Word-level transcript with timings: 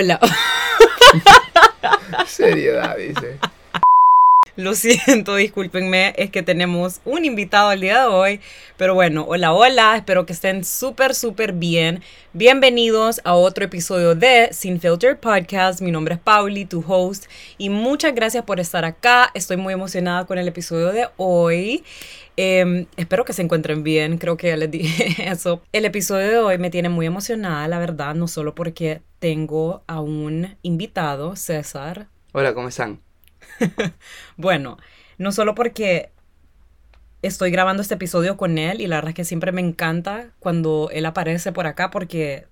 Hola. 0.00 0.18
Seriedad, 2.26 2.96
dice. 2.96 3.38
Lo 4.56 4.74
siento, 4.74 5.36
discúlpenme, 5.36 6.14
es 6.16 6.30
que 6.30 6.42
tenemos 6.42 7.02
un 7.04 7.26
invitado 7.26 7.70
el 7.70 7.82
día 7.82 8.00
de 8.00 8.06
hoy. 8.06 8.40
Pero 8.78 8.94
bueno, 8.94 9.26
hola, 9.28 9.52
hola, 9.52 9.96
espero 9.96 10.24
que 10.24 10.32
estén 10.32 10.64
súper, 10.64 11.14
súper 11.14 11.52
bien. 11.52 12.02
Bienvenidos 12.32 13.20
a 13.24 13.34
otro 13.34 13.66
episodio 13.66 14.14
de 14.14 14.48
Sin 14.52 14.80
Filter 14.80 15.20
Podcast. 15.20 15.82
Mi 15.82 15.90
nombre 15.90 16.14
es 16.14 16.20
Pauli, 16.20 16.64
tu 16.64 16.82
host, 16.88 17.26
y 17.58 17.68
muchas 17.68 18.14
gracias 18.14 18.44
por 18.44 18.58
estar 18.58 18.86
acá. 18.86 19.30
Estoy 19.34 19.58
muy 19.58 19.74
emocionada 19.74 20.24
con 20.24 20.38
el 20.38 20.48
episodio 20.48 20.92
de 20.92 21.08
hoy. 21.18 21.84
Em, 22.36 22.86
espero 22.96 23.24
que 23.24 23.32
se 23.32 23.42
encuentren 23.42 23.82
bien, 23.82 24.18
creo 24.18 24.36
que 24.36 24.48
ya 24.48 24.56
les 24.56 24.70
dije 24.70 25.14
eso. 25.30 25.62
El 25.72 25.84
episodio 25.84 26.28
de 26.28 26.38
hoy 26.38 26.58
me 26.58 26.70
tiene 26.70 26.88
muy 26.88 27.06
emocionada, 27.06 27.66
la 27.68 27.78
verdad, 27.78 28.14
no 28.14 28.28
solo 28.28 28.54
porque 28.54 29.02
tengo 29.18 29.82
a 29.86 30.00
un 30.00 30.56
invitado, 30.62 31.36
César. 31.36 32.08
Hola, 32.32 32.54
¿cómo 32.54 32.68
están? 32.68 33.00
bueno, 34.36 34.78
no 35.18 35.32
solo 35.32 35.54
porque 35.54 36.10
estoy 37.22 37.50
grabando 37.50 37.82
este 37.82 37.94
episodio 37.94 38.36
con 38.36 38.56
él 38.58 38.80
y 38.80 38.86
la 38.86 38.96
verdad 38.96 39.10
es 39.10 39.16
que 39.16 39.24
siempre 39.24 39.52
me 39.52 39.60
encanta 39.60 40.30
cuando 40.38 40.88
él 40.92 41.04
aparece 41.06 41.52
por 41.52 41.66
acá 41.66 41.90
porque 41.90 42.46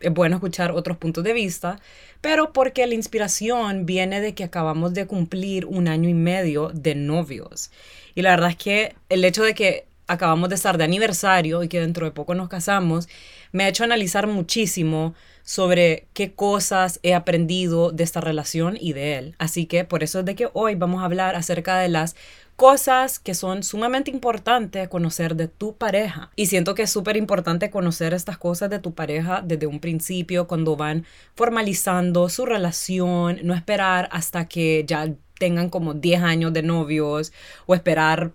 es 0.00 0.12
bueno 0.12 0.36
escuchar 0.36 0.72
otros 0.72 0.96
puntos 0.96 1.24
de 1.24 1.32
vista, 1.32 1.80
pero 2.20 2.52
porque 2.52 2.86
la 2.86 2.94
inspiración 2.94 3.86
viene 3.86 4.20
de 4.20 4.34
que 4.34 4.44
acabamos 4.44 4.94
de 4.94 5.06
cumplir 5.06 5.66
un 5.66 5.88
año 5.88 6.08
y 6.08 6.14
medio 6.14 6.70
de 6.74 6.94
novios. 6.94 7.70
Y 8.16 8.22
la 8.22 8.30
verdad 8.30 8.50
es 8.50 8.56
que 8.56 8.96
el 9.10 9.24
hecho 9.24 9.44
de 9.44 9.54
que 9.54 9.86
acabamos 10.08 10.48
de 10.48 10.54
estar 10.54 10.78
de 10.78 10.84
aniversario 10.84 11.62
y 11.62 11.68
que 11.68 11.80
dentro 11.80 12.06
de 12.06 12.12
poco 12.12 12.34
nos 12.34 12.48
casamos, 12.48 13.08
me 13.52 13.64
ha 13.64 13.68
hecho 13.68 13.84
analizar 13.84 14.26
muchísimo 14.26 15.14
sobre 15.42 16.08
qué 16.12 16.34
cosas 16.34 16.98
he 17.02 17.14
aprendido 17.14 17.92
de 17.92 18.02
esta 18.04 18.20
relación 18.20 18.76
y 18.80 18.92
de 18.92 19.16
él. 19.16 19.34
Así 19.38 19.66
que 19.66 19.84
por 19.84 20.02
eso 20.02 20.20
es 20.20 20.24
de 20.24 20.34
que 20.34 20.48
hoy 20.52 20.74
vamos 20.74 21.02
a 21.02 21.04
hablar 21.04 21.36
acerca 21.36 21.78
de 21.78 21.88
las 21.88 22.16
cosas 22.56 23.18
que 23.18 23.34
son 23.34 23.62
sumamente 23.62 24.10
importantes 24.10 24.88
conocer 24.88 25.36
de 25.36 25.46
tu 25.46 25.76
pareja. 25.76 26.30
Y 26.36 26.46
siento 26.46 26.74
que 26.74 26.82
es 26.82 26.90
súper 26.90 27.16
importante 27.16 27.70
conocer 27.70 28.14
estas 28.14 28.38
cosas 28.38 28.70
de 28.70 28.78
tu 28.78 28.94
pareja 28.94 29.42
desde 29.44 29.66
un 29.66 29.78
principio, 29.78 30.48
cuando 30.48 30.74
van 30.74 31.04
formalizando 31.34 32.28
su 32.28 32.46
relación, 32.46 33.38
no 33.42 33.54
esperar 33.54 34.08
hasta 34.10 34.48
que 34.48 34.84
ya 34.86 35.12
tengan 35.38 35.68
como 35.68 35.94
10 35.94 36.22
años 36.22 36.52
de 36.52 36.62
novios 36.62 37.32
o 37.66 37.74
esperar 37.74 38.32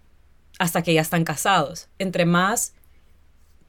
hasta 0.59 0.83
que 0.83 0.93
ya 0.93 1.01
están 1.01 1.23
casados. 1.23 1.89
Entre 1.97 2.25
más 2.25 2.73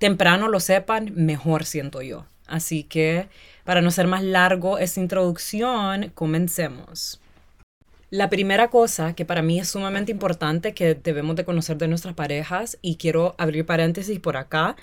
temprano 0.02 0.48
lo 0.48 0.58
sepan, 0.58 1.12
mejor 1.14 1.64
siento 1.64 2.02
yo. 2.02 2.26
Así 2.48 2.82
que, 2.82 3.28
para 3.62 3.80
no 3.82 3.92
ser 3.92 4.08
más 4.08 4.24
largo 4.24 4.78
esta 4.78 4.98
introducción, 4.98 6.10
comencemos. 6.12 7.20
La 8.10 8.28
primera 8.28 8.68
cosa 8.68 9.14
que 9.14 9.24
para 9.24 9.42
mí 9.42 9.60
es 9.60 9.68
sumamente 9.68 10.10
importante 10.10 10.74
que 10.74 10.96
debemos 10.96 11.36
de 11.36 11.44
conocer 11.44 11.78
de 11.78 11.86
nuestras 11.86 12.14
parejas, 12.14 12.78
y 12.82 12.96
quiero 12.96 13.36
abrir 13.38 13.64
paréntesis 13.64 14.18
por 14.18 14.36
acá, 14.36 14.74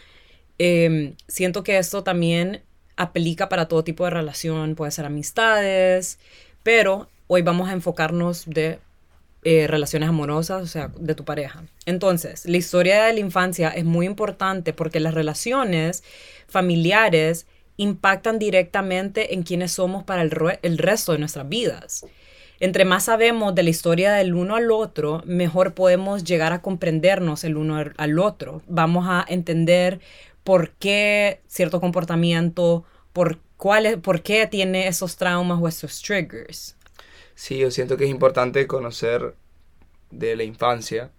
em, 0.58 1.16
siento 1.28 1.64
que 1.66 1.78
esto 1.78 2.02
también 2.02 2.62
aplica 2.96 3.50
para 3.50 3.68
todo 3.68 3.84
tipo 3.84 4.06
de 4.06 4.12
relación, 4.12 4.76
puede 4.76 4.92
ser 4.92 5.06
amistades, 5.06 6.18
pero 6.64 7.10
hoy 7.28 7.42
vamos 7.42 7.68
a 7.68 7.74
enfocarnos 7.74 8.46
de 8.46 8.80
eh, 9.44 9.68
relaciones 9.68 10.10
amorosas, 10.10 10.62
o 10.62 10.68
sea, 10.68 10.92
de 11.00 11.16
tu 11.16 11.24
pareja. 11.24 11.64
Entonces, 11.86 12.46
la 12.46 12.58
historia 12.58 13.04
de 13.04 13.14
la 13.14 13.20
infancia 13.20 13.70
es 13.70 13.86
muy 13.86 14.06
importante 14.06 14.74
porque 14.74 15.00
las 15.00 15.14
relaciones 15.14 16.04
familiares 16.48 17.48
impactan 17.78 18.40
directamente 18.40 19.34
en 19.34 19.44
quiénes 19.44 19.72
somos 19.72 20.04
para 20.04 20.22
el, 20.22 20.32
el 20.62 20.78
resto 20.78 21.14
de 21.14 21.20
nuestras 21.20 21.48
vidas. 21.48 22.06
Entre 22.60 22.84
más 22.84 23.06
sabemos 23.06 23.56
de 23.56 23.64
la 23.64 23.70
historia 23.70 24.12
del 24.14 24.36
uno 24.36 24.58
al 24.58 24.70
otro, 24.70 25.24
mejor 25.26 25.74
podemos 25.74 26.26
llegar 26.26 26.52
a 26.52 26.62
comprendernos 26.62 27.46
el 27.46 27.56
uno 27.56 27.82
al 27.96 28.20
otro. 28.20 28.62
Vamos 28.68 29.06
a 29.08 29.26
entender 29.30 30.02
por 30.44 30.72
qué 30.72 31.42
cierto 31.48 31.80
comportamiento, 31.80 32.84
por, 33.14 33.40
cuál 33.56 34.00
por 34.02 34.22
qué 34.22 34.46
tiene 34.46 34.88
esos 34.88 35.16
traumas 35.16 35.60
o 35.62 35.68
esos 35.70 36.02
triggers. 36.02 36.76
Sí, 37.40 37.58
yo 37.58 37.72
siento 37.72 37.96
que 37.96 38.04
es 38.04 38.10
importante 38.10 38.68
conocer 38.68 39.34
de 40.12 40.36
la 40.36 40.44
infancia 40.44 41.10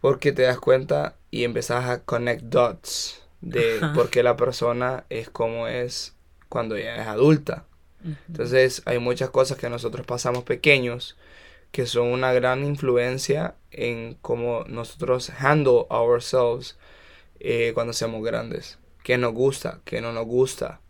porque 0.00 0.32
te 0.32 0.40
das 0.40 0.58
cuenta 0.58 1.16
y 1.30 1.44
empezás 1.44 1.84
a 1.84 2.02
connect 2.02 2.44
dots 2.44 3.22
de 3.42 3.82
por 3.94 4.08
qué 4.08 4.22
la 4.22 4.38
persona 4.38 5.04
es 5.10 5.28
como 5.28 5.68
es 5.68 6.14
cuando 6.48 6.78
ya 6.78 6.96
es 6.96 7.06
adulta. 7.06 7.66
Entonces 8.26 8.80
hay 8.86 9.00
muchas 9.00 9.28
cosas 9.28 9.58
que 9.58 9.68
nosotros 9.68 10.06
pasamos 10.06 10.44
pequeños 10.44 11.18
que 11.72 11.84
son 11.84 12.06
una 12.06 12.32
gran 12.32 12.64
influencia 12.64 13.54
en 13.70 14.14
cómo 14.22 14.64
nosotros 14.66 15.28
handle 15.28 15.84
ourselves 15.90 16.78
eh, 17.38 17.72
cuando 17.74 17.92
seamos 17.92 18.24
grandes. 18.24 18.78
¿Qué 19.04 19.18
nos 19.18 19.34
gusta? 19.34 19.80
¿Qué 19.84 20.00
no 20.00 20.10
nos 20.14 20.24
gusta? 20.24 20.80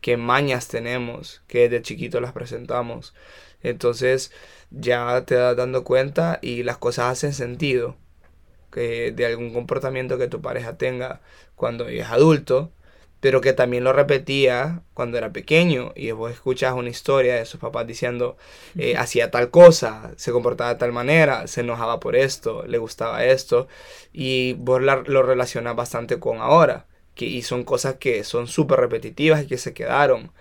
¿Qué 0.00 0.16
mañas 0.16 0.66
tenemos? 0.66 1.42
¿Qué 1.46 1.68
de 1.68 1.80
chiquito 1.80 2.20
las 2.20 2.32
presentamos? 2.32 3.14
Entonces 3.62 4.32
ya 4.70 5.24
te 5.26 5.34
das 5.34 5.56
dando 5.56 5.84
cuenta 5.84 6.38
y 6.42 6.62
las 6.62 6.78
cosas 6.78 7.12
hacen 7.12 7.32
sentido. 7.32 7.96
Que 8.70 9.12
de 9.12 9.26
algún 9.26 9.52
comportamiento 9.52 10.18
que 10.18 10.28
tu 10.28 10.42
pareja 10.42 10.76
tenga 10.76 11.20
cuando 11.56 11.88
es 11.88 12.06
adulto, 12.06 12.70
pero 13.20 13.40
que 13.40 13.52
también 13.52 13.84
lo 13.84 13.92
repetía 13.92 14.82
cuando 14.94 15.18
era 15.18 15.32
pequeño 15.32 15.92
y 15.96 16.10
vos 16.12 16.30
escuchas 16.32 16.74
una 16.74 16.90
historia 16.90 17.34
de 17.36 17.46
sus 17.46 17.60
papás 17.60 17.86
diciendo 17.86 18.36
eh, 18.76 18.96
hacía 18.96 19.30
tal 19.30 19.50
cosa, 19.50 20.12
se 20.16 20.32
comportaba 20.32 20.74
de 20.74 20.78
tal 20.78 20.92
manera, 20.92 21.46
se 21.46 21.62
enojaba 21.62 21.98
por 22.00 22.14
esto, 22.16 22.64
le 22.66 22.78
gustaba 22.78 23.24
esto 23.24 23.68
y 24.12 24.52
vos 24.54 24.80
lo 24.82 25.22
relacionas 25.22 25.74
bastante 25.76 26.18
con 26.20 26.38
ahora 26.38 26.86
que, 27.14 27.26
y 27.26 27.42
son 27.42 27.64
cosas 27.64 27.96
que 27.96 28.24
son 28.24 28.46
súper 28.46 28.80
repetitivas 28.80 29.42
y 29.42 29.46
que 29.46 29.58
se 29.58 29.74
quedaron. 29.74 30.32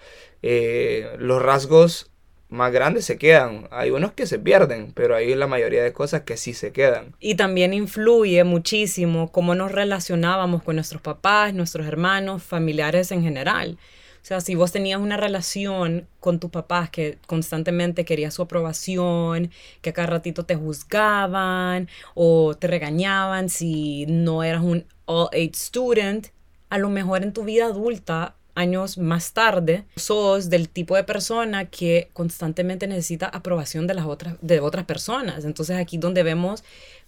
Eh, 0.43 1.15
los 1.17 1.41
rasgos 1.41 2.11
más 2.49 2.71
grandes 2.71 3.05
se 3.05 3.17
quedan. 3.17 3.67
Hay 3.71 3.91
unos 3.91 4.13
que 4.13 4.25
se 4.25 4.39
pierden, 4.39 4.91
pero 4.93 5.15
hay 5.15 5.33
la 5.35 5.47
mayoría 5.47 5.83
de 5.83 5.93
cosas 5.93 6.21
que 6.21 6.37
sí 6.37 6.53
se 6.53 6.71
quedan. 6.71 7.15
Y 7.19 7.35
también 7.35 7.73
influye 7.73 8.43
muchísimo 8.43 9.31
cómo 9.31 9.55
nos 9.55 9.71
relacionábamos 9.71 10.63
con 10.63 10.75
nuestros 10.75 11.01
papás, 11.01 11.53
nuestros 11.53 11.87
hermanos, 11.87 12.43
familiares 12.43 13.11
en 13.11 13.23
general. 13.23 13.77
O 14.21 14.25
sea, 14.27 14.41
si 14.41 14.55
vos 14.55 14.73
tenías 14.73 14.99
una 14.99 15.15
relación 15.15 16.07
con 16.19 16.39
tus 16.39 16.49
papás 16.49 16.89
que 16.89 17.17
constantemente 17.27 18.03
querías 18.03 18.33
su 18.33 18.41
aprobación, 18.41 19.51
que 19.81 19.93
cada 19.93 20.07
ratito 20.07 20.43
te 20.43 20.55
juzgaban 20.55 21.87
o 22.13 22.53
te 22.55 22.67
regañaban 22.67 23.47
si 23.47 24.05
no 24.07 24.43
eras 24.43 24.63
un 24.63 24.85
all-age 25.05 25.53
student, 25.53 26.27
a 26.69 26.77
lo 26.77 26.89
mejor 26.89 27.23
en 27.23 27.31
tu 27.31 27.45
vida 27.45 27.67
adulta 27.67 28.35
años 28.57 28.97
más 28.97 29.33
tarde, 29.33 29.85
sos 29.95 30.49
del 30.49 30.67
tipo 30.67 30.95
de 30.95 31.03
persona 31.03 31.65
que 31.65 32.09
constantemente 32.13 32.87
necesita 32.87 33.27
aprobación 33.27 33.85
de 33.85 33.93
las 33.93 34.05
otras, 34.05 34.35
de 34.41 34.59
otras 34.59 34.85
personas. 34.85 35.45
Entonces 35.45 35.77
aquí 35.77 35.97
donde 35.97 36.23
vemos 36.23 36.63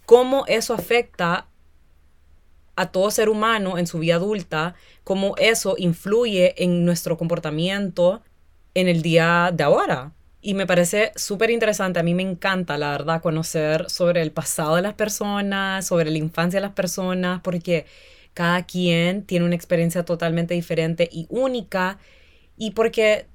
cómo 0.06 0.46
eso 0.48 0.74
afecta 0.74 1.48
a 2.76 2.92
todo 2.92 3.12
ser 3.12 3.30
humano 3.30 3.78
en 3.78 3.88
su 3.88 4.00
vida 4.00 4.16
adulta, 4.16 4.76
cómo 5.04 5.36
eso 5.38 5.76
influye 5.78 6.64
en 6.64 6.86
nuestro 6.86 7.18
comportamiento 7.18 8.22
en 8.74 8.88
el 8.88 9.02
día 9.02 9.52
de 9.54 9.64
ahora. 9.64 10.14
Y 10.42 10.54
me 10.54 10.66
parece 10.66 11.12
súper 11.16 11.50
interesante, 11.50 12.00
a 12.00 12.04
mí 12.04 12.14
me 12.14 12.24
encanta, 12.24 12.78
la 12.78 12.92
verdad, 12.92 13.22
conocer 13.22 13.90
sobre 13.90 14.22
el 14.22 14.32
pasado 14.32 14.78
de 14.78 14.82
las 14.82 14.94
personas, 14.94 15.86
sobre 15.86 16.10
la 16.10 16.18
infancia 16.18 16.60
de 16.60 16.68
las 16.68 16.76
personas, 16.76 17.42
porque 17.42 17.86
cada 18.40 18.64
quien 18.64 19.24
tiene 19.24 19.46
una 19.46 19.56
experiencia 19.56 20.06
totalmente 20.06 20.54
diferente 20.54 21.10
y 21.12 21.28
única 21.30 21.98
y 22.56 22.72
porque 22.72 23.26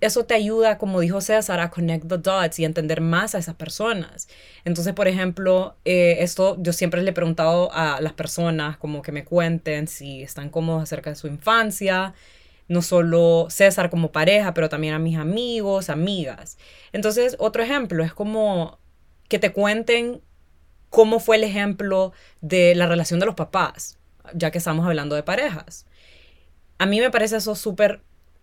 eso 0.00 0.26
te 0.26 0.34
ayuda, 0.34 0.78
como 0.78 1.00
dijo 1.00 1.20
César, 1.20 1.58
a 1.58 1.70
connect 1.70 2.06
the 2.06 2.18
dots 2.18 2.60
y 2.60 2.64
entender 2.64 3.00
más 3.00 3.34
a 3.34 3.38
esas 3.38 3.56
personas. 3.56 4.28
Entonces, 4.64 4.92
por 4.94 5.08
ejemplo, 5.08 5.76
eh, 5.84 6.18
esto 6.20 6.56
yo 6.60 6.72
siempre 6.72 7.02
le 7.02 7.10
he 7.10 7.12
preguntado 7.12 7.72
a 7.72 8.00
las 8.00 8.12
personas 8.12 8.76
como 8.76 9.02
que 9.02 9.10
me 9.10 9.24
cuenten 9.24 9.88
si 9.88 10.22
están 10.22 10.50
cómodos 10.50 10.84
acerca 10.84 11.10
de 11.10 11.16
su 11.16 11.26
infancia, 11.26 12.14
no 12.68 12.80
solo 12.80 13.48
César 13.50 13.90
como 13.90 14.12
pareja, 14.12 14.54
pero 14.54 14.68
también 14.68 14.94
a 14.94 15.00
mis 15.00 15.18
amigos, 15.18 15.90
amigas. 15.90 16.58
Entonces, 16.92 17.34
otro 17.40 17.64
ejemplo 17.64 18.04
es 18.04 18.14
como 18.14 18.78
que 19.28 19.40
te 19.40 19.50
cuenten 19.50 20.20
cómo 20.90 21.18
fue 21.18 21.38
el 21.38 21.42
ejemplo 21.42 22.12
de 22.40 22.76
la 22.76 22.86
relación 22.86 23.18
de 23.18 23.26
los 23.26 23.34
papás 23.34 23.98
ya 24.32 24.50
que 24.50 24.58
estamos 24.58 24.86
hablando 24.86 25.14
de 25.14 25.22
parejas. 25.22 25.86
A 26.78 26.86
mí 26.86 27.00
me 27.00 27.10
parece 27.10 27.36
eso 27.36 27.54
súper 27.54 28.00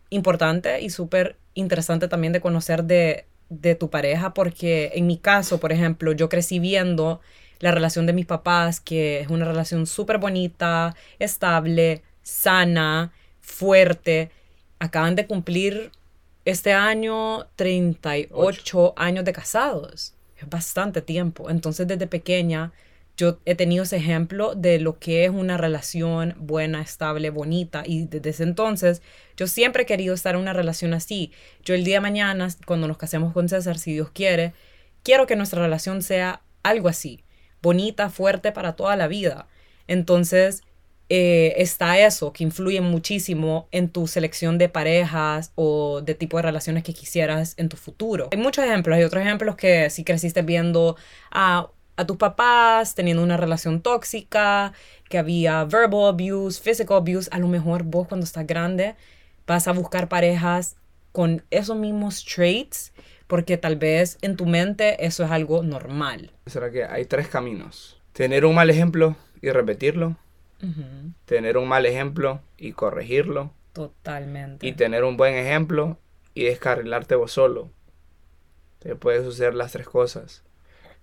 importante 0.10 0.82
y 0.82 0.90
súper 0.90 1.38
interesante 1.54 2.08
también 2.08 2.34
de 2.34 2.42
conocer 2.42 2.84
de, 2.84 3.26
de 3.50 3.76
tu 3.76 3.90
pareja, 3.90 4.34
porque 4.34 4.92
en 4.96 5.08
mi 5.08 5.18
caso, 5.18 5.60
por 5.60 5.72
ejemplo, 5.72 6.12
yo 6.12 6.30
crecí 6.30 6.60
viendo 6.60 7.22
la 7.60 7.72
relación 7.72 8.06
de 8.06 8.14
mis 8.14 8.26
papás, 8.26 8.80
que 8.80 9.22
es 9.22 9.30
una 9.30 9.46
relación 9.46 9.86
súper 9.86 10.18
bonita, 10.18 10.96
estable, 11.20 12.02
sana, 12.24 13.12
fuerte. 13.40 14.32
Acaban 14.80 15.16
de 15.16 15.28
cumplir 15.28 15.92
este 16.46 16.74
año 16.74 17.46
38 17.56 18.94
años 18.98 19.26
de 19.26 19.34
casados. 19.34 20.16
Es 20.38 20.50
bastante 20.50 21.02
tiempo. 21.02 21.50
Entonces 21.50 21.88
desde 21.88 22.08
pequeña 22.08 22.72
yo 23.18 23.40
he 23.46 23.56
tenido 23.56 23.84
ese 23.84 23.98
ejemplo 23.98 24.56
de 24.56 24.80
lo 24.80 25.00
que 25.00 25.26
es 25.26 25.30
una 25.30 25.58
relación 25.58 26.36
buena, 26.38 26.82
estable, 26.82 27.30
bonita. 27.30 27.84
Y 27.86 28.06
desde 28.06 28.44
entonces 28.44 29.02
yo 29.38 29.48
siempre 29.48 29.84
he 29.84 29.86
querido 29.86 30.14
estar 30.14 30.36
en 30.36 30.42
una 30.42 30.54
relación 30.54 30.94
así. 30.94 31.32
Yo 31.64 31.76
el 31.76 31.84
día 31.84 31.98
de 31.98 32.02
mañana, 32.02 32.48
cuando 32.66 32.88
nos 32.88 32.98
casemos 32.98 33.34
con 33.34 33.50
César, 33.50 33.78
si 33.78 33.94
Dios 33.94 34.10
quiere, 34.12 34.54
quiero 35.04 35.28
que 35.28 35.36
nuestra 35.36 35.62
relación 35.62 36.02
sea 36.02 36.42
algo 36.64 36.88
así. 36.88 37.24
Bonita, 37.62 38.10
fuerte 38.10 38.52
para 38.52 38.76
toda 38.76 38.96
la 38.96 39.08
vida. 39.08 39.48
Entonces, 39.88 40.64
eh, 41.14 41.62
está 41.62 42.00
eso, 42.00 42.32
que 42.32 42.46
influye 42.46 42.80
muchísimo 42.80 43.68
en 43.72 43.90
tu 43.90 44.08
selección 44.08 44.58
de 44.58 44.70
parejas 44.70 45.52
o 45.56 46.00
de 46.00 46.16
tipo 46.16 46.38
de 46.38 46.44
relaciones 46.44 46.84
que 46.86 46.94
quisieras 46.94 47.54
en 47.58 47.68
tu 47.68 47.76
futuro. 47.76 48.30
Hay 48.32 48.38
muchos 48.38 48.64
ejemplos, 48.64 48.96
hay 48.96 49.04
otros 49.04 49.22
ejemplos 49.22 49.58
que 49.58 49.90
si 49.90 50.06
creciste 50.06 50.42
viendo 50.42 50.96
a, 51.30 51.70
a 51.96 52.06
tus 52.06 52.18
papás 52.18 52.96
teniendo 52.96 53.24
una 53.24 53.38
relación 53.38 53.82
tóxica, 53.82 54.74
que 55.10 55.18
había 55.18 55.64
verbal 55.66 56.08
abuse, 56.08 56.62
physical 56.62 56.98
abuse, 56.98 57.30
a 57.32 57.40
lo 57.40 57.48
mejor 57.48 57.84
vos 57.84 58.08
cuando 58.08 58.24
estás 58.24 58.48
grande 58.48 58.96
vas 59.48 59.68
a 59.68 59.74
buscar 59.74 60.08
parejas 60.08 60.78
con 61.12 61.44
esos 61.52 61.76
mismos 61.76 62.24
traits 62.24 62.94
porque 63.28 63.58
tal 63.58 63.76
vez 63.76 64.18
en 64.22 64.38
tu 64.38 64.46
mente 64.46 65.06
eso 65.06 65.24
es 65.24 65.32
algo 65.32 65.64
normal. 65.64 66.32
¿Será 66.46 66.72
que 66.72 66.86
hay 66.86 67.06
tres 67.06 67.28
caminos? 67.28 68.00
Tener 68.14 68.46
un 68.46 68.56
mal 68.56 68.70
ejemplo 68.70 69.16
y 69.42 69.50
repetirlo 69.50 70.18
tener 71.26 71.58
un 71.58 71.68
mal 71.68 71.86
ejemplo 71.86 72.42
y 72.58 72.74
corregirlo. 72.74 73.52
Totalmente. 73.74 74.68
Y 74.68 74.74
tener 74.74 75.04
un 75.04 75.18
buen 75.18 75.36
ejemplo 75.36 75.98
y 76.34 76.44
descarrilarte 76.44 77.16
vos 77.16 77.32
solo. 77.32 77.70
Te 78.80 78.96
puede 78.96 79.24
suceder 79.24 79.54
las 79.54 79.72
tres 79.72 79.88
cosas. 79.88 80.44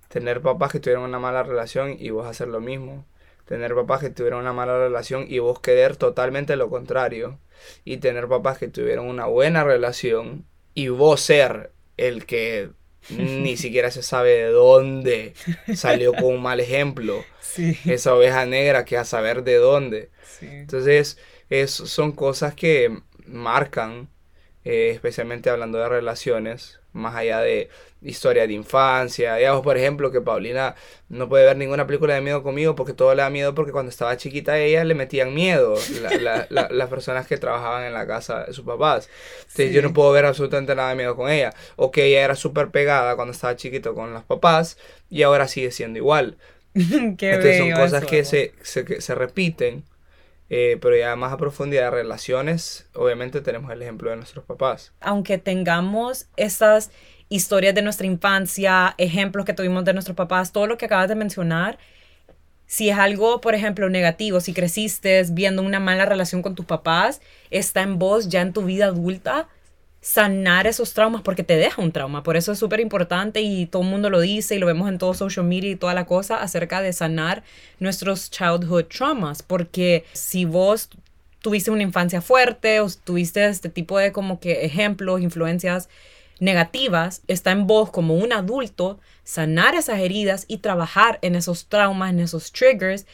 Tener 0.09 0.41
papás 0.41 0.73
que 0.73 0.81
tuvieron 0.81 1.05
una 1.05 1.19
mala 1.19 1.43
relación 1.43 1.97
y 1.99 2.11
vos 2.11 2.27
hacer 2.27 2.49
lo 2.49 2.61
mismo. 2.61 3.07
Tener 3.47 3.75
papás 3.75 4.01
que 4.01 4.11
tuvieron 4.11 4.41
una 4.41 4.53
mala 4.53 4.79
relación 4.79 5.27
y 5.29 5.39
vos 5.39 5.61
querer 5.61 5.97
totalmente 5.97 6.57
lo 6.57 6.69
contrario. 6.71 7.39
Y 7.85 7.99
tener 7.99 8.29
papás 8.29 8.59
que 8.59 8.69
tuvieron 8.69 9.07
una 9.07 9.27
buena 9.27 9.65
relación 9.65 10.45
y 10.75 10.89
vos 10.89 11.21
ser 11.21 11.73
el 11.97 12.27
que 12.27 12.71
ni 13.11 13.57
siquiera 13.57 13.91
se 13.91 14.03
sabe 14.03 14.31
de 14.31 14.51
dónde 14.51 15.35
salió 15.75 16.13
con 16.13 16.25
un 16.25 16.43
mal 16.43 16.61
ejemplo. 16.61 17.25
Esa 17.87 18.15
oveja 18.15 18.47
negra 18.47 18.85
que 18.85 18.97
a 18.97 19.05
saber 19.05 19.43
de 19.45 19.57
dónde. 19.57 20.11
Entonces, 20.41 21.19
es, 21.51 21.71
son 21.71 22.13
cosas 22.13 22.55
que 22.55 23.01
marcan, 23.27 24.09
eh, 24.71 24.91
especialmente 24.91 25.49
hablando 25.49 25.79
de 25.79 25.89
relaciones, 25.89 26.79
más 26.93 27.15
allá 27.15 27.41
de 27.41 27.71
historia 28.03 28.47
de 28.47 28.53
infancia. 28.53 29.37
Digamos, 29.37 29.63
por 29.63 29.79
ejemplo, 29.79 30.13
que 30.13 30.21
Paulina 30.21 30.75
no 31.09 31.27
puede 31.27 31.47
ver 31.47 31.57
ninguna 31.57 31.87
película 31.87 32.13
de 32.13 32.21
miedo 32.21 32.43
conmigo 32.43 32.75
porque 32.75 32.93
todo 32.93 33.15
le 33.15 33.23
da 33.23 33.31
miedo 33.31 33.55
porque 33.55 33.73
cuando 33.73 33.89
estaba 33.89 34.19
chiquita 34.19 34.53
a 34.53 34.59
ella 34.59 34.85
le 34.85 34.95
metían 34.95 35.33
miedo 35.33 35.75
las 36.51 36.89
personas 36.91 37.27
que 37.27 37.39
trabajaban 37.39 37.85
en 37.85 37.95
la 37.95 38.07
casa 38.07 38.45
de 38.45 38.53
sus 38.53 38.67
papás. 38.67 39.09
Entonces 39.41 39.73
yo 39.73 39.81
no 39.81 39.95
puedo 39.95 40.13
ver 40.13 40.27
absolutamente 40.27 40.75
nada 40.75 40.91
de 40.91 40.97
miedo 40.97 41.17
con 41.17 41.31
ella. 41.31 41.55
O 41.77 41.91
que 41.91 42.05
ella 42.05 42.23
era 42.23 42.35
súper 42.35 42.69
pegada 42.69 43.17
cuando 43.17 43.33
estaba 43.33 43.57
chiquito 43.57 43.95
con 43.95 44.13
los 44.13 44.25
papás 44.25 44.77
y 45.09 45.23
ahora 45.23 45.49
sigue 45.49 45.71
siendo 45.71 45.99
igual. 45.99 46.37
Entonces 46.75 47.57
son 47.57 47.73
cosas 47.73 48.05
que 48.05 48.23
se, 48.23 48.53
se, 48.61 49.01
se 49.01 49.15
repiten. 49.15 49.83
Eh, 50.51 50.79
pero 50.81 50.97
ya 50.97 51.15
más 51.17 51.33
a 51.33 51.37
profundidad 51.37 51.85
de 51.85 51.91
relaciones, 51.91 52.89
obviamente 52.95 53.41
tenemos 53.41 53.71
el 53.71 53.83
ejemplo 53.83 54.11
de 54.11 54.17
nuestros 54.17 54.45
papás. 54.45 54.93
Aunque 55.01 55.39
tengamos 55.39 56.27
estas 56.37 56.91
historias 57.29 57.75
de 57.75 57.83
nuestra 57.83 58.07
infancia, 58.07 58.95
ejemplos 58.97 59.45
que 59.45 59.53
tuvimos 59.53 59.85
de 59.85 59.93
nuestros 59.93 60.17
papás, 60.17 60.53
todo 60.53 60.67
lo 60.67 60.79
que 60.79 60.87
acabas 60.87 61.09
de 61.09 61.15
mencionar, 61.15 61.79
si 62.67 62.91
es 62.91 62.99
algo, 62.99 63.41
por 63.41 63.55
ejemplo, 63.55 63.89
negativo, 63.89 64.41
si 64.41 64.53
creciste 64.53 65.23
viendo 65.31 65.63
una 65.63 65.81
mala 65.81 66.05
relación 66.05 66.43
con 66.43 66.55
tus 66.55 66.67
papás, 66.67 67.21
está 67.51 67.83
en 67.83 67.99
vos 67.99 68.29
ya 68.29 68.43
en 68.43 68.53
tu 68.53 68.65
vida 68.65 68.87
adulta 68.87 69.49
sanar 70.01 70.67
esos 70.67 70.95
traumas 70.95 71.23
porque 71.23 71.43
te 71.43 71.57
deja 71.57 71.83
un 71.83 71.93
trauma. 71.93 72.23
Por 72.23 72.37
eso 72.37 72.53
es 72.53 72.59
súper 72.59 72.81
importante 72.81 73.41
y 73.41 73.67
todo 73.67 73.83
el 73.83 73.89
mundo 73.89 74.11
lo 74.11 74.21
dice 74.21 74.55
y 74.57 74.59
lo 74.59 74.67
vemos 74.67 74.89
en 74.89 74.99
todo 74.99 75.15
social 75.15 75.47
media 75.47 75.71
y 75.71 75.77
toda 75.77 75.95
la 75.95 76.07
cosa 76.07 76.41
acerca 76.41 76.81
de 76.81 76.93
sanar 76.93 77.43
nuestros 77.81 78.31
childhood 78.31 78.85
traumas. 78.85 79.43
Porque 79.43 80.05
si 80.13 80.45
vos 80.45 80.91
tuviste 81.41 81.71
una 81.71 81.83
infancia 81.83 82.21
fuerte 82.21 82.81
o 82.81 82.89
tuviste 83.05 83.45
este 83.47 83.69
tipo 83.69 83.99
de 83.99 84.13
como 84.13 84.41
que 84.41 84.65
ejemplos, 84.65 85.21
influencias 85.21 85.89
negativas, 86.41 87.23
está 87.27 87.51
en 87.51 87.67
vos 87.67 87.91
como 87.91 88.15
un 88.15 88.33
adulto 88.33 89.01
sanar 89.25 89.75
esas 89.75 89.99
heridas 89.99 90.45
y 90.49 90.59
trabajar 90.59 91.19
en 91.23 91.35
esos 91.35 91.67
traumas, 91.67 92.11
en 92.11 92.21
esos 92.21 92.53
triggers, 92.53 93.07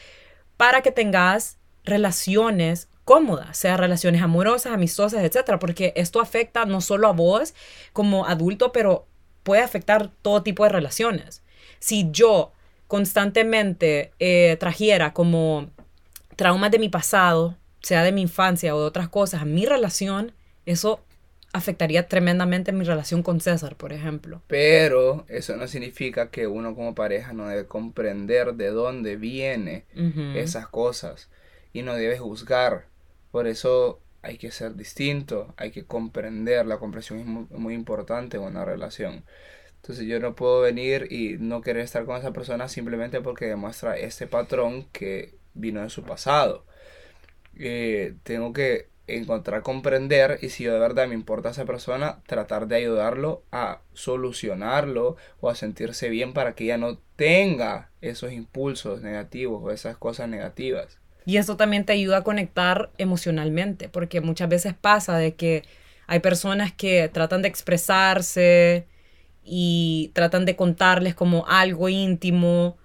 para 0.57 0.81
que 0.81 0.91
tengas 0.91 1.57
relaciones 1.83 2.87
cómodas, 3.05 3.55
sea 3.57 3.77
relaciones 3.77 4.21
amorosas, 4.21 4.73
amistosas, 4.73 5.23
etcétera, 5.23 5.59
porque 5.59 5.93
esto 5.95 6.19
afecta 6.19 6.65
no 6.65 6.81
solo 6.81 7.07
a 7.07 7.13
vos 7.13 7.53
como 7.93 8.25
adulto, 8.25 8.71
pero 8.71 9.05
puede 9.43 9.61
afectar 9.61 10.11
todo 10.21 10.43
tipo 10.43 10.63
de 10.63 10.69
relaciones. 10.69 11.43
Si 11.79 12.09
yo 12.11 12.51
constantemente 12.87 14.11
eh, 14.19 14.57
trajera 14.59 15.13
como 15.13 15.69
traumas 16.35 16.71
de 16.71 16.79
mi 16.79 16.89
pasado, 16.89 17.55
sea 17.81 18.03
de 18.03 18.11
mi 18.11 18.21
infancia 18.21 18.75
o 18.75 18.81
de 18.81 18.87
otras 18.87 19.07
cosas, 19.07 19.43
a 19.43 19.45
mi 19.45 19.65
relación, 19.65 20.33
eso 20.65 20.99
afectaría 21.53 22.07
tremendamente 22.07 22.71
mi 22.71 22.83
relación 22.83 23.23
con 23.23 23.39
César, 23.39 23.75
por 23.75 23.93
ejemplo. 23.93 24.41
Pero 24.47 25.25
eso 25.29 25.55
no 25.55 25.67
significa 25.67 26.29
que 26.29 26.47
uno 26.47 26.75
como 26.75 26.95
pareja 26.95 27.33
no 27.33 27.47
debe 27.47 27.65
comprender 27.67 28.55
de 28.55 28.71
dónde 28.71 29.15
viene 29.15 29.85
esas 30.35 30.67
cosas 30.67 31.29
y 31.71 31.81
no 31.81 31.93
debe 31.93 32.17
juzgar. 32.17 32.87
Por 33.35 33.47
eso 33.47 33.99
hay 34.21 34.37
que 34.37 34.49
ser 34.49 34.75
distinto, 34.75 35.53
hay 35.57 35.71
que 35.71 35.83
comprender, 35.83 36.65
la 36.65 36.77
comprensión 36.77 37.19
es 37.19 37.25
muy, 37.59 37.73
importante 37.73 38.37
en 38.37 38.43
una 38.43 38.63
relación. 38.63 39.25
Entonces 39.75 40.07
yo 40.07 40.21
no 40.21 40.35
puedo 40.35 40.61
venir 40.61 41.11
y 41.11 41.35
no 41.37 41.59
querer 41.59 41.83
estar 41.83 42.05
con 42.05 42.15
esa 42.15 42.31
persona 42.31 42.69
simplemente 42.69 43.19
porque 43.19 43.47
demuestra 43.47 43.97
este 43.97 44.25
patrón 44.25 44.87
que 44.93 45.35
vino 45.53 45.81
de 45.81 45.89
su 45.89 46.03
pasado. 46.03 46.65
Eh, 47.57 48.15
tengo 48.23 48.53
que 48.53 48.87
encontrar 49.05 49.63
comprender 49.63 50.39
y 50.41 50.47
si 50.47 50.63
yo 50.63 50.71
de 50.71 50.79
verdad 50.79 51.05
me 51.09 51.13
importa 51.13 51.49
a 51.49 51.51
esa 51.51 51.65
persona, 51.65 52.21
tratar 52.27 52.67
de 52.69 52.77
ayudarlo 52.77 53.43
a 53.51 53.81
solucionarlo 53.91 55.17
o 55.41 55.49
a 55.49 55.55
sentirse 55.55 56.07
bien 56.07 56.31
para 56.31 56.55
que 56.55 56.63
ella 56.63 56.77
no 56.77 56.99
tenga 57.17 57.91
esos 57.99 58.31
impulsos 58.31 59.01
negativos 59.01 59.61
o 59.61 59.71
esas 59.71 59.97
cosas 59.97 60.29
negativas. 60.29 60.99
Y 61.25 61.37
eso 61.37 61.57
también 61.57 61.85
te 61.85 61.93
ayuda 61.93 62.17
a 62.17 62.23
conectar 62.23 62.91
emocionalmente, 62.97 63.89
porque 63.89 64.21
muchas 64.21 64.49
veces 64.49 64.73
pasa 64.73 65.17
de 65.17 65.35
que 65.35 65.63
hay 66.07 66.19
personas 66.19 66.71
que 66.71 67.09
tratan 67.09 67.41
de 67.41 67.47
expresarse 67.47 68.87
y 69.43 70.11
tratan 70.13 70.45
de 70.45 70.55
contarles 70.55 71.15
como 71.15 71.45
algo 71.47 71.89
íntimo 71.89 72.77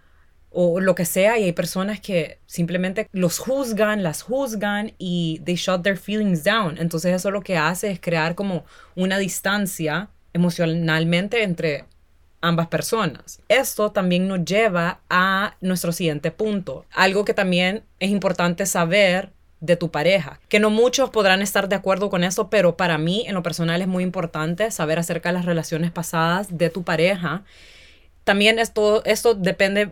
o 0.51 0.81
lo 0.81 0.95
que 0.95 1.05
sea 1.05 1.39
y 1.39 1.45
hay 1.45 1.53
personas 1.53 2.01
que 2.01 2.39
simplemente 2.47 3.09
los 3.13 3.39
juzgan, 3.39 4.03
las 4.03 4.23
juzgan 4.23 4.93
y 4.99 5.41
they 5.45 5.55
shut 5.55 5.83
their 5.83 5.97
feelings 5.97 6.43
down. 6.43 6.77
Entonces 6.79 7.15
eso 7.15 7.31
lo 7.31 7.43
que 7.43 7.57
hace 7.57 7.91
es 7.91 8.01
crear 8.01 8.35
como 8.35 8.65
una 8.97 9.19
distancia 9.19 10.11
emocionalmente 10.33 11.43
entre 11.43 11.85
ambas 12.41 12.69
personas. 12.69 13.41
Esto 13.49 13.93
también 13.93 14.29
nos 14.29 14.45
lleva 14.45 15.01
a 15.09 15.57
nuestro 15.61 15.93
siguiente 15.93 16.31
punto, 16.31 16.85
algo 16.93 17.25
que 17.25 17.35
también 17.35 17.85
es 17.99 18.11
importante 18.11 18.67
saber 18.67 19.33
de 19.61 19.77
tu 19.77 19.91
pareja, 19.91 20.41
que 20.49 20.59
no 20.59 20.71
muchos 20.71 21.11
podrán 21.11 21.43
estar 21.43 21.69
de 21.69 21.77
acuerdo 21.77 22.09
con 22.09 22.25
eso, 22.25 22.49
pero 22.49 22.77
para 22.77 22.97
mí 22.97 23.25
en 23.27 23.35
lo 23.35 23.43
personal 23.43 23.83
es 23.83 23.89
muy 23.89 24.03
importante 24.03 24.71
saber 24.71 24.99
acerca 24.99 25.29
de 25.29 25.35
las 25.35 25.45
relaciones 25.45 25.91
pasadas 25.91 26.57
de 26.57 26.71
tu 26.71 26.83
pareja. 26.83 27.45
También 28.25 28.59
esto, 28.59 29.05
esto 29.05 29.35
depende 29.35 29.91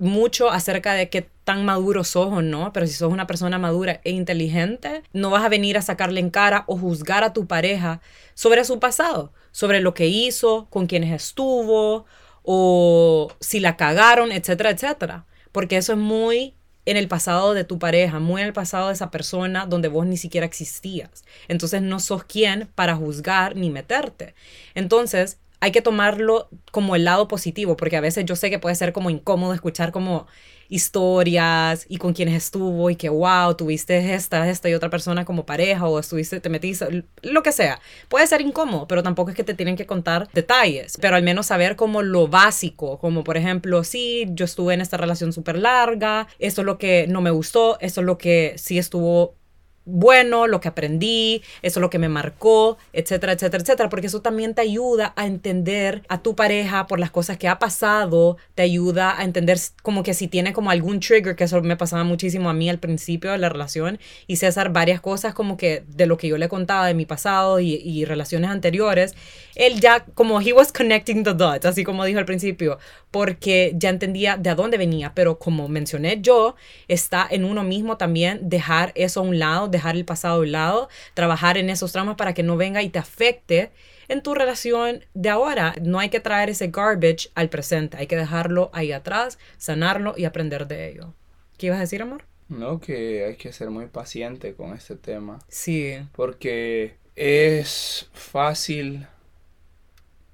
mucho 0.00 0.50
acerca 0.50 0.94
de 0.94 1.08
qué 1.08 1.28
tan 1.44 1.64
maduro 1.64 2.04
sos 2.04 2.32
o 2.32 2.42
no, 2.42 2.72
pero 2.72 2.86
si 2.86 2.94
sos 2.94 3.12
una 3.12 3.26
persona 3.26 3.58
madura 3.58 4.00
e 4.04 4.10
inteligente, 4.10 5.02
no 5.12 5.30
vas 5.30 5.44
a 5.44 5.48
venir 5.48 5.76
a 5.76 5.82
sacarle 5.82 6.20
en 6.20 6.30
cara 6.30 6.64
o 6.66 6.76
juzgar 6.76 7.22
a 7.22 7.32
tu 7.32 7.46
pareja 7.46 8.00
sobre 8.34 8.64
su 8.64 8.80
pasado, 8.80 9.32
sobre 9.52 9.80
lo 9.80 9.94
que 9.94 10.06
hizo, 10.06 10.66
con 10.70 10.86
quienes 10.86 11.12
estuvo 11.12 12.06
o 12.42 13.32
si 13.40 13.60
la 13.60 13.76
cagaron, 13.76 14.32
etcétera, 14.32 14.70
etcétera, 14.70 15.26
porque 15.52 15.76
eso 15.76 15.92
es 15.92 15.98
muy 15.98 16.54
en 16.86 16.96
el 16.96 17.08
pasado 17.08 17.54
de 17.54 17.64
tu 17.64 17.78
pareja, 17.78 18.18
muy 18.18 18.40
en 18.40 18.48
el 18.48 18.52
pasado 18.52 18.88
de 18.88 18.94
esa 18.94 19.10
persona 19.10 19.66
donde 19.66 19.88
vos 19.88 20.06
ni 20.06 20.16
siquiera 20.16 20.46
existías. 20.46 21.24
Entonces 21.46 21.82
no 21.82 22.00
sos 22.00 22.24
quien 22.24 22.68
para 22.74 22.96
juzgar 22.96 23.54
ni 23.54 23.70
meterte. 23.70 24.34
Entonces, 24.74 25.38
hay 25.60 25.72
que 25.72 25.82
tomarlo 25.82 26.48
como 26.72 26.96
el 26.96 27.04
lado 27.04 27.28
positivo, 27.28 27.76
porque 27.76 27.96
a 27.96 28.00
veces 28.00 28.24
yo 28.24 28.34
sé 28.34 28.50
que 28.50 28.58
puede 28.58 28.74
ser 28.74 28.92
como 28.92 29.10
incómodo 29.10 29.52
escuchar 29.52 29.92
como 29.92 30.26
historias 30.70 31.84
y 31.88 31.98
con 31.98 32.14
quienes 32.14 32.34
estuvo 32.34 32.88
y 32.90 32.96
que 32.96 33.08
wow, 33.08 33.54
tuviste 33.54 34.14
esta, 34.14 34.48
esta 34.48 34.70
y 34.70 34.74
otra 34.74 34.88
persona 34.88 35.24
como 35.24 35.44
pareja 35.44 35.86
o 35.86 35.98
estuviste, 35.98 36.40
te 36.40 36.48
metiste, 36.48 37.04
lo 37.22 37.42
que 37.42 37.52
sea. 37.52 37.80
Puede 38.08 38.26
ser 38.26 38.40
incómodo, 38.40 38.86
pero 38.86 39.02
tampoco 39.02 39.30
es 39.30 39.36
que 39.36 39.44
te 39.44 39.54
tienen 39.54 39.76
que 39.76 39.86
contar 39.86 40.28
detalles, 40.32 40.96
pero 41.00 41.16
al 41.16 41.22
menos 41.22 41.46
saber 41.46 41.76
como 41.76 42.02
lo 42.02 42.28
básico, 42.28 42.98
como 42.98 43.24
por 43.24 43.36
ejemplo, 43.36 43.84
sí, 43.84 44.26
yo 44.30 44.44
estuve 44.44 44.74
en 44.74 44.80
esta 44.80 44.96
relación 44.96 45.32
súper 45.32 45.58
larga, 45.58 46.28
esto 46.38 46.62
es 46.62 46.66
lo 46.66 46.78
que 46.78 47.06
no 47.08 47.20
me 47.20 47.30
gustó, 47.30 47.78
esto 47.80 48.00
es 48.00 48.06
lo 48.06 48.16
que 48.16 48.54
sí 48.56 48.78
estuvo 48.78 49.39
bueno, 49.84 50.46
lo 50.46 50.60
que 50.60 50.68
aprendí, 50.68 51.42
eso 51.62 51.80
es 51.80 51.82
lo 51.82 51.90
que 51.90 51.98
me 51.98 52.08
marcó, 52.08 52.78
etcétera, 52.92 53.32
etcétera, 53.32 53.62
etcétera, 53.62 53.88
porque 53.88 54.06
eso 54.06 54.20
también 54.20 54.54
te 54.54 54.62
ayuda 54.62 55.12
a 55.16 55.26
entender 55.26 56.02
a 56.08 56.22
tu 56.22 56.36
pareja 56.36 56.86
por 56.86 57.00
las 57.00 57.10
cosas 57.10 57.38
que 57.38 57.48
ha 57.48 57.58
pasado, 57.58 58.36
te 58.54 58.62
ayuda 58.62 59.18
a 59.18 59.24
entender 59.24 59.58
como 59.82 60.02
que 60.02 60.14
si 60.14 60.28
tiene 60.28 60.52
como 60.52 60.70
algún 60.70 61.00
trigger, 61.00 61.34
que 61.34 61.44
eso 61.44 61.60
me 61.62 61.76
pasaba 61.76 62.04
muchísimo 62.04 62.50
a 62.50 62.54
mí 62.54 62.68
al 62.68 62.78
principio 62.78 63.32
de 63.32 63.38
la 63.38 63.48
relación, 63.48 63.98
y 64.26 64.36
César 64.36 64.72
varias 64.72 65.00
cosas 65.00 65.34
como 65.34 65.56
que 65.56 65.84
de 65.88 66.06
lo 66.06 66.16
que 66.16 66.28
yo 66.28 66.38
le 66.38 66.48
contaba 66.48 66.86
de 66.86 66.94
mi 66.94 67.06
pasado 67.06 67.60
y, 67.60 67.74
y 67.74 68.04
relaciones 68.04 68.50
anteriores, 68.50 69.14
él 69.54 69.80
ya 69.80 70.04
como 70.14 70.40
he 70.40 70.52
was 70.52 70.72
connecting 70.72 71.24
the 71.24 71.34
dots, 71.34 71.66
así 71.66 71.84
como 71.84 72.04
dijo 72.04 72.18
al 72.18 72.24
principio, 72.24 72.78
porque 73.10 73.72
ya 73.76 73.90
entendía 73.90 74.36
de 74.36 74.54
dónde 74.54 74.78
venía, 74.78 75.12
pero 75.14 75.38
como 75.38 75.68
mencioné 75.68 76.20
yo, 76.20 76.56
está 76.88 77.26
en 77.30 77.44
uno 77.44 77.64
mismo 77.64 77.96
también 77.96 78.48
dejar 78.48 78.92
eso 78.94 79.20
a 79.20 79.22
un 79.24 79.38
lado, 79.38 79.68
dejar 79.68 79.96
el 79.96 80.04
pasado 80.04 80.36
a 80.36 80.40
un 80.40 80.52
lado, 80.52 80.88
trabajar 81.14 81.58
en 81.58 81.70
esos 81.70 81.92
traumas 81.92 82.16
para 82.16 82.34
que 82.34 82.42
no 82.42 82.56
venga 82.56 82.82
y 82.82 82.88
te 82.88 82.98
afecte 82.98 83.70
en 84.08 84.22
tu 84.22 84.34
relación 84.34 85.04
de 85.14 85.28
ahora. 85.28 85.74
No 85.80 85.98
hay 85.98 86.08
que 86.08 86.20
traer 86.20 86.50
ese 86.50 86.68
garbage 86.68 87.30
al 87.34 87.48
presente, 87.48 87.96
hay 87.96 88.06
que 88.06 88.16
dejarlo 88.16 88.70
ahí 88.72 88.92
atrás, 88.92 89.38
sanarlo 89.56 90.14
y 90.16 90.24
aprender 90.24 90.66
de 90.66 90.90
ello. 90.90 91.14
¿Qué 91.56 91.66
ibas 91.66 91.78
a 91.78 91.82
decir, 91.82 92.02
amor? 92.02 92.24
No, 92.48 92.80
que 92.80 93.24
hay 93.24 93.36
que 93.36 93.52
ser 93.52 93.70
muy 93.70 93.86
paciente 93.86 94.54
con 94.54 94.74
este 94.74 94.96
tema. 94.96 95.38
Sí. 95.48 95.94
Porque 96.12 96.96
es 97.14 98.08
fácil 98.12 99.06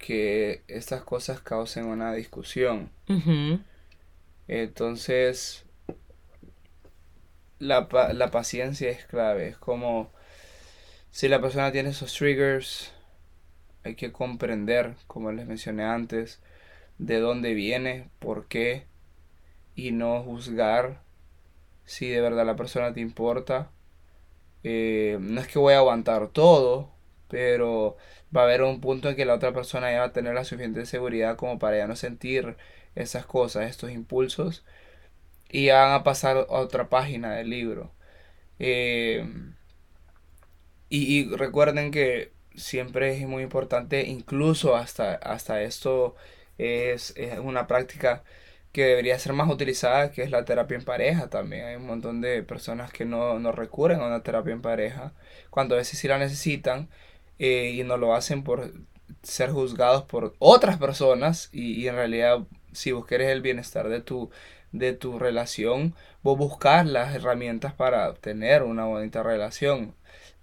que 0.07 0.63
estas 0.69 1.03
cosas 1.03 1.41
causen 1.41 1.87
una 1.87 2.13
discusión. 2.13 2.91
Entonces, 4.47 5.65
la, 7.59 7.89
la 8.15 8.31
paciencia 8.31 8.89
es 8.89 9.05
clave. 9.05 9.49
Es 9.49 9.57
como 9.57 10.13
si 11.11 11.29
la 11.29 11.41
persona 11.41 11.73
tiene 11.73 11.89
esos 11.89 12.15
triggers, 12.15 12.93
hay 13.83 13.97
que 13.97 14.13
comprender, 14.13 14.95
como 15.09 15.33
les 15.33 15.45
mencioné 15.45 15.83
antes, 15.83 16.41
de 16.99 17.19
dónde 17.19 17.55
viene, 17.55 18.09
por 18.21 18.47
qué, 18.47 18.85
y 19.75 19.91
no 19.91 20.23
juzgar 20.23 21.03
si 21.85 22.09
de 22.09 22.21
verdad 22.21 22.47
la 22.47 22.55
persona 22.55 22.95
te 22.95 23.01
importa. 23.01 23.73
Eh, 24.63 25.19
no 25.21 25.41
es 25.41 25.49
que 25.49 25.59
voy 25.59 25.75
a 25.75 25.79
aguantar 25.79 26.29
todo, 26.29 26.93
pero 27.27 27.97
va 28.37 28.43
a 28.43 28.45
haber 28.45 28.63
un 28.63 28.81
punto 28.81 29.09
en 29.09 29.17
que 29.17 29.25
la 29.25 29.35
otra 29.35 29.53
persona 29.53 29.91
ya 29.91 30.01
va 30.01 30.07
a 30.07 30.13
tener 30.13 30.35
la 30.35 30.45
suficiente 30.45 30.87
seguridad 30.87 31.37
como 31.37 31.59
para 31.59 31.79
ya 31.79 31.87
no 31.87 31.97
sentir 31.97 32.57
esas 32.95 33.27
cosas, 33.27 33.71
estos 33.71 33.91
impulsos, 33.91 34.65
y 35.51 35.67
ya 35.67 35.83
van 35.85 35.93
a 35.95 36.05
pasar 36.05 36.37
a 36.39 36.47
otra 36.49 36.89
página 36.89 37.35
del 37.35 37.51
libro. 37.51 37.93
Eh, 38.59 39.27
y, 40.89 41.29
recuerden 41.37 41.91
que 41.91 42.33
siempre 42.55 43.17
es 43.17 43.27
muy 43.27 43.43
importante, 43.43 44.07
incluso 44.07 44.77
hasta, 44.77 45.15
hasta 45.15 45.63
esto 45.63 46.17
es, 46.59 47.15
una 47.43 47.67
práctica 47.67 48.25
que 48.73 48.85
debería 48.85 49.19
ser 49.19 49.33
más 49.33 49.51
utilizada, 49.51 50.13
que 50.13 50.23
es 50.23 50.31
la 50.31 50.45
terapia 50.45 50.77
en 50.77 50.85
pareja 50.85 51.31
también. 51.31 51.67
Hay 51.67 51.77
un 51.77 51.87
montón 51.87 52.21
de 52.21 52.43
personas 52.43 52.93
que 52.93 53.05
no, 53.05 53.39
no 53.39 53.53
recurren 53.53 54.01
a 54.01 54.07
una 54.07 54.23
terapia 54.23 54.53
en 54.53 54.63
pareja, 54.63 55.15
cuando 55.51 55.75
a 55.75 55.79
veces 55.79 55.99
sí 55.99 56.09
la 56.09 56.19
necesitan, 56.19 56.89
eh, 57.39 57.73
y 57.75 57.85
no 57.85 57.97
lo 57.97 58.15
hacen 58.15 58.43
por 58.43 58.73
ser 59.23 59.51
juzgados 59.51 60.05
por 60.05 60.35
otras 60.39 60.79
personas 60.79 61.49
y, 61.53 61.87
en 61.89 61.97
realidad 61.97 62.41
si 62.73 62.93
vos 62.93 63.07
querés 63.07 63.31
el 63.31 63.43
bienestar 63.43 63.89
de 63.89 64.01
tu, 64.01 64.31
de 64.73 64.93
tu 64.93 65.19
relación, 65.19 65.95
vos 66.23 66.39
buscas 66.39 66.87
las 66.87 67.15
herramientas 67.15 67.73
para 67.75 68.15
tener 68.15 68.63
una 68.63 68.85
bonita 68.85 69.23
relación. 69.23 69.95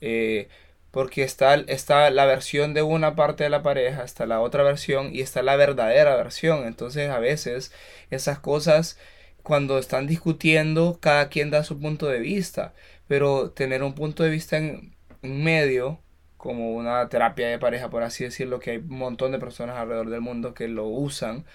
Eh, 0.01 0.49
porque 0.91 1.23
está, 1.23 1.55
está 1.55 2.09
la 2.11 2.25
versión 2.25 2.75
de 2.75 2.83
una 2.83 3.15
parte 3.15 3.43
de 3.43 3.49
la 3.49 3.63
pareja, 3.63 4.03
está 4.03 4.27
la 4.27 4.41
otra 4.41 4.63
versión 4.63 5.15
y 5.15 5.21
está 5.21 5.41
la 5.41 5.55
verdadera 5.55 6.15
versión. 6.15 6.67
Entonces 6.67 7.09
a 7.09 7.19
veces 7.19 7.71
esas 8.11 8.39
cosas 8.39 8.99
cuando 9.43 9.79
están 9.79 10.07
discutiendo, 10.07 10.99
cada 11.01 11.29
quien 11.29 11.51
da 11.51 11.63
su 11.63 11.79
punto 11.79 12.07
de 12.07 12.19
vista, 12.19 12.73
pero 13.07 13.51
tener 13.51 13.83
un 13.83 13.95
punto 13.95 14.23
de 14.23 14.29
vista 14.29 14.57
en, 14.57 14.95
en 15.23 15.43
medio 15.43 15.99
como 16.43 16.73
una 16.73 17.07
terapia 17.07 17.47
de 17.47 17.57
pareja, 17.57 17.89
por 17.89 18.03
así 18.03 18.25
decirlo, 18.25 18.59
que 18.59 18.71
hay 18.71 18.77
un 18.77 18.97
montón 18.97 19.31
de 19.31 19.39
personas 19.39 19.77
alrededor 19.77 20.09
del 20.09 20.19
mundo 20.19 20.53
que 20.53 20.67
lo 20.67 20.87
usan, 20.87 21.45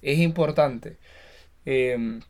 es 0.00 0.20
importante. 0.20 0.96
Em, 1.66 2.22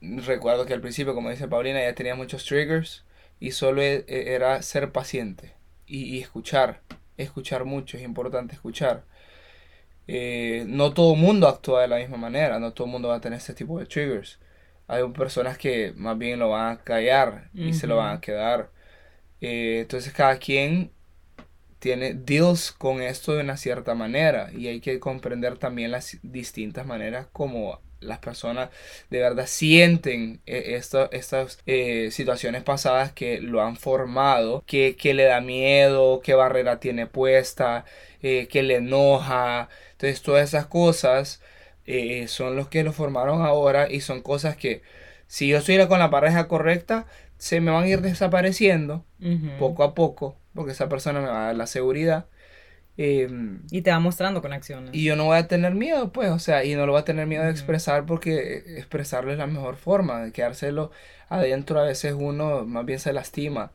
recuerdo 0.00 0.64
que 0.64 0.72
al 0.72 0.80
principio, 0.80 1.14
como 1.14 1.28
dice 1.28 1.48
Paulina, 1.48 1.82
ya 1.82 1.94
tenía 1.94 2.14
muchos 2.14 2.46
triggers 2.46 3.04
y 3.40 3.50
solo 3.50 3.82
e, 3.82 4.06
e, 4.08 4.32
era 4.32 4.62
ser 4.62 4.90
paciente 4.90 5.52
y, 5.86 6.18
escuchar, 6.18 6.80
escuchar 7.18 7.66
mucho, 7.66 7.98
es 7.98 8.02
importante 8.02 8.54
escuchar. 8.54 9.04
Eh, 10.08 10.64
no 10.66 10.94
todo 10.94 11.12
el 11.12 11.20
mundo 11.20 11.46
actúa 11.46 11.82
de 11.82 11.88
la 11.88 11.98
misma 11.98 12.16
manera, 12.16 12.58
no 12.58 12.72
todo 12.72 12.86
el 12.86 12.92
mundo 12.92 13.08
va 13.08 13.16
a 13.16 13.20
tener 13.20 13.36
este 13.38 13.52
tipo 13.52 13.78
de 13.78 13.84
triggers. 13.84 14.38
Hay 14.88 15.06
personas 15.10 15.58
que 15.58 15.92
más 15.94 16.16
bien 16.16 16.38
lo 16.38 16.48
van 16.48 16.72
a 16.72 16.78
callar 16.78 17.50
y 17.52 17.74
se 17.74 17.86
lo 17.86 17.96
van 17.96 18.16
a 18.16 18.20
quedar. 18.22 18.70
Eh, 19.40 19.80
entonces 19.82 20.12
cada 20.12 20.38
quien 20.38 20.90
tiene 21.78 22.14
deals 22.14 22.72
con 22.72 23.02
esto 23.02 23.34
de 23.34 23.42
una 23.42 23.56
cierta 23.56 23.94
manera 23.94 24.50
y 24.52 24.68
hay 24.68 24.80
que 24.80 24.98
comprender 24.98 25.58
también 25.58 25.90
las 25.90 26.18
distintas 26.22 26.86
maneras 26.86 27.26
como 27.32 27.80
las 28.00 28.18
personas 28.18 28.70
de 29.10 29.20
verdad 29.20 29.46
sienten 29.46 30.40
eh, 30.46 30.80
estas 31.12 31.58
eh, 31.66 32.10
situaciones 32.10 32.62
pasadas 32.62 33.12
que 33.12 33.40
lo 33.40 33.62
han 33.62 33.76
formado, 33.76 34.64
que, 34.66 34.96
le 35.14 35.24
da 35.24 35.40
miedo, 35.40 36.20
qué 36.22 36.34
barrera 36.34 36.80
tiene 36.80 37.06
puesta, 37.06 37.84
que 38.20 38.62
le 38.62 38.76
enoja. 38.76 39.68
Entonces 39.92 40.20
todas 40.22 40.48
esas 40.48 40.66
cosas 40.66 41.40
son 42.26 42.56
los 42.56 42.68
que 42.68 42.82
lo 42.82 42.92
formaron 42.92 43.42
ahora 43.42 43.90
y 43.90 44.00
son 44.00 44.20
cosas 44.20 44.56
que 44.56 44.82
si 45.28 45.48
yo 45.48 45.58
estuviera 45.58 45.88
con 45.88 45.98
la 45.98 46.10
pareja 46.10 46.48
correcta, 46.48 47.06
se 47.38 47.60
me 47.60 47.70
van 47.70 47.84
a 47.84 47.88
ir 47.88 48.00
desapareciendo 48.00 49.04
poco 49.58 49.84
a 49.84 49.94
poco, 49.94 50.36
porque 50.54 50.72
esa 50.72 50.88
persona 50.88 51.20
me 51.20 51.28
va 51.28 51.42
a 51.42 51.46
dar 51.46 51.56
la 51.56 51.66
seguridad. 51.66 52.26
Em, 52.98 53.60
y 53.70 53.82
te 53.82 53.90
va 53.90 54.00
mostrando 54.00 54.40
con 54.40 54.54
acciones. 54.54 54.94
Y 54.94 55.04
yo 55.04 55.16
no 55.16 55.26
voy 55.26 55.36
a 55.36 55.48
tener 55.48 55.74
miedo, 55.74 56.12
pues, 56.12 56.30
o 56.30 56.38
sea, 56.38 56.64
y 56.64 56.74
no 56.74 56.86
lo 56.86 56.92
voy 56.92 57.02
a 57.02 57.04
tener 57.04 57.26
miedo 57.26 57.44
de 57.44 57.50
expresar 57.50 58.06
porque 58.06 58.78
expresarlo 58.78 59.32
es 59.32 59.38
la 59.38 59.46
mejor 59.46 59.76
forma, 59.76 60.22
de 60.22 60.32
quedárselo 60.32 60.90
adentro 61.28 61.78
a 61.78 61.84
veces 61.84 62.14
uno 62.18 62.64
más 62.64 62.86
bien 62.86 62.98
se 62.98 63.12
lastima. 63.12 63.72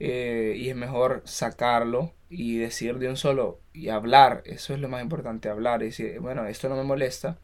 Eh, 0.00 0.54
y 0.56 0.68
es 0.70 0.76
mejor 0.76 1.22
sacarlo 1.24 2.14
y 2.28 2.58
decir 2.58 2.98
de 2.98 3.08
un 3.08 3.16
solo 3.16 3.60
y 3.72 3.88
hablar, 3.88 4.42
eso 4.46 4.74
es 4.74 4.80
lo 4.80 4.88
más 4.88 5.02
importante, 5.02 5.48
hablar 5.48 5.82
y 5.82 5.86
decir, 5.86 6.20
bueno, 6.20 6.46
esto 6.46 6.68
no 6.68 6.76
me 6.76 6.84
molesta, 6.84 7.38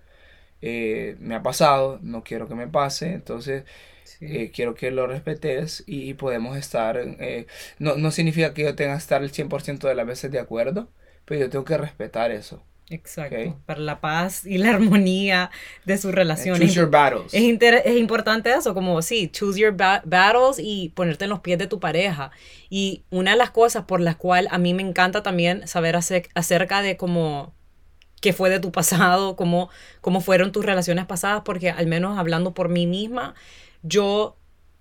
eh, 0.60 1.16
me 1.20 1.34
ha 1.34 1.42
pasado, 1.42 1.98
no 2.02 2.22
quiero 2.22 2.48
que 2.48 2.54
me 2.54 2.68
pase, 2.68 3.12
entonces 3.12 3.64
eh, 4.20 4.50
quiero 4.54 4.74
que 4.74 4.90
lo 4.90 5.06
respetes 5.06 5.84
y, 5.86 6.14
podemos 6.14 6.56
estar, 6.56 6.96
eh, 6.98 7.46
no, 7.78 7.96
no 7.96 8.10
significa 8.10 8.54
que 8.54 8.62
yo 8.62 8.74
tenga 8.74 8.92
que 8.92 8.98
estar 8.98 9.22
el 9.22 9.32
100% 9.32 9.88
de 9.88 9.94
las 9.94 10.06
veces 10.06 10.30
de 10.30 10.38
acuerdo, 10.38 10.90
pero 11.24 11.40
yo 11.40 11.50
tengo 11.50 11.64
que 11.64 11.78
respetar 11.78 12.30
eso. 12.30 12.62
Exacto, 12.90 13.58
para 13.64 13.80
la 13.80 14.00
paz 14.00 14.44
y 14.44 14.58
la 14.58 14.70
armonía 14.70 15.50
de 15.86 15.96
su 15.96 16.12
relación. 16.12 16.58
Choose 16.58 16.74
your 16.74 16.90
battles. 16.90 17.32
Es, 17.32 17.42
es, 17.42 17.96
importante 17.96 18.52
eso, 18.52 18.74
como 18.74 19.00
sí, 19.00 19.30
choose 19.32 19.58
your 19.58 19.74
battles 19.74 20.58
y 20.58 20.90
ponerte 20.90 21.24
en 21.24 21.30
los 21.30 21.40
pies 21.40 21.58
de 21.58 21.66
tu 21.66 21.80
pareja. 21.80 22.30
Y 22.68 23.04
una 23.10 23.30
de 23.30 23.36
las 23.38 23.50
cosas 23.50 23.84
por 23.84 24.00
las 24.00 24.16
cuales 24.16 24.52
a 24.52 24.58
mí 24.58 24.74
me 24.74 24.82
encanta 24.82 25.22
también 25.22 25.66
saber 25.66 25.96
acerca 25.96 26.82
de 26.82 26.98
cómo 26.98 27.54
qué 28.24 28.32
fue 28.32 28.48
de 28.48 28.58
tu 28.58 28.72
pasado, 28.72 29.36
cómo, 29.36 29.68
cómo 30.00 30.22
fueron 30.22 30.50
tus 30.50 30.64
relaciones 30.64 31.04
pasadas, 31.04 31.42
porque 31.44 31.68
al 31.68 31.86
menos 31.86 32.18
hablando 32.18 32.54
por 32.54 32.70
mí 32.70 32.86
misma, 32.86 33.34
yo 33.82 34.38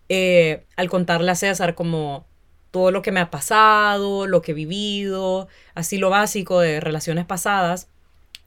eh, 0.07 0.63
al 0.77 0.89
contarle 0.89 1.29
a 1.29 1.35
César 1.35 1.75
como 1.75 2.25
todo 2.71 2.89
lo 2.91 3.01
que 3.01 3.11
me 3.11 3.19
ha 3.19 3.29
pasado, 3.29 4.27
lo 4.27 4.41
que 4.41 4.53
he 4.53 4.55
vivido, 4.55 5.49
así 5.75 5.97
lo 5.97 6.09
básico 6.09 6.61
de 6.61 6.79
relaciones 6.79 7.25
pasadas, 7.25 7.89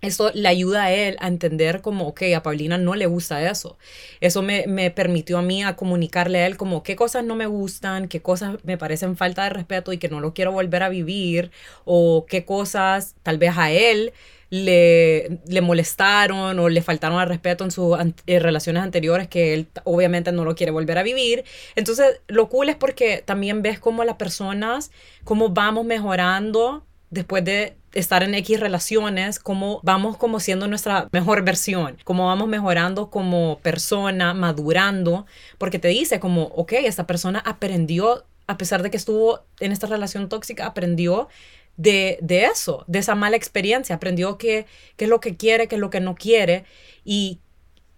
esto 0.01 0.31
le 0.33 0.49
ayuda 0.49 0.85
a 0.85 0.93
él 0.93 1.19
a 1.21 1.29
entender 1.29 1.83
como, 1.83 2.09
ok, 2.09 2.23
a 2.35 2.43
Paulina 2.43 2.79
no 2.79 2.95
le 2.95 3.05
gusta 3.05 3.51
eso. 3.51 3.77
Eso 4.23 4.41
me, 4.41 4.67
me, 4.67 4.91
permitió 4.91 5.37
a 5.39 5.43
mí 5.43 5.63
a 5.63 5.77
comunicarle 5.77 6.41
a 6.41 6.47
él 6.47 6.57
como 6.57 6.83
qué 6.83 6.97
cosas 6.97 7.23
no 7.25 7.37
me 7.37 7.47
gustan, 7.47 8.09
qué 8.09 8.23
cosas 8.23 8.57
me 8.65 8.79
parecen 8.79 9.17
falta 9.17 9.45
de 9.45 9.51
respeto 9.51 9.93
y 9.93 9.99
que 9.99 10.09
no 10.09 10.21
lo 10.21 10.33
quiero 10.33 10.53
volver 10.53 10.83
a 10.83 10.89
vivir, 10.89 11.51
o 11.85 12.25
qué 12.27 12.47
cosas 12.47 13.15
tal 13.23 13.37
vez 13.37 13.59
a 13.59 13.71
él 13.71 14.15
le, 14.51 15.41
le 15.47 15.61
molestaron 15.61 16.59
o 16.59 16.69
le 16.69 16.83
faltaron 16.83 17.19
al 17.19 17.29
respeto 17.29 17.65
en 17.65 17.71
sus 17.71 17.97
relaciones 18.27 18.83
anteriores 18.83 19.29
que 19.29 19.55
él 19.55 19.67
obviamente 19.85 20.33
no 20.33 20.45
lo 20.45 20.55
quiere 20.55 20.73
volver 20.73 20.99
a 20.99 21.03
vivir. 21.03 21.45
Entonces, 21.75 22.21
lo 22.29 22.49
cool 22.49 22.69
es 22.69 22.77
porque 22.77 23.23
también 23.25 23.63
ves 23.63 23.79
cómo 23.79 24.05
las 24.05 24.17
personas, 24.17 24.91
cómo 25.25 25.51
vamos 25.51 25.85
mejorando 25.85 26.85
después 27.11 27.45
de 27.45 27.77
estar 27.93 28.23
en 28.23 28.35
X 28.35 28.61
relaciones, 28.61 29.39
cómo 29.39 29.81
vamos 29.83 30.17
como 30.17 30.39
siendo 30.39 30.69
nuestra 30.69 31.09
mejor 31.13 31.45
versión, 31.45 31.97
cómo 32.05 32.27
vamos 32.27 32.49
mejorando 32.49 33.11
como 33.11 33.59
persona, 33.61 34.35
madurando, 34.35 35.27
porque 35.59 35.79
te 35.79 35.89
dice 35.89 36.21
como, 36.21 36.45
ok, 36.45 36.73
esta 36.85 37.07
persona 37.07 37.39
aprendió, 37.39 38.27
a 38.47 38.59
pesar 38.59 38.83
de 38.83 38.91
que 38.91 38.97
estuvo 38.97 39.41
en 39.61 39.73
esta 39.73 39.87
relación 39.87 40.29
tóxica, 40.29 40.67
aprendió 40.67 41.29
de, 41.77 42.19
de 42.23 42.45
eso, 42.45 42.85
de 42.87 42.99
esa 43.01 43.15
mala 43.15 43.37
experiencia, 43.37 43.97
aprendió 43.97 44.39
qué, 44.39 44.67
es 44.99 45.09
lo 45.09 45.21
que 45.21 45.37
quiere, 45.37 45.69
qué 45.69 45.77
es 45.77 45.81
lo 45.81 45.91
que 45.91 46.01
no 46.01 46.15
quiere, 46.15 46.65
y, 47.05 47.41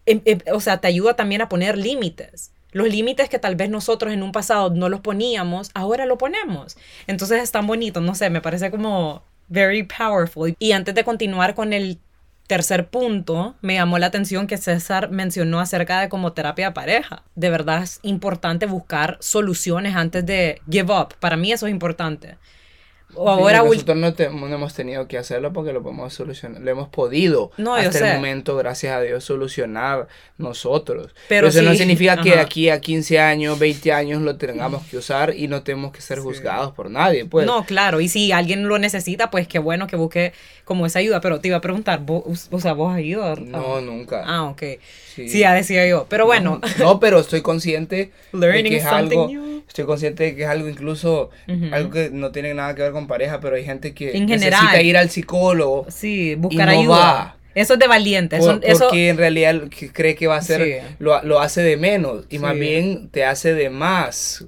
em, 0.07 0.21
o 0.53 0.61
sea, 0.61 0.81
te 0.81 0.89
ayuda 0.89 1.17
también 1.17 1.41
a 1.43 1.49
poner 1.49 1.77
límites. 1.79 2.53
Los 2.73 2.89
límites 2.89 3.29
que 3.29 3.39
tal 3.39 3.57
vez 3.57 3.71
nosotros 3.71 4.13
en 4.13 4.23
un 4.23 4.33
pasado 4.33 4.71
no 4.71 4.89
los 4.89 5.01
poníamos, 5.01 5.71
ahora 5.75 6.05
lo 6.05 6.19
ponemos. 6.19 6.77
Entonces 7.07 7.43
es 7.43 7.51
tan 7.51 7.67
bonito, 7.67 8.01
no 8.01 8.15
sé, 8.15 8.29
me 8.29 8.43
parece 8.43 8.71
como 8.71 9.23
very 9.49 9.83
powerful. 9.83 10.55
Y 10.59 10.73
antes 10.73 10.95
de 10.95 11.05
continuar 11.05 11.55
con 11.55 11.73
el 11.73 11.99
tercer 12.47 12.89
punto, 12.89 13.57
me 13.61 13.75
llamó 13.75 13.99
la 13.99 14.07
atención 14.07 14.47
que 14.47 14.57
César 14.57 15.11
mencionó 15.11 15.61
acerca 15.61 16.01
de 16.01 16.09
como 16.09 16.33
terapia 16.33 16.75
pareja. 16.75 17.23
De 17.35 17.51
verdad 17.51 17.83
es 17.83 18.01
importante 18.03 18.67
buscar 18.67 19.19
soluciones 19.21 19.95
antes 19.95 20.25
de 20.25 20.61
give 20.69 20.93
up. 20.93 21.15
Para 21.21 21.37
mí 21.37 21.53
eso 21.53 21.67
es 21.67 21.73
importante. 21.73 22.37
O 23.15 23.29
ahora 23.29 23.63
nosotros 23.63 23.97
no, 23.97 24.55
hemos 24.55 24.75
tenido 24.75 25.09
que 25.09 25.17
hacerlo 25.17 25.53
porque 25.53 25.73
lo 25.73 25.83
podemos 25.83 26.13
solucionar, 26.13 26.61
lo 26.61 26.71
hemos 26.71 26.89
podido 26.89 27.51
no, 27.57 27.75
hasta 27.75 28.11
el 28.11 28.17
momento, 28.17 28.57
gracias 28.57 28.95
a 28.95 29.01
Dios, 29.01 29.25
solucionar 29.25 30.09
nosotros. 30.37 31.15
Pero, 31.29 31.49
eso 31.49 31.63
no 31.63 31.75
significa 31.75 32.21
que 32.21 32.39
aquí 32.39 32.69
a 32.69 32.81
15 32.81 33.19
años, 33.19 33.59
20 33.59 33.93
años 33.93 34.23
lo 34.23 34.37
tengamos 34.37 34.85
que 34.87 34.99
usar 34.99 35.35
y 35.35 35.49
no 35.49 35.63
tenemos 35.63 35.93
que 35.93 36.03
ser 36.03 36.19
juzgados 36.21 36.73
por 36.75 36.91
nadie. 36.91 37.25
Pues. 37.25 37.47
No, 37.47 37.65
claro, 37.65 38.01
y 38.01 38.09
si 38.09 38.31
alguien 38.31 38.69
lo 38.69 38.79
necesita, 38.79 39.31
pues 39.31 39.49
qué 39.49 39.59
bueno 39.59 39.87
que 39.87 39.97
busque 39.97 40.33
como 40.65 40.85
esa 40.85 40.99
ayuda. 40.99 41.21
Pero 41.21 41.41
te 41.41 41.49
iba 41.49 41.57
a 41.57 41.61
preguntar, 41.63 42.01
¿vos, 42.01 42.49
o 42.51 42.61
sea, 42.61 42.75
¿vos 42.75 42.95
has 42.95 43.01
ido? 43.01 43.35
No, 43.37 43.81
nunca. 43.81 44.23
Ah, 44.27 44.45
ok. 44.45 44.63
Sí, 45.15 45.41
ya 45.41 45.55
decía 45.55 45.87
yo. 45.89 46.07
Pero 46.09 46.27
bueno. 46.27 46.61
No, 46.79 47.01
pero 47.01 47.19
estoy 47.19 47.41
consciente 47.41 48.13
de 48.33 48.63
que 48.65 48.77
es 48.77 48.85
algo. 48.85 49.29
Estoy 49.69 49.85
consciente 49.85 50.25
de 50.25 50.35
que 50.35 50.43
es 50.43 50.49
algo 50.49 50.69
incluso, 50.69 51.31
algo 51.71 51.91
que 51.91 52.11
no 52.11 52.33
tiene 52.33 52.55
nada 52.55 52.75
que 52.75 52.83
ver 52.83 52.93
con 52.93 53.07
pareja, 53.07 53.39
pero 53.39 53.57
hay 53.57 53.65
gente 53.65 53.95
que 53.95 54.19
necesita 54.19 54.81
ir 54.83 54.97
al 54.97 55.11
psicólogo. 55.11 55.87
Sí, 55.89 56.35
buscar 56.35 56.69
ayuda. 56.69 57.37
Eso 57.55 57.75
es 57.75 57.81
de 57.81 57.89
valiente. 57.89 58.37
Eso, 58.37 58.61
porque 58.79 59.09
en 59.09 59.17
realidad 59.17 59.63
cree 59.93 60.15
que 60.15 60.27
va 60.27 60.37
a 60.37 60.43
ser, 60.43 60.83
lo, 60.99 61.23
lo, 61.25 61.41
hace 61.41 61.63
de 61.63 61.77
menos 61.77 62.25
y 62.31 62.39
más 62.39 62.55
bien 62.55 63.09
te 63.11 63.25
hace 63.25 63.55
de 63.55 63.69
más 63.69 64.45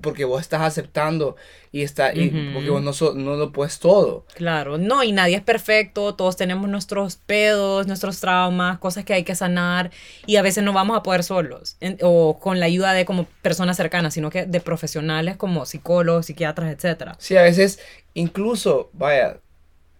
porque 0.00 0.24
vos 0.24 0.40
estás 0.40 0.62
aceptando 0.62 1.36
y 1.72 1.82
está 1.82 2.14
y 2.14 2.30
porque 2.52 2.70
vos 2.70 2.82
no, 2.82 3.14
no 3.14 3.36
lo 3.36 3.52
puedes 3.52 3.78
todo. 3.78 4.24
Claro, 4.34 4.78
no, 4.78 5.02
y 5.02 5.12
nadie 5.12 5.36
es 5.36 5.42
perfecto, 5.42 6.14
todos 6.14 6.36
tenemos 6.36 6.68
nuestros 6.68 7.16
pedos, 7.16 7.86
nuestros 7.86 8.20
traumas, 8.20 8.78
cosas 8.78 9.04
que 9.04 9.14
hay 9.14 9.24
que 9.24 9.34
sanar 9.34 9.90
y 10.26 10.36
a 10.36 10.42
veces 10.42 10.64
no 10.64 10.72
vamos 10.72 10.96
a 10.96 11.02
poder 11.02 11.24
solos 11.24 11.76
o 12.02 12.38
con 12.38 12.60
la 12.60 12.66
ayuda 12.66 12.92
de 12.92 13.04
como 13.04 13.24
personas 13.42 13.76
cercanas, 13.76 14.14
sino 14.14 14.30
que 14.30 14.46
de 14.46 14.60
profesionales 14.60 15.36
como 15.36 15.66
psicólogos, 15.66 16.26
psiquiatras, 16.26 16.72
etcétera. 16.72 17.16
Sí, 17.18 17.36
a 17.36 17.42
veces 17.42 17.80
incluso, 18.14 18.90
vaya, 18.92 19.40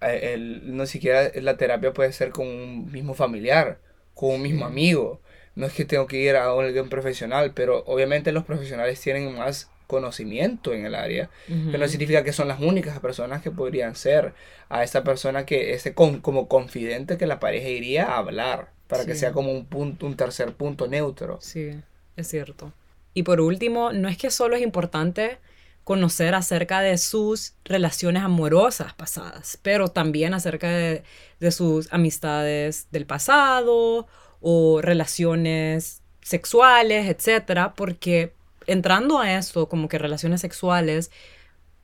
eh, 0.01 0.35
el, 0.35 0.77
no 0.77 0.87
siquiera 0.87 1.31
la 1.35 1.57
terapia 1.57 1.93
puede 1.93 2.13
ser 2.13 2.31
con 2.31 2.47
un 2.47 2.91
mismo 2.91 3.15
familiar, 3.15 3.81
con 4.15 4.31
un 4.35 4.43
mismo 4.43 4.65
amigo. 4.65 5.21
No 5.55 5.67
es 5.67 5.73
que 5.73 5.85
tengo 5.85 6.07
que 6.07 6.19
ir 6.19 6.37
a 6.37 6.51
alguien 6.53 6.89
profesional, 6.89 7.53
pero 7.55 7.85
obviamente 7.87 8.31
los 8.33 8.45
profesionales 8.45 9.01
tienen 9.01 9.37
más 9.37 9.71
conocimiento 9.89 10.73
en 10.73 10.85
el 10.85 10.95
área, 10.95 11.31
pero 11.49 11.79
no 11.79 11.89
significa 11.89 12.23
que 12.23 12.33
son 12.33 12.47
las 12.47 12.61
únicas 12.61 13.01
personas 13.01 13.43
que 13.43 13.51
podrían 13.51 13.97
ser 13.97 14.35
a 14.69 14.85
esta 14.85 15.03
persona 15.03 15.47
que 15.47 15.73
ese 15.73 15.95
con, 15.95 16.21
como 16.21 16.47
confidente 16.47 17.17
que 17.17 17.27
la 17.27 17.41
pareja 17.41 17.69
iría 17.69 18.05
a 18.05 18.19
hablar 18.19 18.69
para 18.87 19.05
que 19.05 19.17
sea 19.17 19.33
como 19.33 19.51
un 19.51 19.65
punto 19.65 20.07
un 20.07 20.15
tercer 20.15 20.53
punto 20.53 20.87
neutro. 20.87 21.39
Sí, 21.41 21.71
es 22.17 22.29
cierto. 22.29 22.73
Y 23.15 23.23
por 23.23 23.41
último, 23.41 23.93
no 23.93 24.09
es 24.09 24.19
que 24.19 24.31
solo 24.31 24.55
es 24.55 24.63
importante 24.63 25.39
conocer 25.85 26.35
acerca 26.35 26.83
de 26.83 26.99
sus 26.99 27.55
relaciones 27.65 28.23
amorosas 28.23 28.93
pasadas, 28.93 29.59
pero 29.63 29.89
también 29.89 30.35
acerca 30.35 30.69
de, 30.69 31.03
de 31.41 31.51
sus 31.51 31.91
amistades 31.91 32.89
del 32.91 33.07
pasado 33.07 34.07
o 34.41 34.83
relaciones 34.83 36.03
sexuales, 36.21 37.09
etcétera, 37.09 37.73
porque 37.75 38.35
entrando 38.69 39.19
a 39.19 39.35
esto, 39.35 39.69
como 39.69 39.89
que 39.89 39.99
relaciones 39.99 40.41
sexuales, 40.41 41.11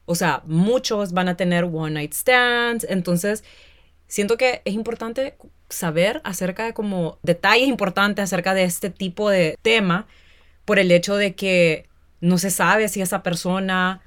o 0.07 0.15
sea, 0.15 0.43
muchos 0.47 1.13
van 1.13 1.29
a 1.29 1.37
tener 1.37 1.65
one 1.65 1.93
night 1.93 2.13
stands, 2.13 2.87
entonces 2.89 3.43
siento 4.07 4.37
que 4.37 4.63
es 4.65 4.75
importante 4.75 5.37
saber 5.69 6.21
acerca 6.25 6.65
de 6.65 6.75
como 6.75 7.19
detalles 7.23 7.69
importantes 7.69 8.23
acerca 8.23 8.55
de 8.55 8.65
este 8.65 8.91
tipo 8.91 9.31
de 9.31 9.57
tema 9.63 10.07
por 10.65 10.79
el 10.79 10.93
hecho 10.93 11.17
de 11.17 11.35
que 11.35 11.89
no 12.21 12.39
se 12.39 12.51
sabe 12.51 12.89
si 12.89 13.01
esa 13.01 13.23
persona 13.23 14.03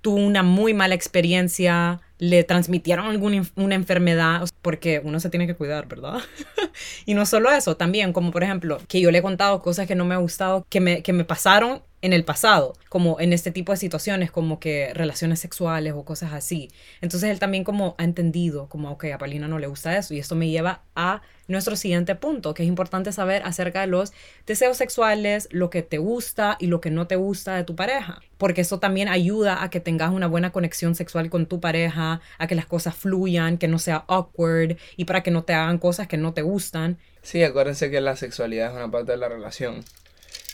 tuvo 0.00 0.16
una 0.16 0.42
muy 0.42 0.74
mala 0.74 0.94
experiencia, 0.94 2.00
le 2.18 2.44
transmitieron 2.44 3.06
alguna 3.06 3.42
una 3.56 3.74
enfermedad, 3.74 4.46
porque 4.60 5.00
uno 5.02 5.18
se 5.18 5.30
tiene 5.30 5.46
que 5.46 5.54
cuidar, 5.54 5.88
¿verdad? 5.88 6.20
y 7.06 7.14
no 7.14 7.24
solo 7.26 7.50
eso, 7.50 7.76
también 7.76 8.12
como 8.12 8.30
por 8.30 8.42
ejemplo, 8.42 8.78
que 8.86 9.00
yo 9.00 9.10
le 9.10 9.18
he 9.18 9.22
contado 9.22 9.62
cosas 9.62 9.86
que 9.86 9.94
no 9.94 10.04
me 10.04 10.14
ha 10.14 10.18
gustado, 10.18 10.66
que 10.68 10.80
me, 10.80 11.02
que 11.02 11.12
me 11.12 11.24
pasaron 11.24 11.82
en 12.04 12.12
el 12.12 12.22
pasado, 12.22 12.74
como 12.90 13.18
en 13.18 13.32
este 13.32 13.50
tipo 13.50 13.72
de 13.72 13.78
situaciones, 13.78 14.30
como 14.30 14.60
que 14.60 14.92
relaciones 14.92 15.40
sexuales 15.40 15.94
o 15.96 16.04
cosas 16.04 16.34
así. 16.34 16.70
Entonces 17.00 17.30
él 17.30 17.38
también 17.38 17.64
como 17.64 17.94
ha 17.96 18.04
entendido, 18.04 18.68
como, 18.68 18.90
ok, 18.90 19.06
a 19.14 19.16
Paulina 19.16 19.48
no 19.48 19.58
le 19.58 19.68
gusta 19.68 19.96
eso. 19.96 20.12
Y 20.12 20.18
esto 20.18 20.34
me 20.34 20.50
lleva 20.50 20.82
a 20.94 21.22
nuestro 21.48 21.76
siguiente 21.76 22.14
punto, 22.14 22.52
que 22.52 22.62
es 22.62 22.68
importante 22.68 23.10
saber 23.10 23.40
acerca 23.46 23.80
de 23.80 23.86
los 23.86 24.12
deseos 24.46 24.76
sexuales, 24.76 25.48
lo 25.50 25.70
que 25.70 25.80
te 25.80 25.96
gusta 25.96 26.58
y 26.60 26.66
lo 26.66 26.82
que 26.82 26.90
no 26.90 27.06
te 27.06 27.16
gusta 27.16 27.56
de 27.56 27.64
tu 27.64 27.74
pareja. 27.74 28.20
Porque 28.36 28.60
eso 28.60 28.78
también 28.80 29.08
ayuda 29.08 29.62
a 29.62 29.70
que 29.70 29.80
tengas 29.80 30.10
una 30.10 30.26
buena 30.26 30.52
conexión 30.52 30.94
sexual 30.94 31.30
con 31.30 31.46
tu 31.46 31.58
pareja, 31.58 32.20
a 32.36 32.46
que 32.46 32.54
las 32.54 32.66
cosas 32.66 32.94
fluyan, 32.94 33.56
que 33.56 33.66
no 33.66 33.78
sea 33.78 34.04
awkward 34.08 34.76
y 34.98 35.06
para 35.06 35.22
que 35.22 35.30
no 35.30 35.44
te 35.44 35.54
hagan 35.54 35.78
cosas 35.78 36.06
que 36.06 36.18
no 36.18 36.34
te 36.34 36.42
gustan. 36.42 36.98
Sí, 37.22 37.42
acuérdense 37.42 37.90
que 37.90 38.02
la 38.02 38.14
sexualidad 38.16 38.72
es 38.72 38.76
una 38.76 38.90
parte 38.90 39.12
de 39.12 39.18
la 39.18 39.30
relación. 39.30 39.82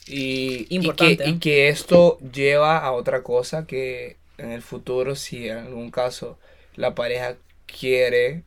Y, 0.06 0.66
y, 0.68 1.38
que, 1.38 1.68
esto 1.68 2.18
lleva 2.18 2.78
a 2.78 2.92
otra 2.92 3.22
cosa 3.22 3.66
que 3.66 4.16
en 4.38 4.50
el 4.50 4.62
futuro, 4.62 5.14
si 5.14 5.48
en 5.48 5.58
algún 5.58 5.90
caso 5.90 6.38
la 6.74 6.94
pareja 6.94 7.36
quiere 7.66 8.42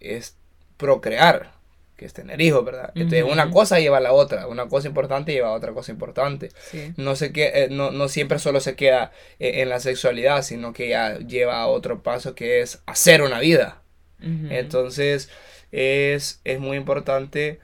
es 0.00 0.36
procrear, 0.76 1.52
que 1.96 2.06
es 2.06 2.12
tener 2.12 2.40
hijos, 2.40 2.64
¿verdad? 2.64 2.90
Entonces 2.94 3.22
una 3.22 3.50
cosa 3.50 3.78
lleva 3.78 3.98
a 3.98 4.00
la 4.00 4.12
otra, 4.12 4.48
una 4.48 4.66
cosa 4.66 4.88
importante 4.88 5.32
lleva 5.32 5.48
a 5.48 5.52
otra 5.52 5.72
cosa 5.72 5.92
importante. 5.92 6.48
No, 6.96 7.14
sé 7.14 7.32
qué, 7.32 7.52
eh, 7.54 7.68
no, 7.70 7.90
no, 7.90 8.08
siempre 8.08 8.38
solo 8.38 8.60
se 8.60 8.74
queda 8.74 9.12
eh, 9.38 9.62
en 9.62 9.68
la 9.68 9.80
sexualidad, 9.80 10.42
sino 10.42 10.72
que 10.72 10.88
ya 10.88 11.18
lleva 11.18 11.60
a 11.60 11.68
otro 11.68 12.02
paso 12.02 12.34
que 12.34 12.60
es 12.60 12.82
hacer 12.86 13.22
una 13.22 13.40
vida. 13.40 13.80
Entonces 14.20 15.28
es, 15.70 16.40
es 16.44 16.60
muy 16.60 16.78
importante 16.78 17.60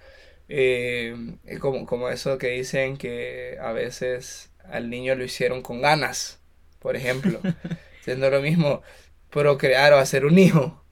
eh, 0.52 1.14
como, 1.60 1.86
como 1.86 2.08
eso 2.08 2.36
que 2.36 2.48
dicen 2.48 2.96
que 2.96 3.56
a 3.62 3.70
veces 3.70 4.50
al 4.68 4.90
niño 4.90 5.14
lo 5.14 5.24
hicieron 5.24 5.62
con 5.62 5.80
ganas, 5.80 6.40
por 6.80 6.96
ejemplo. 6.96 7.40
Siendo 8.02 8.28
lo 8.30 8.40
mismo 8.40 8.82
procrear 9.30 9.92
o 9.92 9.98
hacer 9.98 10.24
un 10.24 10.38
hijo 10.38 10.82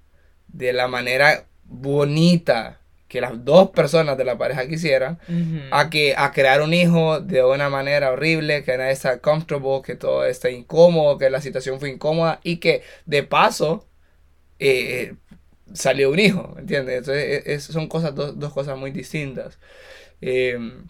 de 0.46 0.72
la 0.72 0.86
manera 0.86 1.46
bonita 1.64 2.80
que 3.08 3.20
las 3.20 3.44
dos 3.44 3.70
personas 3.70 4.16
de 4.16 4.24
la 4.24 4.38
pareja 4.38 4.68
quisieran, 4.68 5.18
a 5.70 5.88
que 5.88 6.14
a 6.16 6.30
crear 6.30 6.60
un 6.60 6.74
hijo 6.74 7.20
de 7.20 7.42
una 7.42 7.70
manera 7.70 8.12
horrible, 8.12 8.62
que 8.62 8.76
nadie 8.76 8.92
está 8.92 9.18
comfortable, 9.18 9.80
que 9.82 9.96
todo 9.96 10.26
está 10.26 10.50
incómodo, 10.50 11.18
que 11.18 11.30
la 11.30 11.40
situación 11.40 11.80
fue 11.80 11.88
incómoda 11.88 12.38
y 12.44 12.58
que 12.58 12.82
de 13.06 13.22
paso 13.22 13.88
eh, 14.58 15.14
salió 15.72 16.10
un 16.10 16.18
hijo, 16.18 16.54
¿entiendes? 16.58 16.98
Entonces, 16.98 17.42
e, 17.46 17.60
son 17.60 17.88
cosas, 17.88 18.14
dos, 18.14 18.52
cosas 18.52 18.78
muy 18.78 18.90
distintas. 18.90 19.58
Em, 20.20 20.86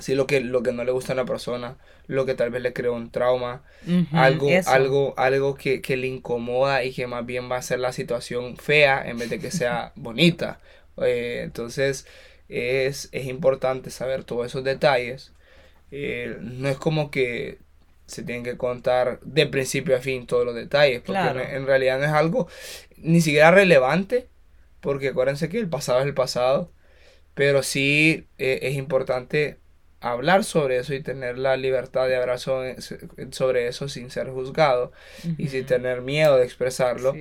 Sí, 0.00 0.14
lo 0.14 0.26
que, 0.26 0.40
lo 0.40 0.62
que 0.62 0.72
no 0.72 0.84
le 0.84 0.92
gusta 0.92 1.12
a 1.12 1.14
una 1.14 1.24
persona, 1.26 1.76
lo 2.06 2.24
que 2.26 2.34
tal 2.34 2.50
vez 2.50 2.62
le 2.62 2.72
creó 2.72 2.94
un 2.94 3.10
trauma, 3.10 3.62
algo, 4.12 4.48
algo, 4.66 5.14
algo 5.18 5.54
que, 5.54 5.82
que, 5.82 5.96
le 5.96 6.06
incomoda 6.06 6.84
y 6.84 6.92
que 6.92 7.06
más 7.06 7.26
bien 7.26 7.50
va 7.50 7.56
a 7.56 7.58
hacer 7.58 7.80
la 7.80 7.92
situación 7.92 8.56
fea 8.56 9.08
en 9.08 9.18
vez 9.18 9.30
de 9.30 9.38
que 9.38 9.50
sea 9.50 9.92
bonita. 9.96 10.60
Eh, 10.96 11.42
entonces, 11.44 12.06
es, 12.48 13.08
es, 13.12 13.26
importante 13.26 13.90
saber 13.90 14.24
todos 14.24 14.46
esos 14.46 14.64
detalles. 14.64 15.32
Eh, 15.90 16.36
no 16.40 16.68
es 16.68 16.78
como 16.78 17.10
que 17.10 17.58
se 18.10 18.22
tienen 18.22 18.44
que 18.44 18.56
contar 18.56 19.20
de 19.22 19.46
principio 19.46 19.96
a 19.96 20.00
fin 20.00 20.26
todos 20.26 20.44
los 20.44 20.54
detalles, 20.54 21.00
porque 21.00 21.20
en, 21.20 21.66
realidad 21.66 21.98
no 21.98 22.04
es 22.04 22.10
algo 22.10 22.48
ni 22.96 23.20
siquiera 23.20 23.50
relevante, 23.50 24.28
porque 24.80 25.08
acuérdense 25.08 25.48
que 25.48 25.58
el 25.58 25.68
pasado 25.68 26.00
es 26.00 26.06
el 26.06 26.14
pasado, 26.14 26.72
pero 27.34 27.62
sí 27.62 28.26
eh, 28.38 28.60
es 28.62 28.74
importante 28.74 29.58
hablar 30.00 30.44
sobre 30.44 30.78
eso 30.78 30.94
y 30.94 31.02
tener 31.02 31.38
la 31.38 31.56
libertad 31.56 32.08
de 32.08 32.16
hablar 32.16 32.38
sobre, 32.38 33.68
eso 33.68 33.88
sin 33.88 34.10
ser 34.10 34.30
juzgado 34.30 34.92
y 35.38 35.48
sin 35.48 35.66
tener 35.66 36.00
miedo 36.00 36.36
de 36.36 36.44
expresarlo. 36.44 37.14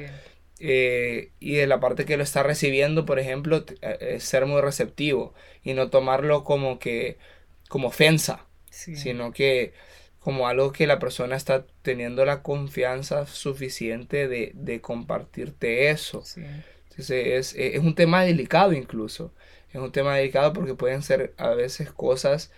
Eh, 0.62 1.32
y 1.40 1.56
de 1.56 1.68
la 1.68 1.80
parte 1.80 2.04
que 2.04 2.18
lo 2.18 2.24
está 2.24 2.44
recibiendo, 2.44 3.06
por 3.06 3.20
ejemplo, 3.20 3.64
eh, 3.82 4.18
ser 4.20 4.46
muy 4.46 4.60
receptivo 4.60 5.34
y 5.64 5.74
no 5.74 5.90
tomarlo 5.90 6.44
como 6.44 6.80
que 6.80 7.18
como 7.70 7.90
ofensa, 7.90 8.46
sino 8.72 9.32
que 9.32 9.74
como 10.20 10.48
algo 10.48 10.72
que 10.72 10.88
la 10.88 11.00
persona 11.00 11.36
está 11.36 11.66
teniendo 11.82 12.26
la 12.26 12.42
confianza 12.44 13.26
suficiente 13.26 14.28
de, 14.28 14.82
compartirte 14.82 15.90
eso. 15.90 16.24
Entonces 16.90 17.56
es, 17.56 17.80
un 17.80 17.96
tema 17.96 18.24
delicado 18.24 18.74
incluso. 18.74 19.34
Es 19.72 19.76
un 19.76 19.92
tema 19.92 20.16
delicado 20.16 20.52
porque 20.54 20.76
pueden 20.76 21.04
ser 21.04 21.34
a 21.38 21.50
veces 21.50 21.92
cosas 21.92 22.52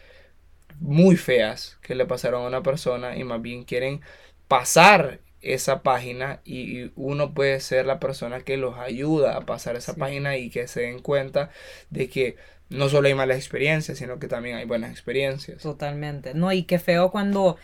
muy 0.79 1.17
feas 1.17 1.77
que 1.81 1.93
le 1.93 2.05
pasaron 2.05 2.43
a 2.43 2.47
una 2.47 2.63
persona 2.63 3.15
y 3.17 3.23
más 3.23 3.41
bien 3.41 3.63
quieren 3.63 4.01
pasar 4.47 5.19
esa 5.41 5.83
página 5.83 6.41
y 6.45 6.91
uno 6.95 7.33
puede 7.33 7.59
ser 7.59 7.85
la 7.85 7.99
persona 7.99 8.41
que 8.41 8.57
los 8.57 8.77
ayuda 8.77 9.35
a 9.35 9.45
pasar 9.45 9.75
esa 9.75 9.95
página 9.95 10.37
y 10.37 10.49
que 10.49 10.67
se 10.67 10.81
den 10.81 10.99
cuenta 10.99 11.51
de 11.89 12.09
que 12.09 12.37
no 12.71 12.89
solo 12.89 13.07
hay 13.07 13.13
malas 13.13 13.37
experiencias, 13.37 13.97
sino 13.97 14.19
que 14.19 14.27
también 14.27 14.57
hay 14.57 14.65
buenas 14.65 14.91
experiencias. 14.91 15.61
Totalmente. 15.61 16.33
No, 16.33 16.51
y 16.51 16.63
qué 16.63 16.79
feo 16.79 17.11
cuando, 17.11 17.57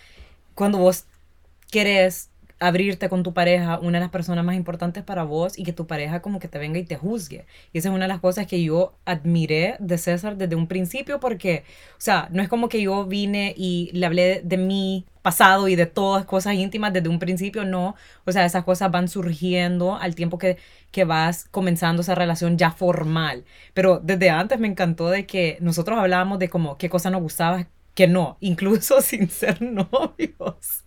cuando 0.53 0.77
vos 0.77 1.05
querés 1.71 2.29
abrirte 2.59 3.09
con 3.09 3.23
tu 3.23 3.33
pareja, 3.33 3.79
una 3.79 3.99
de 3.99 4.05
las 4.05 4.11
personas 4.11 4.43
más 4.43 4.55
importantes 4.55 5.03
para 5.03 5.23
vos, 5.23 5.57
y 5.57 5.63
que 5.63 5.73
tu 5.73 5.87
pareja 5.87 6.21
como 6.21 6.39
que 6.39 6.47
te 6.47 6.59
venga 6.59 6.79
y 6.79 6.83
te 6.83 6.95
juzgue. 6.95 7.45
Y 7.73 7.79
esa 7.79 7.89
es 7.89 7.95
una 7.95 8.05
de 8.05 8.09
las 8.09 8.19
cosas 8.19 8.47
que 8.47 8.63
yo 8.63 8.95
admiré 9.05 9.75
de 9.79 9.97
César 9.97 10.37
desde 10.37 10.55
un 10.55 10.67
principio, 10.67 11.19
porque, 11.19 11.63
o 11.91 12.01
sea, 12.01 12.27
no 12.31 12.41
es 12.41 12.49
como 12.49 12.69
que 12.69 12.81
yo 12.81 13.05
vine 13.05 13.53
y 13.57 13.91
le 13.93 14.05
hablé 14.05 14.41
de 14.43 14.57
mi 14.57 15.05
pasado 15.21 15.67
y 15.67 15.75
de 15.75 15.85
todas 15.85 16.25
cosas 16.25 16.53
íntimas 16.55 16.93
desde 16.93 17.09
un 17.09 17.19
principio, 17.19 17.65
no. 17.65 17.95
O 18.25 18.31
sea, 18.31 18.45
esas 18.45 18.63
cosas 18.63 18.91
van 18.91 19.07
surgiendo 19.09 19.95
al 19.97 20.15
tiempo 20.15 20.37
que, 20.37 20.57
que 20.91 21.03
vas 21.03 21.45
comenzando 21.51 22.01
esa 22.01 22.15
relación 22.15 22.57
ya 22.57 22.71
formal. 22.71 23.43
Pero 23.73 23.99
desde 24.01 24.29
antes 24.29 24.59
me 24.59 24.67
encantó 24.67 25.09
de 25.09 25.25
que 25.25 25.57
nosotros 25.59 25.99
hablábamos 25.99 26.39
de 26.39 26.49
como 26.49 26.77
qué 26.77 26.89
cosa 26.89 27.09
nos 27.09 27.21
gustaba, 27.21 27.67
que 27.97 28.07
no, 28.07 28.37
incluso 28.41 29.01
sin 29.01 29.27
ser 29.27 29.59
novios. 29.59 30.83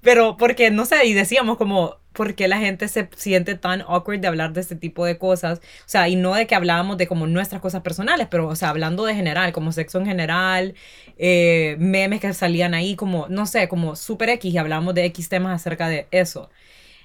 Pero 0.00 0.38
porque, 0.38 0.70
no 0.70 0.86
sé, 0.86 1.04
y 1.04 1.12
decíamos 1.12 1.58
como, 1.58 1.98
¿por 2.14 2.34
qué 2.34 2.48
la 2.48 2.56
gente 2.56 2.88
se 2.88 3.06
siente 3.16 3.54
tan 3.54 3.82
awkward 3.82 4.20
de 4.20 4.28
hablar 4.28 4.54
de 4.54 4.62
este 4.62 4.74
tipo 4.74 5.04
de 5.04 5.18
cosas? 5.18 5.58
O 5.58 5.88
sea, 5.88 6.08
y 6.08 6.16
no 6.16 6.34
de 6.34 6.46
que 6.46 6.54
hablábamos 6.54 6.96
de 6.96 7.06
como 7.06 7.26
nuestras 7.26 7.60
cosas 7.60 7.82
personales, 7.82 8.28
pero, 8.30 8.48
o 8.48 8.56
sea, 8.56 8.70
hablando 8.70 9.04
de 9.04 9.14
general, 9.14 9.52
como 9.52 9.72
sexo 9.72 9.98
en 9.98 10.06
general, 10.06 10.74
eh, 11.18 11.76
memes 11.78 12.20
que 12.20 12.32
salían 12.32 12.72
ahí, 12.72 12.96
como, 12.96 13.28
no 13.28 13.44
sé, 13.44 13.68
como 13.68 13.94
super 13.94 14.30
X 14.30 14.54
y 14.54 14.56
hablábamos 14.56 14.94
de 14.94 15.04
X 15.04 15.28
temas 15.28 15.54
acerca 15.60 15.88
de 15.90 16.08
eso. 16.12 16.48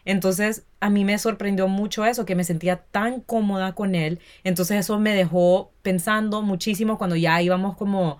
Entonces, 0.05 0.63
a 0.79 0.89
mí 0.89 1.03
me 1.03 1.17
sorprendió 1.17 1.67
mucho 1.67 2.05
eso, 2.05 2.25
que 2.25 2.35
me 2.35 2.45
sentía 2.45 2.77
tan 2.77 3.19
cómoda 3.19 3.75
con 3.75 3.93
él. 3.93 4.19
Entonces, 4.45 4.79
eso 4.79 4.97
me 4.99 5.13
dejó 5.13 5.73
pensando 5.81 6.41
muchísimo 6.43 6.97
cuando 6.97 7.17
ya 7.17 7.41
íbamos 7.41 7.75
como 7.75 8.19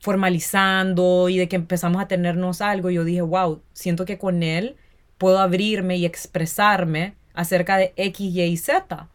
formalizando 0.00 1.28
y 1.28 1.38
de 1.38 1.48
que 1.48 1.56
empezamos 1.56 2.02
a 2.02 2.08
tenernos 2.08 2.60
algo, 2.62 2.90
yo 2.90 3.04
dije, 3.04 3.20
wow, 3.22 3.62
siento 3.72 4.06
que 4.06 4.18
con 4.18 4.42
él 4.42 4.76
puedo 5.18 5.38
abrirme 5.38 5.98
y 5.98 6.06
expresarme 6.06 7.14
acerca 7.34 7.76
de 7.76 7.92
X, 7.96 8.34
Y 8.34 8.42
y 8.42 8.56
Z. 8.56 9.08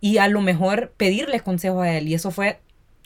Y 0.00 0.18
a 0.18 0.28
lo 0.28 0.40
mejor 0.40 0.92
pedirles 0.96 1.42
consejo 1.42 1.82
a 1.82 1.92
él. 1.92 2.08
Y 2.08 2.14
eso 2.14 2.30
fue 2.30 2.58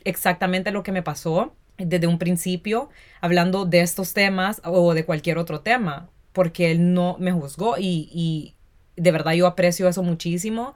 exactamente 0.05 0.71
lo 0.71 0.85
que 0.85 0.93
me 0.93 1.03
pasó 1.03 1.53
desde 1.79 2.07
un 2.07 2.19
principio, 2.19 2.89
hablando 3.21 3.67
de 3.67 3.81
estos 3.81 4.15
temas 4.15 4.63
o 4.65 4.95
de 4.95 5.05
cualquier 5.05 5.37
otro 5.37 5.61
tema, 5.61 6.09
porque 6.33 6.71
él 6.71 6.95
no 6.95 7.17
me 7.19 7.33
juzgó 7.33 7.77
y, 7.77 8.09
y 8.13 8.55
de 8.97 9.11
verdad 9.11 9.33
yo 9.33 9.47
aprecio 9.47 9.89
eso 9.89 10.03
muchísimo. 10.03 10.75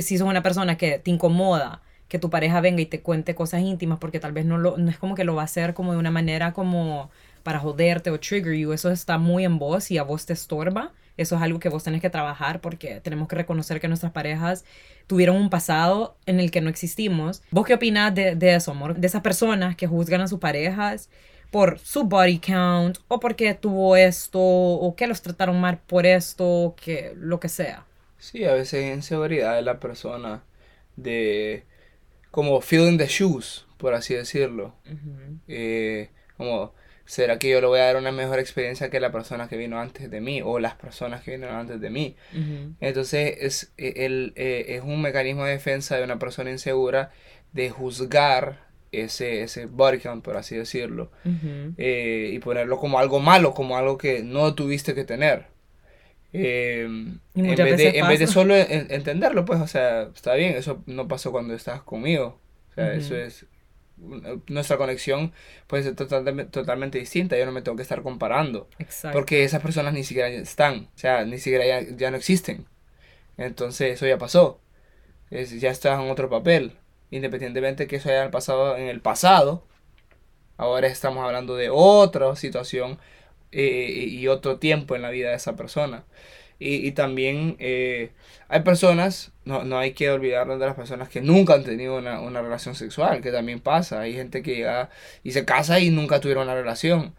Si 0.00 0.18
sos 0.18 0.28
una 0.28 0.42
persona 0.42 0.76
que 0.76 0.98
te 0.98 1.10
incomoda, 1.10 1.82
que 2.14 2.20
tu 2.20 2.30
pareja 2.30 2.60
venga 2.60 2.80
y 2.80 2.86
te 2.86 3.00
cuente 3.00 3.34
cosas 3.34 3.62
íntimas 3.62 3.98
porque 3.98 4.20
tal 4.20 4.30
vez 4.30 4.44
no, 4.46 4.56
lo, 4.56 4.76
no 4.76 4.88
es 4.88 4.98
como 4.98 5.16
que 5.16 5.24
lo 5.24 5.34
va 5.34 5.42
a 5.42 5.46
hacer 5.46 5.74
como 5.74 5.90
de 5.90 5.98
una 5.98 6.12
manera 6.12 6.52
como 6.52 7.10
para 7.42 7.58
joderte 7.58 8.10
o 8.10 8.20
trigger 8.20 8.54
you. 8.54 8.72
Eso 8.72 8.92
está 8.92 9.18
muy 9.18 9.44
en 9.44 9.58
vos 9.58 9.90
y 9.90 9.98
a 9.98 10.04
vos 10.04 10.24
te 10.24 10.32
estorba. 10.32 10.92
Eso 11.16 11.34
es 11.34 11.42
algo 11.42 11.58
que 11.58 11.68
vos 11.68 11.82
tenés 11.82 12.00
que 12.00 12.10
trabajar 12.10 12.60
porque 12.60 13.00
tenemos 13.00 13.26
que 13.26 13.34
reconocer 13.34 13.80
que 13.80 13.88
nuestras 13.88 14.12
parejas 14.12 14.64
tuvieron 15.08 15.34
un 15.34 15.50
pasado 15.50 16.16
en 16.26 16.38
el 16.38 16.52
que 16.52 16.60
no 16.60 16.70
existimos. 16.70 17.42
¿Vos 17.50 17.66
qué 17.66 17.74
opinas 17.74 18.14
de, 18.14 18.36
de 18.36 18.54
eso, 18.54 18.70
amor? 18.70 18.94
De 18.94 19.08
esas 19.08 19.22
personas 19.22 19.74
que 19.74 19.88
juzgan 19.88 20.20
a 20.20 20.28
sus 20.28 20.38
parejas 20.38 21.10
por 21.50 21.80
su 21.80 22.04
body 22.04 22.38
count 22.38 22.98
o 23.08 23.18
porque 23.18 23.54
tuvo 23.54 23.96
esto 23.96 24.38
o 24.40 24.94
que 24.94 25.08
los 25.08 25.20
trataron 25.20 25.60
mal 25.60 25.78
por 25.78 26.06
esto, 26.06 26.76
que 26.80 27.12
lo 27.16 27.40
que 27.40 27.48
sea. 27.48 27.84
Sí, 28.18 28.44
a 28.44 28.54
veces 28.54 28.94
inseguridad 28.94 29.56
de 29.56 29.62
la 29.62 29.80
persona 29.80 30.44
de 30.96 31.64
como 32.34 32.60
feeling 32.60 32.98
the 32.98 33.06
shoes, 33.06 33.64
por 33.76 33.94
así 33.94 34.12
decirlo. 34.12 34.74
Eh, 35.46 36.10
como, 36.36 36.74
¿será 37.04 37.38
que 37.38 37.48
yo 37.48 37.60
le 37.60 37.68
voy 37.68 37.78
a 37.78 37.84
dar 37.84 37.96
una 37.96 38.10
mejor 38.10 38.40
experiencia 38.40 38.90
que 38.90 38.98
la 38.98 39.12
persona 39.12 39.48
que 39.48 39.56
vino 39.56 39.78
antes 39.78 40.10
de 40.10 40.20
mí 40.20 40.42
o 40.42 40.58
las 40.58 40.74
personas 40.74 41.22
que 41.22 41.30
vinieron 41.30 41.56
antes 41.56 41.80
de 41.80 41.90
mí? 41.90 42.16
Entonces 42.80 43.36
es, 43.38 43.72
e, 43.76 44.04
el, 44.04 44.32
eh, 44.34 44.64
es 44.70 44.82
un 44.82 45.00
mecanismo 45.00 45.44
de 45.44 45.52
defensa 45.52 45.96
de 45.96 46.02
una 46.02 46.18
persona 46.18 46.50
insegura 46.50 47.12
de 47.52 47.70
juzgar 47.70 48.66
ese, 48.90 49.42
ese 49.42 49.66
body 49.66 50.00
count, 50.00 50.24
por 50.24 50.36
así 50.36 50.56
decirlo, 50.56 51.12
eh, 51.78 52.30
y 52.32 52.38
ponerlo 52.40 52.78
como 52.78 52.98
algo 52.98 53.20
malo, 53.20 53.54
como 53.54 53.76
algo 53.76 53.96
que 53.96 54.24
no 54.24 54.56
tuviste 54.56 54.96
que 54.96 55.04
tener. 55.04 55.53
Em, 56.36 57.20
en, 57.36 57.46
vez 57.54 57.76
de, 57.76 57.90
en, 57.96 58.08
vez 58.08 58.18
de, 58.18 58.26
solo 58.26 58.56
entenderlo, 58.56 59.44
pues, 59.44 59.60
o 59.60 59.68
sea, 59.68 60.10
está 60.12 60.34
bien, 60.34 60.56
eso 60.56 60.82
no 60.86 61.06
pasó 61.06 61.30
cuando 61.30 61.54
estabas 61.54 61.82
conmigo. 61.82 62.40
O 62.70 62.74
sea, 62.74 62.92
eso 62.92 63.16
es. 63.16 63.46
Nuestra 64.48 64.76
conexión 64.76 65.32
puede 65.68 65.84
ser 65.84 65.94
totalmente, 65.94 66.46
totalmente 66.46 66.98
distinta. 66.98 67.38
Yo 67.38 67.46
no 67.46 67.52
me 67.52 67.62
tengo 67.62 67.76
que 67.76 67.84
estar 67.84 68.02
comparando. 68.02 68.68
Porque 69.12 69.44
esas 69.44 69.62
personas 69.62 69.94
ni 69.94 70.02
siquiera 70.02 70.28
están. 70.28 70.88
O 70.96 70.98
sea, 70.98 71.24
ni 71.24 71.38
siquiera 71.38 71.64
ya, 71.64 71.96
ya 71.96 72.10
no 72.10 72.16
existen. 72.16 72.66
Entonces, 73.36 73.94
eso 73.94 74.06
ya 74.08 74.18
pasó. 74.18 74.60
Es, 75.30 75.60
ya 75.60 75.70
estás 75.70 76.00
en 76.00 76.10
otro 76.10 76.28
papel. 76.28 76.72
Independientemente 77.12 77.86
que 77.86 77.96
eso 77.96 78.08
haya 78.08 78.32
pasado 78.32 78.76
en 78.76 78.88
el 78.88 79.00
pasado. 79.00 79.64
Ahora 80.56 80.88
estamos 80.88 81.24
hablando 81.24 81.54
de 81.54 81.70
otra 81.70 82.34
situación 82.34 82.98
eh, 83.54 84.06
y 84.08 84.26
otro 84.28 84.58
tiempo 84.58 84.96
en 84.96 85.02
la 85.02 85.10
vida 85.10 85.30
de 85.30 85.36
esa 85.36 85.56
persona. 85.56 86.04
Y, 86.58 86.92
también 86.92 87.56
eh, 87.58 88.12
hay 88.48 88.60
personas, 88.60 89.32
no, 89.44 89.64
no, 89.64 89.78
hay 89.78 89.92
que 89.92 90.10
olvidarnos 90.10 90.58
de 90.60 90.66
las 90.66 90.76
personas 90.76 91.08
que 91.08 91.20
nunca 91.20 91.54
han 91.54 91.64
tenido 91.64 91.96
una, 91.98 92.20
una, 92.20 92.40
relación 92.42 92.74
sexual, 92.74 93.20
que 93.20 93.32
también 93.32 93.60
pasa. 93.60 94.00
Hay 94.00 94.14
gente 94.14 94.42
que 94.42 94.56
llega 94.56 94.88
y 95.24 95.32
se 95.32 95.44
casa 95.44 95.80
y 95.80 95.90
nunca 95.90 96.20
tuvieron 96.20 96.44
una 96.44 96.54
relación. 96.54 97.14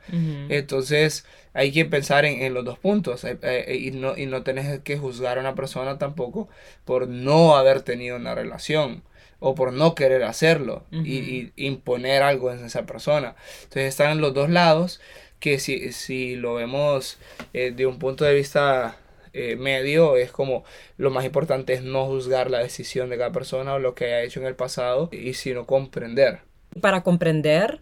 Entonces 0.49 1.25
hay 1.53 1.71
que 1.71 1.85
pensar 1.85 2.25
en, 2.25 2.41
en 2.41 2.53
los 2.53 2.65
dos 2.65 2.79
puntos 2.79 3.23
eh, 3.23 3.77
y, 3.79 3.91
no, 3.91 4.17
y 4.17 4.25
no 4.25 4.41
tenés 4.43 4.79
que 4.79 4.97
juzgar 4.97 5.37
a 5.37 5.41
una 5.41 5.53
persona 5.53 5.97
tampoco 5.97 6.49
por 6.83 7.07
no 7.07 7.55
haber 7.55 7.81
tenido 7.81 8.15
una 8.15 8.35
relación 8.35 9.03
o 9.39 9.53
por 9.53 9.73
no 9.73 9.95
querer 9.95 10.23
hacerlo 10.23 10.85
y, 10.91 11.17
y, 11.17 11.53
imponer 11.57 12.23
algo 12.23 12.51
en 12.51 12.65
esa 12.65 12.85
persona. 12.85 13.35
Entonces 13.63 13.89
están 13.89 14.11
en 14.11 14.21
los 14.21 14.33
dos 14.33 14.49
lados 14.49 15.01
que 15.45 15.59
si, 15.59 15.91
si 15.91 16.35
lo 16.35 16.55
vemos 16.55 17.19
eh, 17.53 17.69
de 17.69 17.85
un 17.85 17.99
punto 17.99 18.25
de 18.25 18.33
vista 18.33 18.97
eh, 19.31 19.55
medio, 19.55 20.17
es 20.17 20.31
como 20.31 20.63
lo 20.97 21.11
más 21.11 21.23
importante 21.23 21.73
es 21.73 21.83
no 21.83 22.07
juzgar 22.07 22.49
la 22.49 22.57
decisión 22.57 23.11
de 23.11 23.17
cada 23.19 23.31
persona 23.31 23.75
o 23.75 23.79
lo 23.79 23.93
que 23.93 24.05
haya 24.05 24.23
hecho 24.23 24.39
en 24.39 24.47
el 24.47 24.55
pasado, 24.55 25.07
y 25.11 25.35
sino 25.35 25.67
comprender. 25.67 26.39
Para 26.81 27.03
comprender 27.03 27.79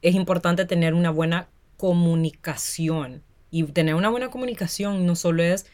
es 0.00 0.14
importante 0.14 0.64
tener 0.64 0.94
una 0.94 1.10
buena 1.10 1.48
comunicación. 1.76 3.24
Y 3.50 3.64
tener 3.64 3.96
una 3.96 4.08
buena 4.08 4.30
comunicación 4.30 5.04
no 5.04 5.16
solo 5.16 5.42
es 5.42 5.66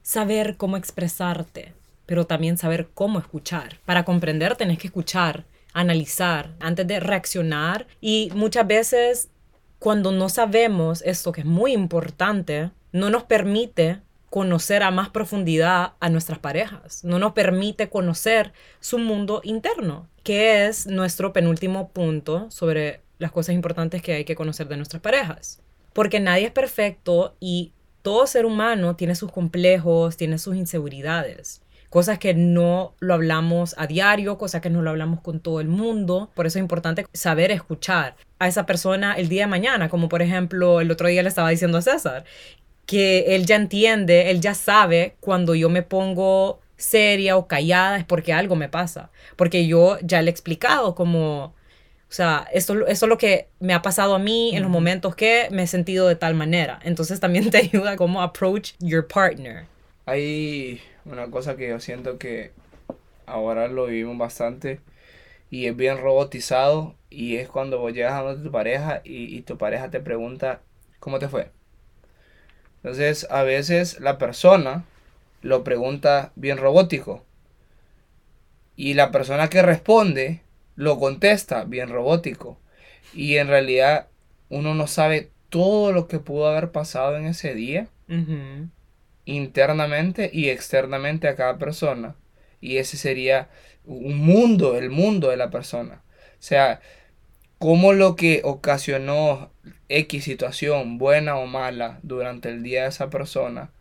saber 0.00 0.56
cómo 0.56 0.78
expresarte, 0.78 1.74
pero 2.06 2.24
también 2.24 2.56
saber 2.56 2.88
cómo 2.94 3.18
escuchar. 3.18 3.80
Para 3.84 4.06
comprender 4.06 4.56
tenés 4.56 4.78
que 4.78 4.86
escuchar, 4.86 5.44
analizar 5.74 6.54
antes 6.58 6.86
de 6.86 7.00
reaccionar 7.00 7.86
y 8.00 8.30
muchas 8.34 8.66
veces 8.66 9.28
cuando 9.80 10.12
no 10.12 10.28
sabemos 10.28 11.02
esto 11.06 11.32
que 11.32 11.40
es 11.40 11.46
muy 11.46 11.72
importante, 11.72 12.70
no 12.92 13.08
nos 13.08 13.24
permite 13.24 14.00
conocer 14.28 14.82
a 14.82 14.90
más 14.90 15.08
profundidad 15.08 15.94
a 15.98 16.10
nuestras 16.10 16.38
parejas, 16.38 17.02
no 17.02 17.18
nos 17.18 17.32
permite 17.32 17.88
conocer 17.88 18.52
su 18.78 18.98
mundo 18.98 19.40
interno, 19.42 20.06
que 20.22 20.66
es 20.66 20.86
nuestro 20.86 21.32
penúltimo 21.32 21.88
punto 21.88 22.48
sobre 22.50 23.00
las 23.18 23.32
cosas 23.32 23.54
importantes 23.54 24.02
que 24.02 24.12
hay 24.12 24.24
que 24.24 24.36
conocer 24.36 24.68
de 24.68 24.76
nuestras 24.76 25.02
parejas. 25.02 25.62
Porque 25.94 26.20
nadie 26.20 26.46
es 26.46 26.52
perfecto 26.52 27.34
y 27.40 27.72
todo 28.02 28.26
ser 28.26 28.44
humano 28.44 28.96
tiene 28.96 29.14
sus 29.14 29.32
complejos, 29.32 30.16
tiene 30.18 30.38
sus 30.38 30.56
inseguridades 30.56 31.62
cosas 31.90 32.18
que 32.18 32.34
no 32.34 32.94
lo 33.00 33.14
hablamos 33.14 33.74
a 33.76 33.86
diario, 33.86 34.38
cosas 34.38 34.62
que 34.62 34.70
no 34.70 34.80
lo 34.80 34.90
hablamos 34.90 35.20
con 35.20 35.40
todo 35.40 35.60
el 35.60 35.68
mundo. 35.68 36.30
Por 36.34 36.46
eso 36.46 36.58
es 36.58 36.62
importante 36.62 37.04
saber 37.12 37.50
escuchar 37.50 38.16
a 38.38 38.48
esa 38.48 38.64
persona 38.64 39.14
el 39.14 39.28
día 39.28 39.42
de 39.42 39.48
mañana, 39.48 39.88
como 39.88 40.08
por 40.08 40.22
ejemplo 40.22 40.80
el 40.80 40.90
otro 40.90 41.08
día 41.08 41.22
le 41.22 41.28
estaba 41.28 41.50
diciendo 41.50 41.78
a 41.78 41.82
César, 41.82 42.24
que 42.86 43.34
él 43.34 43.44
ya 43.44 43.56
entiende, 43.56 44.30
él 44.30 44.40
ya 44.40 44.54
sabe 44.54 45.16
cuando 45.20 45.54
yo 45.54 45.68
me 45.68 45.82
pongo 45.82 46.60
seria 46.76 47.36
o 47.36 47.46
callada 47.46 47.98
es 47.98 48.04
porque 48.04 48.32
algo 48.32 48.56
me 48.56 48.68
pasa, 48.68 49.10
porque 49.36 49.66
yo 49.66 49.98
ya 50.02 50.22
le 50.22 50.30
he 50.30 50.32
explicado 50.32 50.94
como... 50.94 51.54
O 52.08 52.12
sea, 52.12 52.48
esto, 52.52 52.88
es 52.88 53.00
lo 53.02 53.18
que 53.18 53.46
me 53.60 53.72
ha 53.72 53.82
pasado 53.82 54.16
a 54.16 54.18
mí 54.18 54.50
en 54.56 54.62
los 54.62 54.70
momentos 54.70 55.14
que 55.14 55.46
me 55.52 55.62
he 55.62 55.66
sentido 55.68 56.08
de 56.08 56.16
tal 56.16 56.34
manera. 56.34 56.80
Entonces 56.82 57.20
también 57.20 57.50
te 57.52 57.58
ayuda 57.58 57.94
como 57.94 58.20
approach 58.20 58.72
your 58.80 59.06
partner. 59.06 59.66
Hay 60.06 60.80
una 61.04 61.30
cosa 61.30 61.56
que 61.56 61.68
yo 61.68 61.80
siento 61.80 62.18
que 62.18 62.52
ahora 63.26 63.68
lo 63.68 63.86
vivimos 63.86 64.18
bastante 64.18 64.80
y 65.50 65.66
es 65.66 65.76
bien 65.76 65.98
robotizado 65.98 66.94
y 67.10 67.36
es 67.36 67.48
cuando 67.48 67.78
vos 67.78 67.92
llegas 67.92 68.14
a 68.14 68.22
donde 68.22 68.44
tu 68.44 68.52
pareja 68.52 69.00
y, 69.04 69.36
y 69.36 69.42
tu 69.42 69.58
pareja 69.58 69.90
te 69.90 70.00
pregunta 70.00 70.60
cómo 71.00 71.18
te 71.18 71.28
fue. 71.28 71.50
Entonces 72.82 73.26
a 73.30 73.42
veces 73.42 74.00
la 74.00 74.18
persona 74.18 74.84
lo 75.42 75.64
pregunta 75.64 76.32
bien 76.36 76.58
robótico 76.58 77.24
y 78.76 78.94
la 78.94 79.10
persona 79.10 79.48
que 79.48 79.62
responde 79.62 80.42
lo 80.76 80.98
contesta 80.98 81.64
bien 81.64 81.88
robótico 81.90 82.58
y 83.12 83.36
en 83.36 83.48
realidad 83.48 84.08
uno 84.48 84.74
no 84.74 84.86
sabe 84.86 85.30
todo 85.48 85.92
lo 85.92 86.08
que 86.08 86.18
pudo 86.20 86.48
haber 86.48 86.70
pasado 86.72 87.16
en 87.16 87.26
ese 87.26 87.54
día 87.54 87.88
internamente 89.36 90.30
y 90.32 90.48
externamente 90.50 91.28
a 91.28 91.36
cada 91.36 91.58
persona. 91.58 92.16
Y 92.60 92.78
ese 92.78 92.96
sería 92.96 93.48
un 93.84 94.18
mundo, 94.18 94.76
el 94.76 94.90
mundo 94.90 95.30
de 95.30 95.36
la 95.36 95.50
persona. 95.50 96.02
O 96.34 96.42
sea, 96.42 96.80
cómo 97.58 97.92
lo 97.92 98.16
que 98.16 98.42
ocasionó 98.44 99.52
X 99.88 100.24
situación, 100.24 100.98
buena 100.98 101.36
o 101.36 101.46
mala, 101.46 102.00
durante 102.02 102.48
el 102.50 102.62
día 102.62 102.84
de 102.84 102.88
esa 102.90 103.10
persona, 103.10 103.72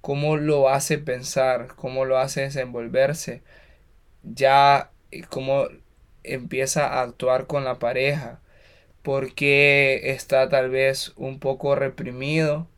cómo 0.00 0.36
lo 0.36 0.68
hace 0.68 0.98
pensar, 0.98 1.68
cómo 1.76 2.04
lo 2.04 2.18
hace 2.18 2.42
desenvolverse, 2.42 3.42
ya 4.22 4.92
eh, 5.10 5.22
cómo 5.28 5.66
empieza 6.22 6.86
a 6.86 7.02
actuar 7.02 7.46
con 7.46 7.64
la 7.64 7.78
pareja, 7.78 8.40
porque 9.02 10.12
está 10.12 10.48
tal 10.48 10.70
vez 10.70 11.12
un 11.16 11.38
poco 11.40 11.74
reprimido, 11.74 12.68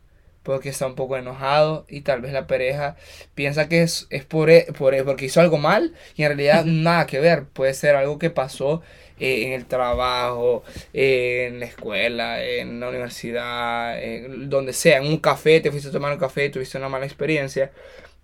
porque 0.43 0.69
está 0.69 0.87
un 0.87 0.95
poco 0.95 1.17
enojado 1.17 1.85
y 1.89 2.01
tal 2.01 2.21
vez 2.21 2.33
la 2.33 2.47
pareja 2.47 2.95
piensa 3.35 3.69
que 3.69 3.81
es, 3.83 4.07
es 4.09 4.25
por, 4.25 4.49
e, 4.49 4.67
por, 4.77 4.93
e, 4.95 5.03
porque 5.03 5.25
hizo 5.25 5.41
algo 5.41 5.57
mal 5.57 5.93
y 6.15 6.23
en 6.23 6.29
realidad 6.29 6.65
nada 6.65 7.05
que 7.05 7.19
ver, 7.19 7.45
puede 7.45 7.73
ser 7.73 7.95
algo 7.95 8.19
que 8.19 8.29
pasó 8.29 8.81
eh, 9.19 9.45
en 9.47 9.53
el 9.53 9.65
trabajo, 9.65 10.63
en 10.93 11.59
la 11.59 11.65
escuela, 11.65 12.43
en 12.43 12.79
la 12.79 12.89
universidad, 12.89 14.01
en 14.01 14.49
donde 14.49 14.73
sea, 14.73 14.97
en 14.99 15.07
un 15.07 15.17
café, 15.17 15.59
te 15.59 15.71
fuiste 15.71 15.89
a 15.89 15.91
tomar 15.91 16.13
un 16.13 16.19
café 16.19 16.45
y 16.45 16.49
tuviste 16.49 16.77
una 16.77 16.89
mala 16.89 17.05
experiencia. 17.05 17.71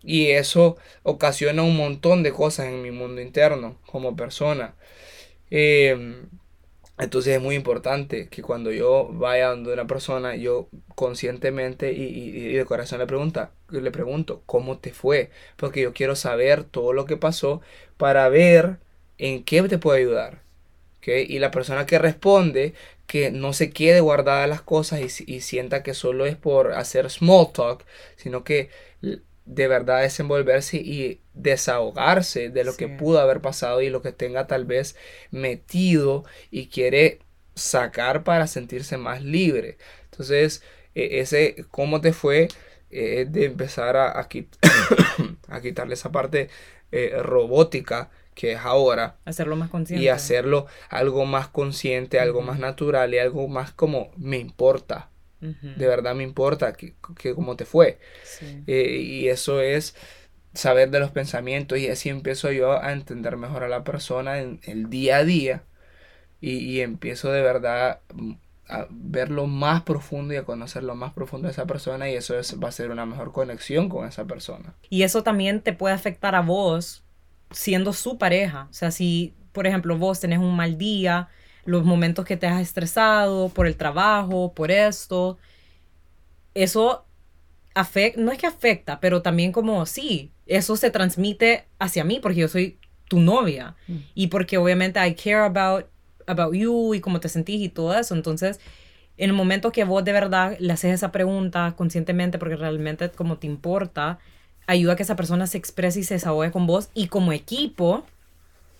Y 0.03 0.29
eso 0.31 0.77
ocasiona 1.03 1.63
un 1.63 1.75
montón 1.77 2.23
de 2.23 2.31
cosas 2.31 2.67
en 2.67 2.81
mi 2.81 2.91
mundo 2.91 3.21
interno 3.21 3.77
como 3.85 4.15
persona. 4.15 4.75
Eh, 5.51 5.97
entonces 6.97 7.35
es 7.35 7.41
muy 7.41 7.55
importante 7.55 8.29
que 8.29 8.41
cuando 8.41 8.71
yo 8.71 9.09
vaya 9.11 9.49
donde 9.49 9.73
una 9.73 9.85
persona, 9.87 10.35
yo 10.35 10.69
conscientemente 10.95 11.91
y, 11.91 12.53
de 12.53 12.65
corazón 12.65 12.99
le, 12.99 13.07
pregunta, 13.07 13.51
le 13.69 13.91
pregunto, 13.91 14.43
¿cómo 14.45 14.77
te 14.79 14.93
fue? 14.93 15.29
Porque 15.57 15.81
yo 15.81 15.93
quiero 15.93 16.15
saber 16.15 16.63
todo 16.63 16.93
lo 16.93 17.05
que 17.05 17.17
pasó 17.17 17.61
para 17.97 18.29
ver 18.29 18.77
en 19.17 19.43
qué 19.43 19.61
te 19.63 19.77
puedo 19.77 19.97
ayudar. 19.97 20.41
Y 21.05 21.37
la 21.39 21.51
persona 21.51 21.85
que 21.85 21.99
responde, 21.99 22.73
que 23.05 23.29
no 23.31 23.53
se 23.53 23.69
quede 23.69 23.99
guardada 23.99 24.47
las 24.47 24.61
cosas 24.61 25.01
y, 25.01 25.35
y 25.35 25.41
sienta 25.41 25.83
que 25.83 25.93
solo 25.93 26.25
es 26.25 26.35
por 26.35 26.73
hacer 26.73 27.11
small 27.11 27.51
talk, 27.53 27.85
sino 28.15 28.43
que 28.43 28.69
de 29.45 29.67
verdad 29.67 30.01
desenvolverse 30.01 30.77
y 30.77 31.21
desahogarse 31.33 32.49
de 32.49 32.63
lo 32.63 32.75
que 32.75 32.87
pudo 32.87 33.19
haber 33.19 33.41
pasado 33.41 33.81
y 33.81 33.89
lo 33.89 34.01
que 34.01 34.11
tenga 34.11 34.47
tal 34.47 34.65
vez 34.65 34.95
metido 35.31 36.25
y 36.51 36.67
quiere 36.67 37.19
sacar 37.53 38.23
para 38.23 38.47
sentirse 38.47 38.97
más 38.97 39.23
libre. 39.23 39.77
Entonces, 40.11 40.63
e, 40.95 41.19
ese 41.19 41.65
cómo 41.71 42.01
te 42.01 42.11
fue 42.11 42.47
eh, 42.89 43.25
de 43.29 43.45
empezar 43.45 43.95
a, 43.97 44.19
a, 44.19 44.27
quitarle 45.61 45.93
esa 45.93 46.11
parte 46.11 46.49
eh, 46.91 47.15
robótica 47.21 48.09
que 48.33 48.53
es 48.53 48.59
ahora. 48.59 49.17
Hacerlo 49.25 49.55
más 49.55 49.69
consciente. 49.69 50.03
Y 50.03 50.09
hacerlo 50.09 50.65
algo 50.89 51.25
más 51.25 51.47
consciente, 51.47 52.19
algo 52.19 52.41
más 52.41 52.59
natural 52.59 53.13
y 53.13 53.19
algo 53.19 53.47
más 53.47 53.71
como 53.71 54.11
me 54.17 54.37
importa 54.39 55.09
de 55.61 55.87
verdad 55.87 56.15
me 56.15 56.23
importa 56.23 56.73
que, 56.73 56.95
cómo 57.33 57.55
te 57.55 57.65
fue. 57.65 57.99
Eh, 58.67 58.99
y 59.01 59.27
eso 59.27 59.61
es 59.61 59.95
saber 60.53 60.89
de 60.89 60.99
los 60.99 61.11
pensamientos 61.11 61.77
y 61.79 61.89
así 61.89 62.09
empiezo 62.09 62.51
yo 62.51 62.81
a 62.81 62.93
entender 62.93 63.37
mejor 63.37 63.63
a 63.63 63.67
la 63.67 63.83
persona 63.83 64.39
en 64.39 64.59
el 64.63 64.89
día 64.89 65.17
a 65.17 65.23
día 65.23 65.63
y, 66.41 66.81
empiezo 66.81 67.31
de 67.31 67.41
verdad 67.41 67.99
mm, 68.13 68.33
a 68.67 68.87
ver 68.89 69.31
lo 69.31 69.47
más 69.47 69.81
profundo 69.83 70.33
y 70.33 70.37
a 70.37 70.43
conocer 70.43 70.83
lo 70.83 70.95
más 70.95 71.13
profundo 71.13 71.47
de 71.47 71.53
esa 71.53 71.65
persona 71.65 72.09
y 72.09 72.15
eso 72.15 72.37
es, 72.37 72.61
va 72.61 72.69
a 72.69 72.71
ser 72.71 72.91
una 72.91 73.05
mejor 73.05 73.31
conexión 73.31 73.89
con 73.89 74.07
esa 74.07 74.25
persona. 74.25 74.75
Y 74.89 75.03
eso 75.03 75.23
también 75.23 75.61
te 75.61 75.73
puede 75.73 75.95
afectar 75.95 76.35
a 76.35 76.41
vos 76.41 77.03
siendo 77.51 77.93
su 77.93 78.17
pareja. 78.17 78.67
O 78.69 78.73
sea, 78.73 78.91
si, 78.91 79.33
por 79.51 79.67
ejemplo, 79.67 79.97
vos 79.97 80.19
tenés 80.19 80.39
un 80.39 80.55
mal 80.55 80.77
día, 80.77 81.29
los 81.65 81.83
momentos 81.83 82.25
que 82.25 82.37
te 82.37 82.47
has 82.47 82.61
estresado 82.61 83.49
por 83.49 83.67
el 83.67 83.75
trabajo, 83.75 84.53
por 84.53 84.71
esto, 84.71 85.37
eso 86.53 87.05
afecta, 87.73 88.21
no 88.21 88.31
es 88.31 88.37
que 88.37 88.47
afecta, 88.47 88.99
pero 88.99 89.21
también 89.21 89.51
como 89.51 89.85
sí, 89.85 90.31
eso 90.45 90.75
se 90.77 90.91
transmite 90.91 91.65
hacia 91.79 92.03
mí 92.03 92.19
porque 92.21 92.39
yo 92.39 92.47
soy 92.47 92.77
tu 93.07 93.19
novia 93.19 93.75
mm. 93.87 93.97
y 94.15 94.27
porque 94.27 94.57
obviamente 94.57 95.05
I 95.05 95.15
care 95.15 95.45
about, 95.45 95.85
about 96.27 96.53
you 96.53 96.93
y 96.93 97.01
cómo 97.01 97.19
te 97.19 97.29
sentís 97.29 97.61
y 97.61 97.69
todo 97.69 97.97
eso. 97.97 98.15
Entonces, 98.15 98.59
en 99.17 99.29
el 99.29 99.35
momento 99.35 99.71
que 99.71 99.83
vos 99.83 100.03
de 100.03 100.11
verdad 100.11 100.57
le 100.59 100.73
haces 100.73 100.93
esa 100.93 101.11
pregunta 101.11 101.73
conscientemente 101.77 102.37
porque 102.37 102.55
realmente 102.55 103.09
como 103.09 103.37
te 103.37 103.47
importa, 103.47 104.19
ayuda 104.67 104.93
a 104.93 104.95
que 104.95 105.03
esa 105.03 105.15
persona 105.15 105.47
se 105.47 105.57
exprese 105.57 105.99
y 105.99 106.03
se 106.03 106.15
desahogue 106.15 106.51
con 106.51 106.67
vos 106.67 106.89
y 106.93 107.07
como 107.07 107.31
equipo 107.31 108.05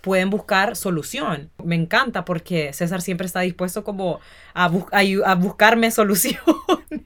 pueden 0.06 0.30
buscar 0.30 0.76
solución. 0.76 1.50
Me 1.63 1.74
encanta 1.74 2.26
porque 2.26 2.72
César 2.74 3.02
siempre 3.02 3.26
está 3.26 3.39
dispuesto 3.39 3.84
como 3.84 4.20
a, 4.54 4.72
a, 4.91 5.34
buscarme 5.34 5.89
soluciones. 5.89 6.46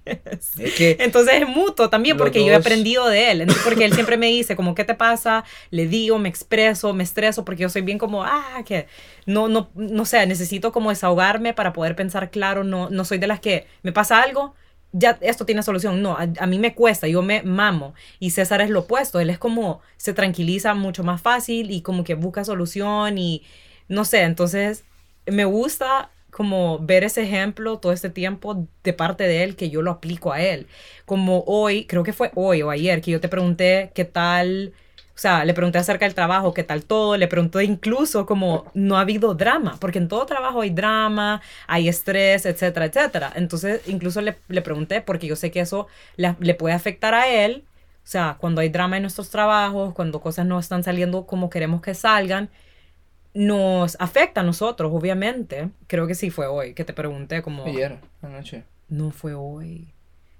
Entonces 0.57 1.35
es 1.41 1.47
mutuo 1.47 1.89
también 1.89 2.17
porque 2.17 2.45
yo 2.45 2.51
he 2.51 2.55
aprendido 2.55 3.07
de 3.07 3.31
él. 3.31 3.47
porque 3.63 3.85
él 3.85 3.93
siempre 3.93 4.17
me 4.17 4.25
dice 4.25 4.57
como, 4.57 4.75
¿qué 4.75 4.83
te 4.83 4.95
pasa? 4.95 5.45
Le 5.71 5.87
digo, 5.87 6.19
me 6.19 6.27
expreso, 6.27 6.93
me 6.93 7.05
estreso 7.05 7.45
porque 7.45 7.61
yo 7.61 7.69
soy 7.69 7.83
bien 7.83 7.99
como, 7.99 8.25
ah, 8.25 8.63
que 8.65 8.87
no, 9.25 9.47
no, 9.47 9.69
no 9.75 10.03
sé, 10.03 10.27
necesito 10.27 10.73
como 10.73 10.89
desahogarme 10.89 11.53
para 11.53 11.71
poder 11.71 11.95
pensar 11.95 12.31
claro. 12.31 12.65
No, 12.65 12.89
no 12.89 13.05
soy 13.05 13.17
de 13.17 13.27
las 13.27 13.39
que 13.39 13.65
me 13.81 13.93
pasa 13.93 14.21
algo 14.21 14.55
ya 14.91 15.17
esto 15.21 15.45
tiene 15.45 15.63
solución. 15.63 16.01
No, 16.01 16.17
a, 16.17 16.45
mí 16.47 16.59
me 16.59 16.73
cuesta, 16.75 17.07
yo 17.07 17.21
me 17.21 17.43
mamo. 17.43 17.93
Y 18.19 18.31
César 18.31 18.61
es 18.61 18.69
lo 18.69 18.81
opuesto, 18.81 19.19
él 19.19 19.29
es 19.29 19.39
como, 19.39 19.81
se 19.97 20.13
tranquiliza 20.13 20.73
mucho 20.73 21.03
más 21.03 21.21
fácil 21.21 21.71
y 21.71 21.81
como 21.81 22.03
que 22.03 22.15
busca 22.15 22.43
solución 22.43 23.17
y 23.17 23.43
no 23.87 24.05
sé, 24.05 24.21
entonces 24.21 24.85
me 25.25 25.45
gusta 25.45 26.11
como 26.31 26.79
ver 26.79 27.03
ese 27.03 27.23
ejemplo 27.23 27.79
todo 27.79 27.91
este 27.91 28.09
tiempo 28.09 28.67
de 28.83 28.93
parte 28.93 29.23
de 29.23 29.43
él 29.43 29.55
que 29.55 29.69
yo 29.69 29.81
lo 29.81 29.91
aplico 29.91 30.31
a 30.31 30.41
él. 30.41 30.67
Como 31.05 31.43
hoy, 31.47 31.85
creo 31.85 32.03
que 32.03 32.13
fue 32.13 32.31
hoy 32.35 32.61
o 32.61 32.69
ayer 32.69 33.01
que 33.01 33.11
yo 33.11 33.19
te 33.19 33.29
pregunté 33.29 33.91
qué 33.95 34.05
tal 34.05 34.73
o 35.19 35.21
sea, 35.21 35.43
le 35.43 35.53
pregunté 35.53 35.77
acerca 35.77 36.05
del 36.05 36.15
trabajo, 36.15 36.53
qué 36.53 36.63
tal 36.63 36.85
todo, 36.85 37.17
le 37.17 37.27
pregunté 37.27 37.65
incluso 37.65 38.25
como 38.25 38.71
no 38.73 38.95
ha 38.95 39.01
habido 39.01 39.33
drama, 39.33 39.75
porque 39.81 39.97
en 39.97 40.07
todo 40.07 40.25
trabajo 40.25 40.61
hay 40.61 40.69
drama, 40.69 41.41
hay 41.67 41.89
estrés, 41.89 42.45
etcétera, 42.45 42.85
etcétera. 42.85 43.33
Entonces, 43.35 43.81
incluso 43.89 44.21
le, 44.21 44.37
le 44.47 44.61
pregunté, 44.61 45.01
porque 45.01 45.27
yo 45.27 45.35
sé 45.35 45.51
que 45.51 45.59
eso 45.59 45.87
le, 46.15 46.37
le, 46.39 46.53
puede 46.53 46.73
afectar 46.73 47.13
a 47.13 47.27
él, 47.27 47.65
o 48.01 48.07
sea, 48.07 48.37
cuando 48.39 48.61
hay 48.61 48.69
drama 48.69 48.95
en 48.95 49.03
nuestros 49.03 49.29
trabajos, 49.29 49.93
cuando 49.93 50.21
cosas 50.21 50.45
no 50.45 50.57
están 50.57 50.85
saliendo 50.85 51.25
como 51.25 51.49
queremos 51.49 51.81
que 51.81 51.95
salgan, 51.95 52.49
nos 53.33 53.97
afecta 53.99 54.39
a 54.39 54.45
nosotros, 54.45 54.89
obviamente. 54.93 55.69
Creo 55.87 56.07
que 56.07 56.15
sí 56.15 56.29
fue 56.29 56.47
hoy 56.47 56.73
que 56.73 56.85
te 56.85 56.93
pregunté 56.93 57.41
como... 57.41 57.65
Ayer, 57.65 57.97
anoche. 58.21 58.63
No 58.87 59.11
fue 59.11 59.33
hoy. 59.33 59.93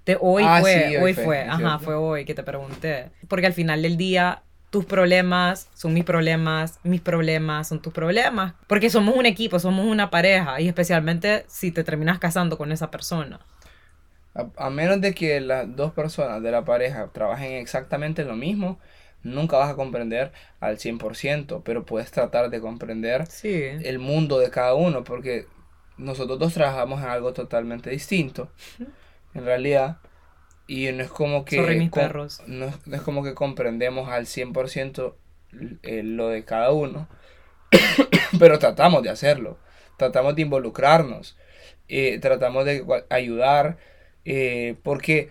De 0.06 0.16
hoy 0.18 0.42
Ah, 0.46 0.60
fue, 0.62 0.72
sí, 0.72 0.96
hoy, 0.96 1.02
hoy 1.02 1.12
fue, 1.12 1.24
fue, 1.24 1.42
es 1.42 1.48
ajá, 1.50 1.78
fue 1.80 1.94
hoy 1.96 2.24
que 2.24 2.34
te 2.34 2.42
pregunté. 2.42 3.10
Porque 3.28 3.46
al 3.46 3.52
final 3.52 3.82
del 3.82 3.98
día, 3.98 4.42
tus 4.70 4.84
problemas 4.84 5.68
son 5.74 5.92
mis 5.94 6.04
problemas, 6.04 6.78
mis 6.84 7.00
problemas 7.00 7.68
son 7.68 7.82
tus 7.82 7.92
problemas. 7.92 8.54
Porque 8.66 8.88
somos 8.90 9.16
un 9.16 9.26
equipo, 9.26 9.58
somos 9.58 9.86
una 9.86 10.10
pareja, 10.10 10.60
y 10.60 10.68
especialmente 10.68 11.44
si 11.48 11.72
te 11.72 11.84
terminas 11.84 12.18
casando 12.18 12.56
con 12.56 12.72
esa 12.72 12.90
persona. 12.90 13.40
A, 14.34 14.46
a 14.56 14.70
menos 14.70 15.00
de 15.00 15.12
que 15.14 15.40
las 15.40 15.74
dos 15.74 15.92
personas 15.92 16.40
de 16.42 16.52
la 16.52 16.64
pareja 16.64 17.08
trabajen 17.12 17.52
exactamente 17.54 18.24
lo 18.24 18.36
mismo, 18.36 18.78
nunca 19.24 19.56
vas 19.58 19.70
a 19.70 19.74
comprender 19.76 20.32
al 20.60 20.78
100%, 20.78 21.62
pero 21.64 21.84
puedes 21.84 22.10
tratar 22.12 22.48
de 22.50 22.60
comprender 22.60 23.26
Sí. 23.26 23.52
el 23.82 23.98
mundo 23.98 24.38
de 24.38 24.50
cada 24.50 24.74
uno, 24.74 25.02
porque 25.04 25.46
nosotros 25.98 26.38
dos 26.38 26.54
trabajamos 26.54 27.02
en 27.02 27.08
algo 27.08 27.32
totalmente 27.32 27.90
distinto, 27.90 28.50
en 29.34 29.44
realidad, 29.44 29.98
y 30.70 30.90
no 30.92 31.02
es 31.02 31.10
como 31.10 31.44
que... 31.44 31.56
Sorry, 31.56 31.78
mis 31.78 31.90
com- 31.90 32.02
perros. 32.02 32.40
No, 32.46 32.66
es- 32.66 32.86
no 32.86 32.96
es 32.96 33.02
como 33.02 33.22
que 33.24 33.34
comprendemos 33.34 34.08
al 34.08 34.26
100% 34.26 35.16
eh, 35.82 36.02
lo 36.04 36.28
de 36.28 36.44
cada 36.44 36.70
uno, 36.72 37.08
pero 38.38 38.58
tratamos 38.58 39.02
de 39.02 39.10
hacerlo, 39.10 39.58
tratamos 39.96 40.36
de 40.36 40.42
involucrarnos, 40.42 41.36
eh, 41.88 42.18
tratamos 42.20 42.64
de 42.64 42.84
ayudar, 43.10 43.78
eh, 44.24 44.76
porque 44.82 45.28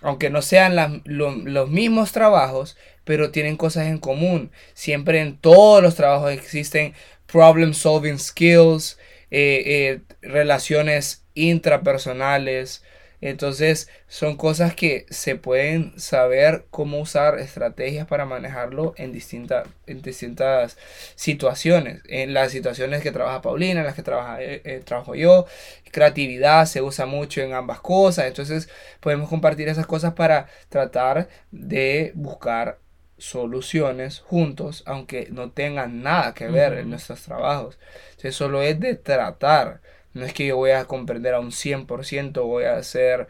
aunque 0.00 0.30
no 0.30 0.42
sean 0.42 0.74
las- 0.74 0.92
lo- 1.04 1.30
los 1.36 1.70
mismos 1.70 2.10
trabajos, 2.12 2.76
pero 3.04 3.30
tienen 3.30 3.56
cosas 3.56 3.86
en 3.86 3.98
común. 3.98 4.50
Siempre 4.74 5.20
en 5.20 5.36
todos 5.36 5.80
los 5.82 5.94
trabajos 5.94 6.32
existen 6.32 6.94
problem 7.26 7.72
solving 7.72 8.18
skills, 8.18 8.98
eh, 9.30 10.00
relaciones 10.22 11.24
intrapersonales. 11.34 12.82
Entonces 13.22 13.88
son 14.08 14.36
cosas 14.36 14.74
que 14.74 15.06
se 15.10 15.36
pueden 15.36 15.98
saber 15.98 16.66
cómo 16.70 17.00
usar 17.00 17.38
estrategias 17.38 18.06
para 18.06 18.26
manejarlo 18.26 18.94
en, 18.98 19.12
distinta- 19.12 19.64
en 19.86 20.02
distintas 20.02 20.76
situaciones. 21.14 22.02
En 22.08 22.34
las 22.34 22.52
situaciones 22.52 23.02
que 23.02 23.12
trabaja 23.12 23.40
Paulina, 23.42 23.80
en 23.80 23.86
las 23.86 23.94
que 23.96 24.02
trabaja, 24.02 24.42
eh, 24.42 24.62
eh, 24.66 24.82
trabajo 24.84 25.14
yo. 25.14 25.46
Creatividad 25.92 26.66
se 26.66 26.82
usa 26.82 27.06
mucho 27.06 27.40
en 27.42 27.54
ambas 27.54 27.80
cosas. 27.80 28.26
Entonces 28.26 28.68
podemos 29.00 29.28
compartir 29.28 29.68
esas 29.68 29.86
cosas 29.86 30.14
para 30.14 30.48
tratar 30.68 31.28
de 31.50 32.12
buscar 32.14 32.78
soluciones 33.18 34.20
juntos, 34.20 34.82
aunque 34.86 35.28
no 35.30 35.50
tengan 35.52 36.02
nada 36.02 36.34
que 36.34 36.48
ver 36.48 36.72
en 36.74 36.90
nuestros 36.90 37.22
trabajos. 37.22 37.78
Entonces 38.10 38.34
solo 38.34 38.62
es 38.62 38.80
de 38.80 38.96
tratar. 38.96 39.80
No 40.14 40.24
es 40.24 40.32
que 40.34 40.46
yo 40.46 40.56
voy 40.56 40.72
a 40.72 40.84
comprender 40.84 41.34
a 41.34 41.40
un 41.40 41.52
100%, 41.52 42.42
voy 42.44 42.64
a 42.64 42.82
ser 42.82 43.28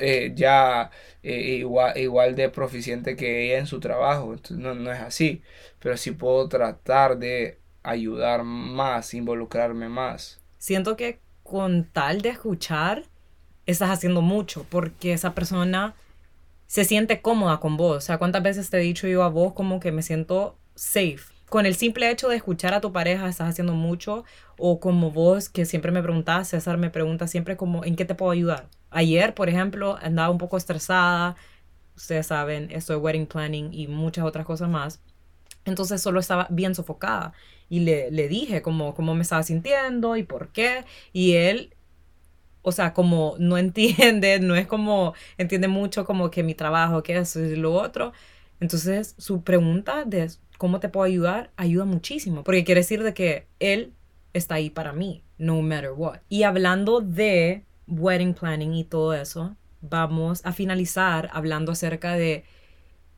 eh, 0.00 0.32
ya 0.34 0.90
eh, 1.22 1.40
igual, 1.58 1.96
igual 1.96 2.34
de 2.34 2.50
proficiente 2.50 3.16
que 3.16 3.46
ella 3.46 3.58
en 3.58 3.66
su 3.66 3.80
trabajo. 3.80 4.32
Entonces, 4.32 4.58
no, 4.58 4.74
no 4.74 4.92
es 4.92 5.00
así. 5.00 5.42
Pero 5.78 5.96
sí 5.96 6.10
puedo 6.10 6.48
tratar 6.48 7.18
de 7.18 7.58
ayudar 7.82 8.44
más, 8.44 9.14
involucrarme 9.14 9.88
más. 9.88 10.40
Siento 10.58 10.96
que 10.96 11.20
con 11.42 11.84
tal 11.84 12.20
de 12.20 12.30
escuchar, 12.30 13.04
estás 13.64 13.90
haciendo 13.90 14.20
mucho, 14.20 14.66
porque 14.68 15.14
esa 15.14 15.34
persona 15.34 15.94
se 16.66 16.84
siente 16.84 17.22
cómoda 17.22 17.58
con 17.58 17.76
vos. 17.76 17.96
O 17.96 18.00
sea, 18.00 18.18
¿cuántas 18.18 18.42
veces 18.42 18.68
te 18.70 18.76
he 18.76 18.80
dicho 18.80 19.08
yo 19.08 19.22
a 19.22 19.28
vos 19.28 19.54
como 19.54 19.80
que 19.80 19.90
me 19.90 20.02
siento 20.02 20.58
safe? 20.74 21.37
Con 21.48 21.64
el 21.64 21.74
simple 21.76 22.10
hecho 22.10 22.28
de 22.28 22.36
escuchar 22.36 22.74
a 22.74 22.80
tu 22.80 22.92
pareja 22.92 23.26
estás 23.28 23.48
haciendo 23.48 23.72
mucho, 23.72 24.24
o 24.58 24.80
como 24.80 25.10
vos 25.10 25.48
que 25.48 25.64
siempre 25.64 25.90
me 25.92 26.02
preguntás, 26.02 26.48
César 26.48 26.76
me 26.76 26.90
pregunta 26.90 27.26
siempre 27.26 27.56
como, 27.56 27.84
¿en 27.84 27.96
qué 27.96 28.04
te 28.04 28.14
puedo 28.14 28.32
ayudar? 28.32 28.68
Ayer, 28.90 29.34
por 29.34 29.48
ejemplo, 29.48 29.96
andaba 30.02 30.28
un 30.30 30.36
poco 30.38 30.58
estresada, 30.58 31.36
ustedes 31.96 32.26
saben, 32.26 32.70
esto 32.70 32.92
de 32.92 32.98
wedding 32.98 33.26
planning 33.26 33.72
y 33.72 33.88
muchas 33.88 34.24
otras 34.26 34.44
cosas 34.44 34.68
más. 34.68 35.00
Entonces 35.64 36.02
solo 36.02 36.20
estaba 36.20 36.48
bien 36.50 36.74
sofocada 36.74 37.32
y 37.70 37.80
le, 37.80 38.10
le 38.10 38.28
dije 38.28 38.62
como 38.62 38.94
cómo 38.94 39.14
me 39.14 39.22
estaba 39.22 39.42
sintiendo 39.42 40.16
y 40.16 40.24
por 40.24 40.48
qué. 40.52 40.84
Y 41.12 41.34
él, 41.34 41.74
o 42.62 42.72
sea, 42.72 42.92
como 42.94 43.36
no 43.38 43.58
entiende, 43.58 44.40
no 44.40 44.54
es 44.54 44.66
como, 44.66 45.14
entiende 45.38 45.68
mucho 45.68 46.04
como 46.04 46.30
que 46.30 46.42
mi 46.42 46.54
trabajo, 46.54 47.02
que 47.02 47.16
eso 47.18 47.40
y 47.40 47.56
lo 47.56 47.72
otro. 47.74 48.12
Entonces 48.60 49.14
su 49.18 49.42
pregunta 49.44 50.04
de 50.04 50.30
cómo 50.58 50.80
te 50.80 50.90
puedo 50.90 51.04
ayudar 51.04 51.50
ayuda 51.56 51.86
muchísimo, 51.86 52.44
porque 52.44 52.64
quiere 52.64 52.80
decir 52.80 53.02
de 53.02 53.14
que 53.14 53.46
él 53.60 53.94
está 54.34 54.56
ahí 54.56 54.68
para 54.68 54.92
mí, 54.92 55.24
no 55.38 55.62
matter 55.62 55.92
what. 55.96 56.18
Y 56.28 56.42
hablando 56.42 57.00
de 57.00 57.64
wedding 57.86 58.34
planning 58.34 58.74
y 58.74 58.84
todo 58.84 59.14
eso, 59.14 59.56
vamos 59.80 60.44
a 60.44 60.52
finalizar 60.52 61.30
hablando 61.32 61.72
acerca 61.72 62.14
de, 62.14 62.44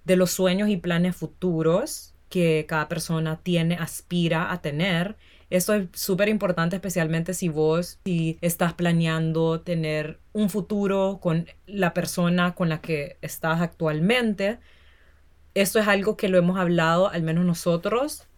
de 0.05 0.17
los 0.17 0.31
sueños 0.31 0.69
y 0.69 0.77
planes 0.77 1.17
futuros 1.17 2.15
que 2.29 2.65
cada 2.69 2.89
persona 2.89 3.41
tiene, 3.43 3.75
aspira 3.75 4.53
a 4.53 4.63
tener. 4.63 5.17
Esto 5.51 5.75
es 5.75 5.89
súper 5.93 6.29
importante, 6.29 6.77
especialmente 6.77 7.35
si 7.35 7.49
vos 7.49 7.99
si 8.05 8.39
estás 8.41 8.75
planeando 8.75 9.63
tener 9.63 10.21
un 10.33 10.49
futuro 10.49 11.19
con 11.21 11.47
la 11.67 11.93
persona 11.93 12.55
con 12.55 12.69
la 12.69 12.81
que 12.81 13.19
estás 13.21 13.61
actualmente. 13.61 14.61
Esto 15.55 15.79
es 15.81 15.89
algo 15.89 16.17
que 16.17 16.29
lo 16.29 16.39
hemos 16.39 16.59
hablado, 16.59 17.09
al 17.09 17.23
menos 17.23 17.45
nosotros, 17.45 18.29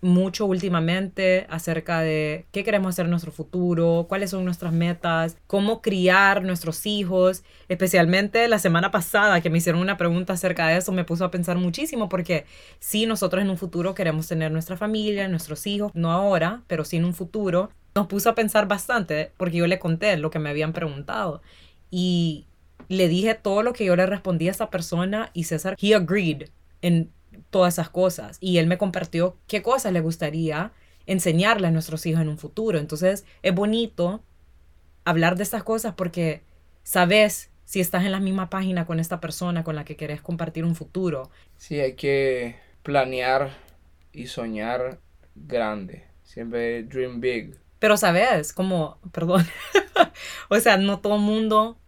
mucho 0.00 0.46
últimamente 0.46 1.46
acerca 1.48 2.00
de 2.00 2.46
qué 2.50 2.64
queremos 2.64 2.90
hacer 2.90 3.04
en 3.04 3.10
nuestro 3.10 3.30
futuro, 3.30 4.06
cuáles 4.08 4.30
son 4.30 4.44
nuestras 4.44 4.72
metas, 4.72 5.36
cómo 5.46 5.80
criar 5.80 6.42
nuestros 6.42 6.86
hijos. 6.86 7.44
Especialmente 7.68 8.48
la 8.48 8.58
semana 8.58 8.90
pasada 8.90 9.40
que 9.40 9.50
me 9.50 9.58
hicieron 9.58 9.80
una 9.80 9.96
pregunta 9.96 10.32
acerca 10.32 10.66
de 10.66 10.78
eso, 10.78 10.92
me 10.92 11.04
puso 11.04 11.24
a 11.24 11.30
pensar 11.30 11.56
muchísimo 11.56 12.08
porque 12.08 12.46
sí, 12.80 13.06
nosotros 13.06 13.42
en 13.42 13.50
un 13.50 13.58
futuro 13.58 13.94
queremos 13.94 14.26
tener 14.26 14.50
nuestra 14.50 14.76
familia, 14.76 15.28
nuestros 15.28 15.66
hijos, 15.66 15.92
no 15.94 16.10
ahora, 16.10 16.62
pero 16.66 16.84
sí 16.84 16.96
en 16.96 17.04
un 17.04 17.14
futuro. 17.14 17.70
Nos 17.94 18.06
puso 18.06 18.30
a 18.30 18.34
pensar 18.34 18.66
bastante 18.66 19.32
porque 19.36 19.58
yo 19.58 19.66
le 19.66 19.78
conté 19.78 20.16
lo 20.16 20.30
que 20.30 20.38
me 20.38 20.50
habían 20.50 20.72
preguntado 20.72 21.42
y 21.90 22.46
le 22.88 23.08
dije 23.08 23.34
todo 23.34 23.62
lo 23.62 23.72
que 23.72 23.84
yo 23.84 23.94
le 23.94 24.06
respondí 24.06 24.48
a 24.48 24.50
esa 24.50 24.70
persona 24.70 25.30
y 25.32 25.44
César, 25.44 25.76
he 25.80 25.94
agreed 25.94 26.48
en 26.82 27.10
todas 27.50 27.74
esas 27.74 27.88
cosas. 27.88 28.36
Y 28.40 28.58
él 28.58 28.66
me 28.66 28.78
compartió 28.78 29.38
qué 29.46 29.62
cosas 29.62 29.92
le 29.92 30.00
gustaría 30.00 30.72
enseñarle 31.06 31.68
a 31.68 31.70
nuestros 31.70 32.04
hijos 32.06 32.20
en 32.20 32.28
un 32.28 32.38
futuro. 32.38 32.78
Entonces 32.78 33.24
es 33.42 33.54
bonito 33.54 34.22
hablar 35.04 35.36
de 35.36 35.42
estas 35.42 35.62
cosas 35.62 35.94
porque 35.94 36.42
sabes 36.82 37.50
si 37.64 37.80
estás 37.80 38.04
en 38.04 38.12
la 38.12 38.20
misma 38.20 38.50
página 38.50 38.86
con 38.86 39.00
esta 39.00 39.20
persona 39.20 39.64
con 39.64 39.76
la 39.76 39.84
que 39.84 39.96
querés 39.96 40.20
compartir 40.20 40.64
un 40.64 40.74
futuro. 40.74 41.30
Sí, 41.56 41.80
hay 41.80 41.94
que 41.94 42.56
planear 42.82 43.50
y 44.12 44.26
soñar 44.26 45.00
grande. 45.34 46.04
Siempre 46.22 46.82
dream 46.82 47.20
big. 47.20 47.56
Pero 47.78 47.96
sabes, 47.96 48.52
como, 48.52 48.98
perdón, 49.10 49.44
o 50.48 50.60
sea, 50.60 50.76
no 50.76 51.00
todo 51.00 51.16
el 51.16 51.22
mundo 51.22 51.78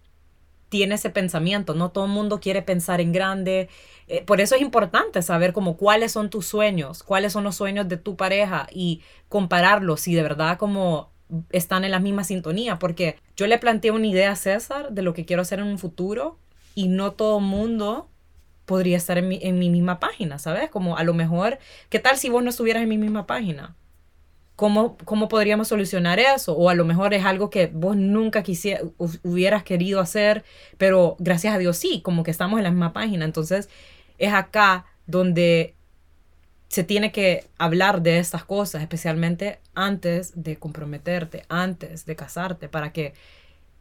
tiene 0.74 0.96
ese 0.96 1.08
pensamiento, 1.08 1.72
no 1.74 1.92
todo 1.92 2.06
el 2.06 2.10
mundo 2.10 2.40
quiere 2.40 2.60
pensar 2.60 3.00
en 3.00 3.12
grande. 3.12 3.68
Eh, 4.08 4.24
por 4.24 4.40
eso 4.40 4.56
es 4.56 4.60
importante 4.60 5.22
saber 5.22 5.52
como 5.52 5.76
cuáles 5.76 6.10
son 6.10 6.30
tus 6.30 6.46
sueños, 6.46 7.04
cuáles 7.04 7.32
son 7.32 7.44
los 7.44 7.54
sueños 7.54 7.88
de 7.88 7.96
tu 7.96 8.16
pareja 8.16 8.66
y 8.72 9.00
compararlos 9.28 10.00
si 10.00 10.16
de 10.16 10.22
verdad 10.22 10.58
como 10.58 11.12
están 11.50 11.84
en 11.84 11.92
la 11.92 12.00
misma 12.00 12.24
sintonía, 12.24 12.80
porque 12.80 13.14
yo 13.36 13.46
le 13.46 13.56
planteé 13.58 13.92
una 13.92 14.08
idea 14.08 14.32
a 14.32 14.34
César 14.36 14.90
de 14.90 15.02
lo 15.02 15.14
que 15.14 15.24
quiero 15.24 15.42
hacer 15.42 15.60
en 15.60 15.66
un 15.66 15.78
futuro 15.78 16.38
y 16.74 16.88
no 16.88 17.12
todo 17.12 17.38
el 17.38 17.44
mundo 17.44 18.08
podría 18.64 18.96
estar 18.96 19.16
en 19.16 19.28
mi, 19.28 19.38
en 19.42 19.60
mi 19.60 19.70
misma 19.70 20.00
página, 20.00 20.40
¿sabes? 20.40 20.70
Como 20.70 20.96
a 20.96 21.04
lo 21.04 21.14
mejor, 21.14 21.60
¿qué 21.88 22.00
tal 22.00 22.16
si 22.16 22.30
vos 22.30 22.42
no 22.42 22.50
estuvieras 22.50 22.82
en 22.82 22.88
mi 22.88 22.98
misma 22.98 23.28
página? 23.28 23.76
¿Cómo, 24.56 24.96
¿Cómo 25.04 25.28
podríamos 25.28 25.68
solucionar 25.68 26.20
eso? 26.20 26.56
O 26.56 26.68
a 26.70 26.74
lo 26.74 26.84
mejor 26.84 27.12
es 27.12 27.24
algo 27.24 27.50
que 27.50 27.66
vos 27.66 27.96
nunca 27.96 28.42
quisiera, 28.42 28.82
hubieras 28.98 29.64
querido 29.64 30.00
hacer, 30.00 30.44
pero 30.78 31.16
gracias 31.18 31.54
a 31.54 31.58
Dios 31.58 31.76
sí, 31.76 32.02
como 32.02 32.22
que 32.22 32.30
estamos 32.30 32.58
en 32.58 32.64
la 32.64 32.70
misma 32.70 32.92
página. 32.92 33.24
Entonces 33.24 33.68
es 34.18 34.32
acá 34.32 34.86
donde 35.06 35.74
se 36.68 36.84
tiene 36.84 37.12
que 37.12 37.44
hablar 37.58 38.02
de 38.02 38.18
estas 38.18 38.44
cosas, 38.44 38.82
especialmente 38.82 39.60
antes 39.74 40.32
de 40.42 40.56
comprometerte, 40.56 41.44
antes 41.48 42.04
de 42.06 42.16
casarte, 42.16 42.68
para 42.68 42.92
que 42.92 43.14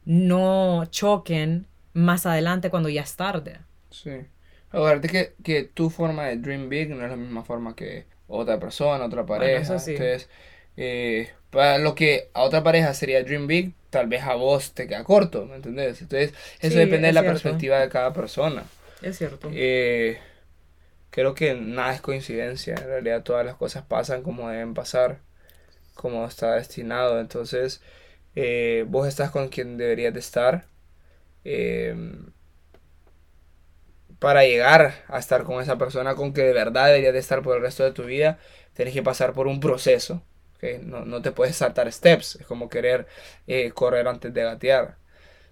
no 0.06 0.86
choquen 0.92 1.68
más 1.94 2.26
adelante 2.26 2.70
cuando 2.70 2.90
ya 2.90 3.02
es 3.02 3.16
tarde. 3.16 3.60
Sí. 3.90 4.12
Acuérdate 4.70 5.08
que, 5.08 5.34
que 5.44 5.64
tu 5.64 5.90
forma 5.90 6.26
de 6.26 6.38
dream 6.38 6.68
big 6.70 6.90
no 6.90 7.04
es 7.04 7.10
la 7.10 7.16
misma 7.16 7.44
forma 7.44 7.76
que 7.76 8.06
otra 8.28 8.60
persona, 8.60 9.06
otra 9.06 9.26
pareja. 9.26 9.62
eso 9.62 9.80
sí. 9.80 9.92
Entonces, 9.92 10.30
eh, 10.78 11.32
para 11.50 11.78
lo 11.80 11.96
que 11.96 12.30
a 12.34 12.44
otra 12.44 12.64
pareja 12.64 12.94
sería 12.94 13.24
dream 13.24 13.48
big, 13.48 13.74
tal 13.90 14.08
vez 14.08 14.24
a 14.24 14.36
vos 14.36 14.74
te 14.74 14.88
queda 14.88 15.04
corto, 15.04 15.46
¿me 15.46 15.56
entendés? 15.58 16.02
Entonces, 16.02 16.34
eso 16.60 16.80
Sí, 16.80 16.80
depende 16.80 17.08
de 17.08 17.14
la 17.14 17.22
cierto. 17.22 17.32
perspectiva 17.34 17.80
de 17.80 17.90
cada 17.90 18.14
persona. 18.14 18.66
Es 19.02 19.18
cierto. 19.18 19.50
Eh, 19.52 20.20
creo 21.12 21.34
que 21.36 21.54
nada 21.56 21.94
es 21.94 22.02
coincidencia, 22.02 22.76
en 22.76 22.88
realidad 22.88 23.24
todas 23.24 23.46
las 23.46 23.56
cosas 23.56 23.86
pasan 23.86 24.24
como 24.24 24.50
deben 24.50 24.74
pasar. 24.74 25.22
como 25.96 26.26
está 26.28 26.56
destinado. 26.56 27.20
Entonces, 27.22 27.82
eh, 28.36 28.86
vos 28.90 29.08
estás 29.08 29.32
con 29.32 29.50
quien 29.50 29.78
deberías 29.78 30.14
de 30.14 30.20
estar. 30.22 30.68
Em, 31.46 32.28
para 34.20 34.44
llegar 34.46 35.04
a 35.08 35.20
estar 35.20 35.44
con 35.44 35.62
esa 35.62 35.78
persona 35.78 36.16
con 36.16 36.34
que 36.34 36.42
de 36.44 36.54
verdad 36.54 36.88
deberías 36.88 37.14
de 37.14 37.20
estar 37.20 37.42
por 37.42 37.56
el 37.58 37.62
resto 37.62 37.84
de 37.84 37.92
tu 37.92 38.04
vida, 38.06 38.40
tienes 38.74 38.94
que 38.94 39.04
pasar 39.04 39.34
por 39.34 39.48
un 39.48 39.60
proceso. 39.60 40.24
No, 40.84 41.06
no, 41.06 41.22
te 41.22 41.32
puedes 41.32 41.56
saltar 41.58 41.92
steps. 41.92 42.38
Es 42.38 42.46
como 42.48 42.70
querer 42.70 43.08
eh, 43.48 43.72
correr 43.72 44.08
antes 44.08 44.34
de 44.34 44.44
gatear. 44.44 44.98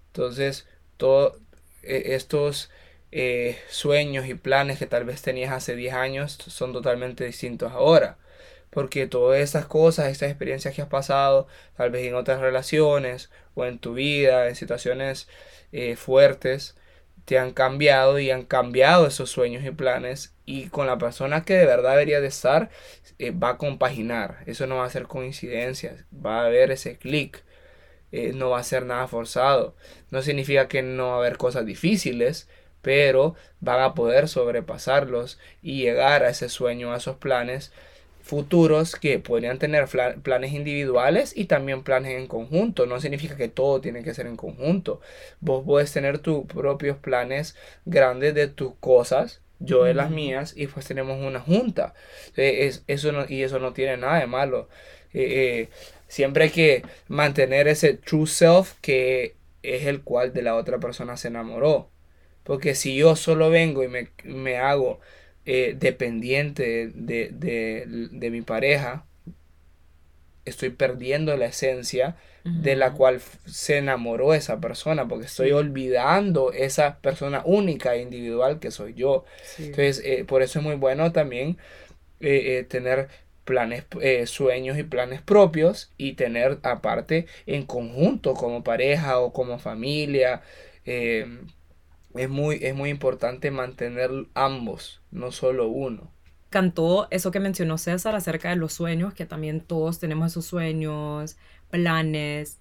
Entonces, 0.08 0.66
todos 0.96 1.38
e, 1.82 2.14
estos 2.14 2.70
eh, 3.12 3.58
sueños 3.68 4.26
y 4.26 4.34
planes 4.34 4.78
que 4.78 4.86
tal 4.86 5.04
vez 5.04 5.22
tenías 5.22 5.52
hace 5.52 5.76
10 5.76 5.94
años 5.94 6.32
son 6.34 6.72
totalmente 6.72 7.24
distintos 7.24 7.72
ahora. 7.72 8.18
Porque 8.70 9.06
todas 9.06 9.40
esas 9.40 9.66
cosas, 9.66 10.06
estas 10.10 10.30
experiencias 10.30 10.74
que 10.74 10.82
has 10.82 10.88
pasado, 10.88 11.46
tal 11.76 11.90
vez 11.90 12.06
en 12.06 12.14
otras 12.14 12.40
relaciones 12.40 13.30
o 13.54 13.66
en 13.66 13.78
tu 13.78 13.94
vida, 13.94 14.48
en 14.48 14.56
situaciones 14.56 15.28
eh, 15.72 15.96
fuertes, 15.96 16.76
te 17.24 17.38
han 17.38 17.52
cambiado 17.52 18.18
y 18.18 18.30
han 18.30 18.44
cambiado 18.44 19.06
esos 19.06 19.30
sueños 19.30 19.64
y 19.64 19.70
planes 19.70 20.34
y 20.44 20.68
con 20.68 20.86
la 20.86 20.98
persona 20.98 21.44
que 21.44 21.54
de 21.54 21.66
verdad 21.66 21.92
debería 21.92 22.20
de 22.20 22.26
estar 22.28 22.70
eh, 23.18 23.30
va 23.30 23.50
a 23.50 23.58
compaginar. 23.58 24.38
Eso 24.46 24.66
no 24.66 24.76
va 24.76 24.86
a 24.86 24.90
ser 24.90 25.04
coincidencia, 25.06 26.06
va 26.14 26.42
a 26.42 26.46
haber 26.46 26.70
ese 26.70 26.98
clic, 26.98 27.44
eh, 28.12 28.32
no 28.34 28.50
va 28.50 28.58
a 28.60 28.64
ser 28.64 28.84
nada 28.86 29.06
forzado. 29.08 29.76
No 30.10 30.22
significa 30.22 30.68
que 30.68 30.82
no 30.82 31.08
va 31.08 31.14
a 31.14 31.18
haber 31.18 31.36
cosas 31.38 31.66
difíciles, 31.66 32.48
pero 32.82 33.36
van 33.60 33.80
a 33.80 33.94
poder 33.94 34.28
sobrepasarlos 34.28 35.38
y 35.62 35.82
llegar 35.82 36.24
a 36.24 36.30
ese 36.30 36.48
sueño, 36.48 36.92
a 36.92 36.96
esos 36.98 37.16
planes 37.16 37.72
futuros 38.22 38.96
que 38.96 39.18
podrían 39.18 39.58
tener 39.58 39.86
planes 40.22 40.52
individuales 40.52 41.32
y 41.36 41.46
también 41.46 41.82
planes 41.82 42.18
en 42.18 42.26
conjunto. 42.28 42.86
No 42.86 43.00
significa 43.00 43.36
que 43.36 43.48
todo 43.48 43.80
tiene 43.80 44.02
que 44.02 44.14
ser 44.14 44.26
en 44.26 44.36
conjunto. 44.36 45.00
Vos 45.40 45.64
puedes 45.66 45.92
tener 45.92 46.18
tus 46.18 46.46
propios 46.46 46.96
planes 46.98 47.56
grandes 47.84 48.34
de 48.34 48.46
tus 48.48 48.74
cosas, 48.76 49.40
yo 49.58 49.84
de 49.84 49.94
las 49.94 50.10
mías, 50.10 50.54
y 50.56 50.66
pues 50.68 50.86
tenemos 50.86 51.20
una 51.20 51.40
junta. 51.40 51.94
Eh, 52.36 52.66
es, 52.66 52.84
eso 52.86 53.12
no, 53.12 53.26
y 53.28 53.42
eso 53.42 53.58
no 53.58 53.72
tiene 53.72 53.96
nada 53.96 54.20
de 54.20 54.26
malo. 54.26 54.68
Eh, 55.12 55.68
eh, 55.68 55.68
siempre 56.08 56.44
hay 56.44 56.50
que 56.50 56.82
mantener 57.08 57.68
ese 57.68 57.94
true 57.94 58.26
self 58.26 58.74
que 58.80 59.36
es 59.62 59.86
el 59.86 60.02
cual 60.02 60.32
de 60.32 60.42
la 60.42 60.56
otra 60.56 60.78
persona 60.78 61.16
se 61.16 61.28
enamoró. 61.28 61.90
Porque 62.44 62.74
si 62.74 62.96
yo 62.96 63.16
solo 63.16 63.50
vengo 63.50 63.84
y 63.84 63.88
me, 63.88 64.08
me 64.24 64.56
hago 64.58 65.00
eh, 65.44 65.74
dependiente 65.78 66.90
de, 66.94 68.28
mi 68.30 68.42
pareja, 68.42 69.04
estoy 70.44 70.70
perdiendo 70.70 71.36
la 71.36 71.46
esencia 71.46 72.16
de 72.44 72.74
la 72.74 72.92
cual 72.92 73.20
se 73.46 73.78
enamoró 73.78 74.34
esa 74.34 74.60
persona, 74.60 75.06
porque 75.06 75.26
estoy 75.26 75.52
olvidando 75.52 76.52
esa 76.52 76.98
persona 76.98 77.42
única 77.44 77.94
e 77.94 78.02
individual 78.02 78.58
que 78.58 78.72
soy 78.72 78.94
yo. 78.94 79.24
Entonces, 79.58 80.02
eh, 80.04 80.24
por 80.24 80.42
eso 80.42 80.58
es 80.58 80.64
muy 80.64 80.74
bueno 80.74 81.12
también 81.12 81.56
eh, 82.18 82.66
tener 82.68 83.08
planes, 83.44 83.84
sueños 84.26 84.78
y 84.78 84.82
planes 84.82 85.22
propios 85.22 85.92
y 85.96 86.14
tener 86.14 86.58
aparte 86.62 87.26
en 87.46 87.64
conjunto 87.64 88.34
como 88.34 88.64
pareja 88.64 89.18
o 89.20 89.32
como 89.32 89.58
familia 89.58 90.42
es 92.14 92.28
muy, 92.28 92.58
es 92.62 92.74
muy 92.74 92.90
importante 92.90 93.50
mantener 93.50 94.10
ambos, 94.34 95.00
no 95.10 95.32
solo 95.32 95.68
uno. 95.68 96.10
Cantó 96.50 97.08
eso 97.10 97.30
que 97.30 97.40
mencionó 97.40 97.78
César 97.78 98.14
acerca 98.14 98.50
de 98.50 98.56
los 98.56 98.74
sueños, 98.74 99.14
que 99.14 99.24
también 99.24 99.60
todos 99.60 99.98
tenemos 99.98 100.32
esos 100.32 100.44
sueños, 100.44 101.36
planes 101.70 102.58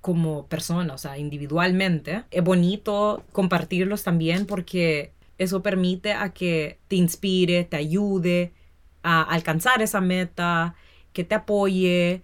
como 0.00 0.46
personas, 0.46 0.94
o 0.94 0.98
sea, 0.98 1.18
individualmente. 1.18 2.24
Es 2.30 2.42
bonito 2.42 3.24
compartirlos 3.32 4.02
también 4.02 4.46
porque 4.46 5.12
eso 5.38 5.62
permite 5.62 6.12
a 6.12 6.32
que 6.32 6.78
te 6.88 6.96
inspire, 6.96 7.64
te 7.64 7.76
ayude 7.76 8.52
a 9.02 9.22
alcanzar 9.22 9.82
esa 9.82 10.00
meta, 10.00 10.74
que 11.12 11.24
te 11.24 11.34
apoye 11.34 12.22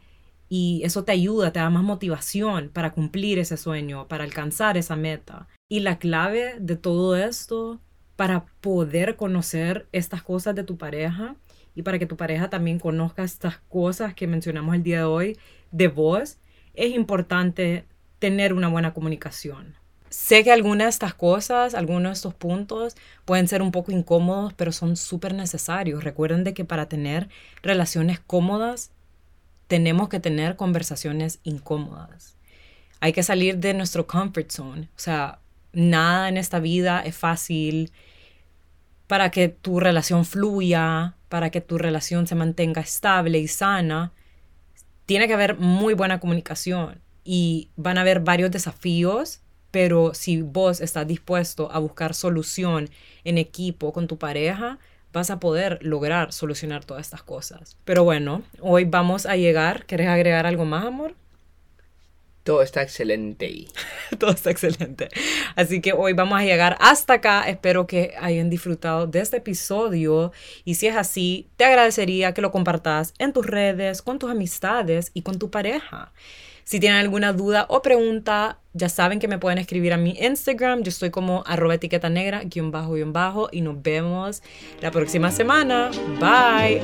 y 0.53 0.83
eso 0.85 1.05
te 1.05 1.13
ayuda, 1.13 1.53
te 1.53 1.61
da 1.61 1.71
más 1.71 1.85
motivación 1.85 2.71
para 2.71 2.91
cumplir 2.91 3.39
ese 3.39 3.57
sueño, 3.57 4.09
para 4.09 4.25
alcanzar 4.25 4.77
esa 4.77 4.97
meta. 4.97 5.47
Y 5.69 5.81
la 5.81 5.99
clave 5.99 6.57
de 6.59 6.77
todo 6.77 7.17
esto 7.17 7.81
para 8.17 8.47
poder 8.61 9.15
conocer 9.15 9.87
estas 9.93 10.23
cosas 10.23 10.57
de 10.57 10.65
tu 10.65 10.77
pareja 10.77 11.37
y 11.77 11.83
para 11.83 12.01
que 12.01 12.07
tu 12.07 12.17
pareja 12.17 12.51
también 12.51 12.81
conozca 12.81 13.23
estas 13.23 13.59
cosas 13.69 14.13
que 14.13 14.27
mencionamos 14.27 14.75
el 14.75 14.83
día 14.83 14.99
de 14.99 15.05
hoy 15.05 15.39
de 15.71 15.87
vos, 15.87 16.39
es 16.75 16.95
importante 16.97 17.87
tener 18.19 18.53
una 18.53 18.67
buena 18.67 18.93
comunicación. 18.93 19.77
Sé 20.09 20.43
que 20.43 20.51
algunas 20.51 20.87
de 20.87 20.91
estas 20.91 21.15
cosas, 21.15 21.77
algunos 21.77 22.11
de 22.11 22.15
estos 22.15 22.35
puntos 22.35 22.97
pueden 23.25 23.47
ser 23.47 23.63
un 23.63 23.71
poco 23.71 23.93
incómodos, 23.93 24.53
pero 24.55 24.73
son 24.73 24.97
súper 24.97 25.33
necesarios. 25.33 26.03
Recuerden 26.03 26.43
de 26.43 26.55
que 26.55 26.65
para 26.65 26.89
tener 26.89 27.29
relaciones 27.63 28.19
cómodas 28.19 28.91
tenemos 29.71 30.09
que 30.09 30.19
tener 30.19 30.57
conversaciones 30.57 31.39
incómodas. 31.45 32.37
Hay 32.99 33.13
que 33.13 33.23
salir 33.23 33.59
de 33.59 33.73
nuestro 33.73 34.05
comfort 34.05 34.51
zone. 34.51 34.89
O 34.97 34.99
sea, 34.99 35.39
nada 35.73 36.29
en 36.29 36.37
esta 36.37 36.59
vida 36.59 37.03
es 37.03 37.17
fácil. 37.17 37.93
Para 39.07 39.31
que 39.31 39.49
tu 39.49 39.79
relación 39.79 40.25
fluya, 40.25 41.15
para 41.29 41.51
que 41.51 41.61
tu 41.61 41.79
relación 41.79 42.27
se 42.27 42.35
mantenga 42.35 42.81
estable 42.81 43.39
y 43.39 43.47
sana, 43.47 44.13
tiene 45.07 45.29
que 45.29 45.35
haber 45.35 45.57
muy 45.57 45.95
buena 45.95 46.19
comunicación 46.19 47.01
y 47.23 47.69
van 47.77 47.97
a 47.97 48.01
haber 48.01 48.19
varios 48.19 48.51
desafíos, 48.51 49.41
pero 49.71 50.15
si 50.15 50.43
vos 50.43 50.81
estás 50.81 51.07
dispuesto 51.07 51.71
a 51.71 51.79
buscar 51.79 52.13
solución 52.15 52.91
en 53.23 53.39
equipo 53.39 53.93
con 53.93 54.09
tu 54.09 54.19
pareja, 54.19 54.81
vas 55.13 55.31
a 55.31 55.41
poder 55.41 55.79
lograr 55.83 56.33
solucionar 56.33 56.85
todas 56.85 57.07
estas 57.07 57.23
cosas. 57.23 57.77
Pero 57.85 58.05
bueno, 58.05 58.43
hoy 58.61 58.85
vamos 58.85 59.27
a 59.27 59.37
llegar. 59.37 59.87
¿Quieres 59.87 60.09
agregar 60.09 60.47
algo 60.47 60.65
más, 60.65 60.85
amor? 60.85 61.15
Todo 62.43 62.63
está 62.63 62.83
excelente. 62.83 63.67
Todo 64.19 64.31
está 64.31 64.51
excelente. 64.51 65.09
Así 65.57 65.81
que 65.81 65.93
hoy 65.93 66.15
vamos 66.15 66.41
a 66.41 66.45
llegar 66.45 66.77
hasta 66.81 67.15
acá. 67.15 67.43
Espero 67.49 67.87
que 67.87 68.15
hayan 68.19 68.49
disfrutado 68.49 69.07
de 69.07 69.21
este 69.21 69.37
episodio. 69.39 70.33
Y 70.65 70.77
si 70.77 70.87
es 70.87 70.97
así, 70.97 71.49
te 71.57 71.65
agradecería 71.65 72.33
que 72.33 72.41
lo 72.41 72.51
compartas 72.51 73.13
en 73.19 73.33
tus 73.33 73.47
redes, 73.47 74.01
con 74.01 74.19
tus 74.19 74.31
amistades 74.31 75.11
y 75.13 75.23
con 75.23 75.39
tu 75.39 75.51
pareja. 75.51 76.13
Si 76.71 76.79
tienen 76.79 77.01
alguna 77.01 77.33
duda 77.33 77.67
o 77.69 77.83
pregunta, 77.83 78.61
ya 78.75 78.89
saben 78.89 79.19
que 79.19 79.27
me 79.27 79.41
pueden 79.41 79.59
escribir 79.59 79.93
a 79.93 79.97
mi 79.97 80.13
Instagram. 80.21 80.85
Yo 80.85 80.91
estoy 80.91 81.11
como 81.11 81.43
arroba 81.45 81.75
etiqueta 81.75 82.09
negra, 82.09 82.45
guion 82.45 82.71
bajo, 82.71 82.93
guion 82.93 83.13
bajo. 83.13 83.49
Y 83.51 83.61
nos 83.63 83.83
vemos 83.83 84.41
la 84.81 84.93
próxima 84.93 85.33
semana. 85.33 85.91
Bye. 86.21 86.81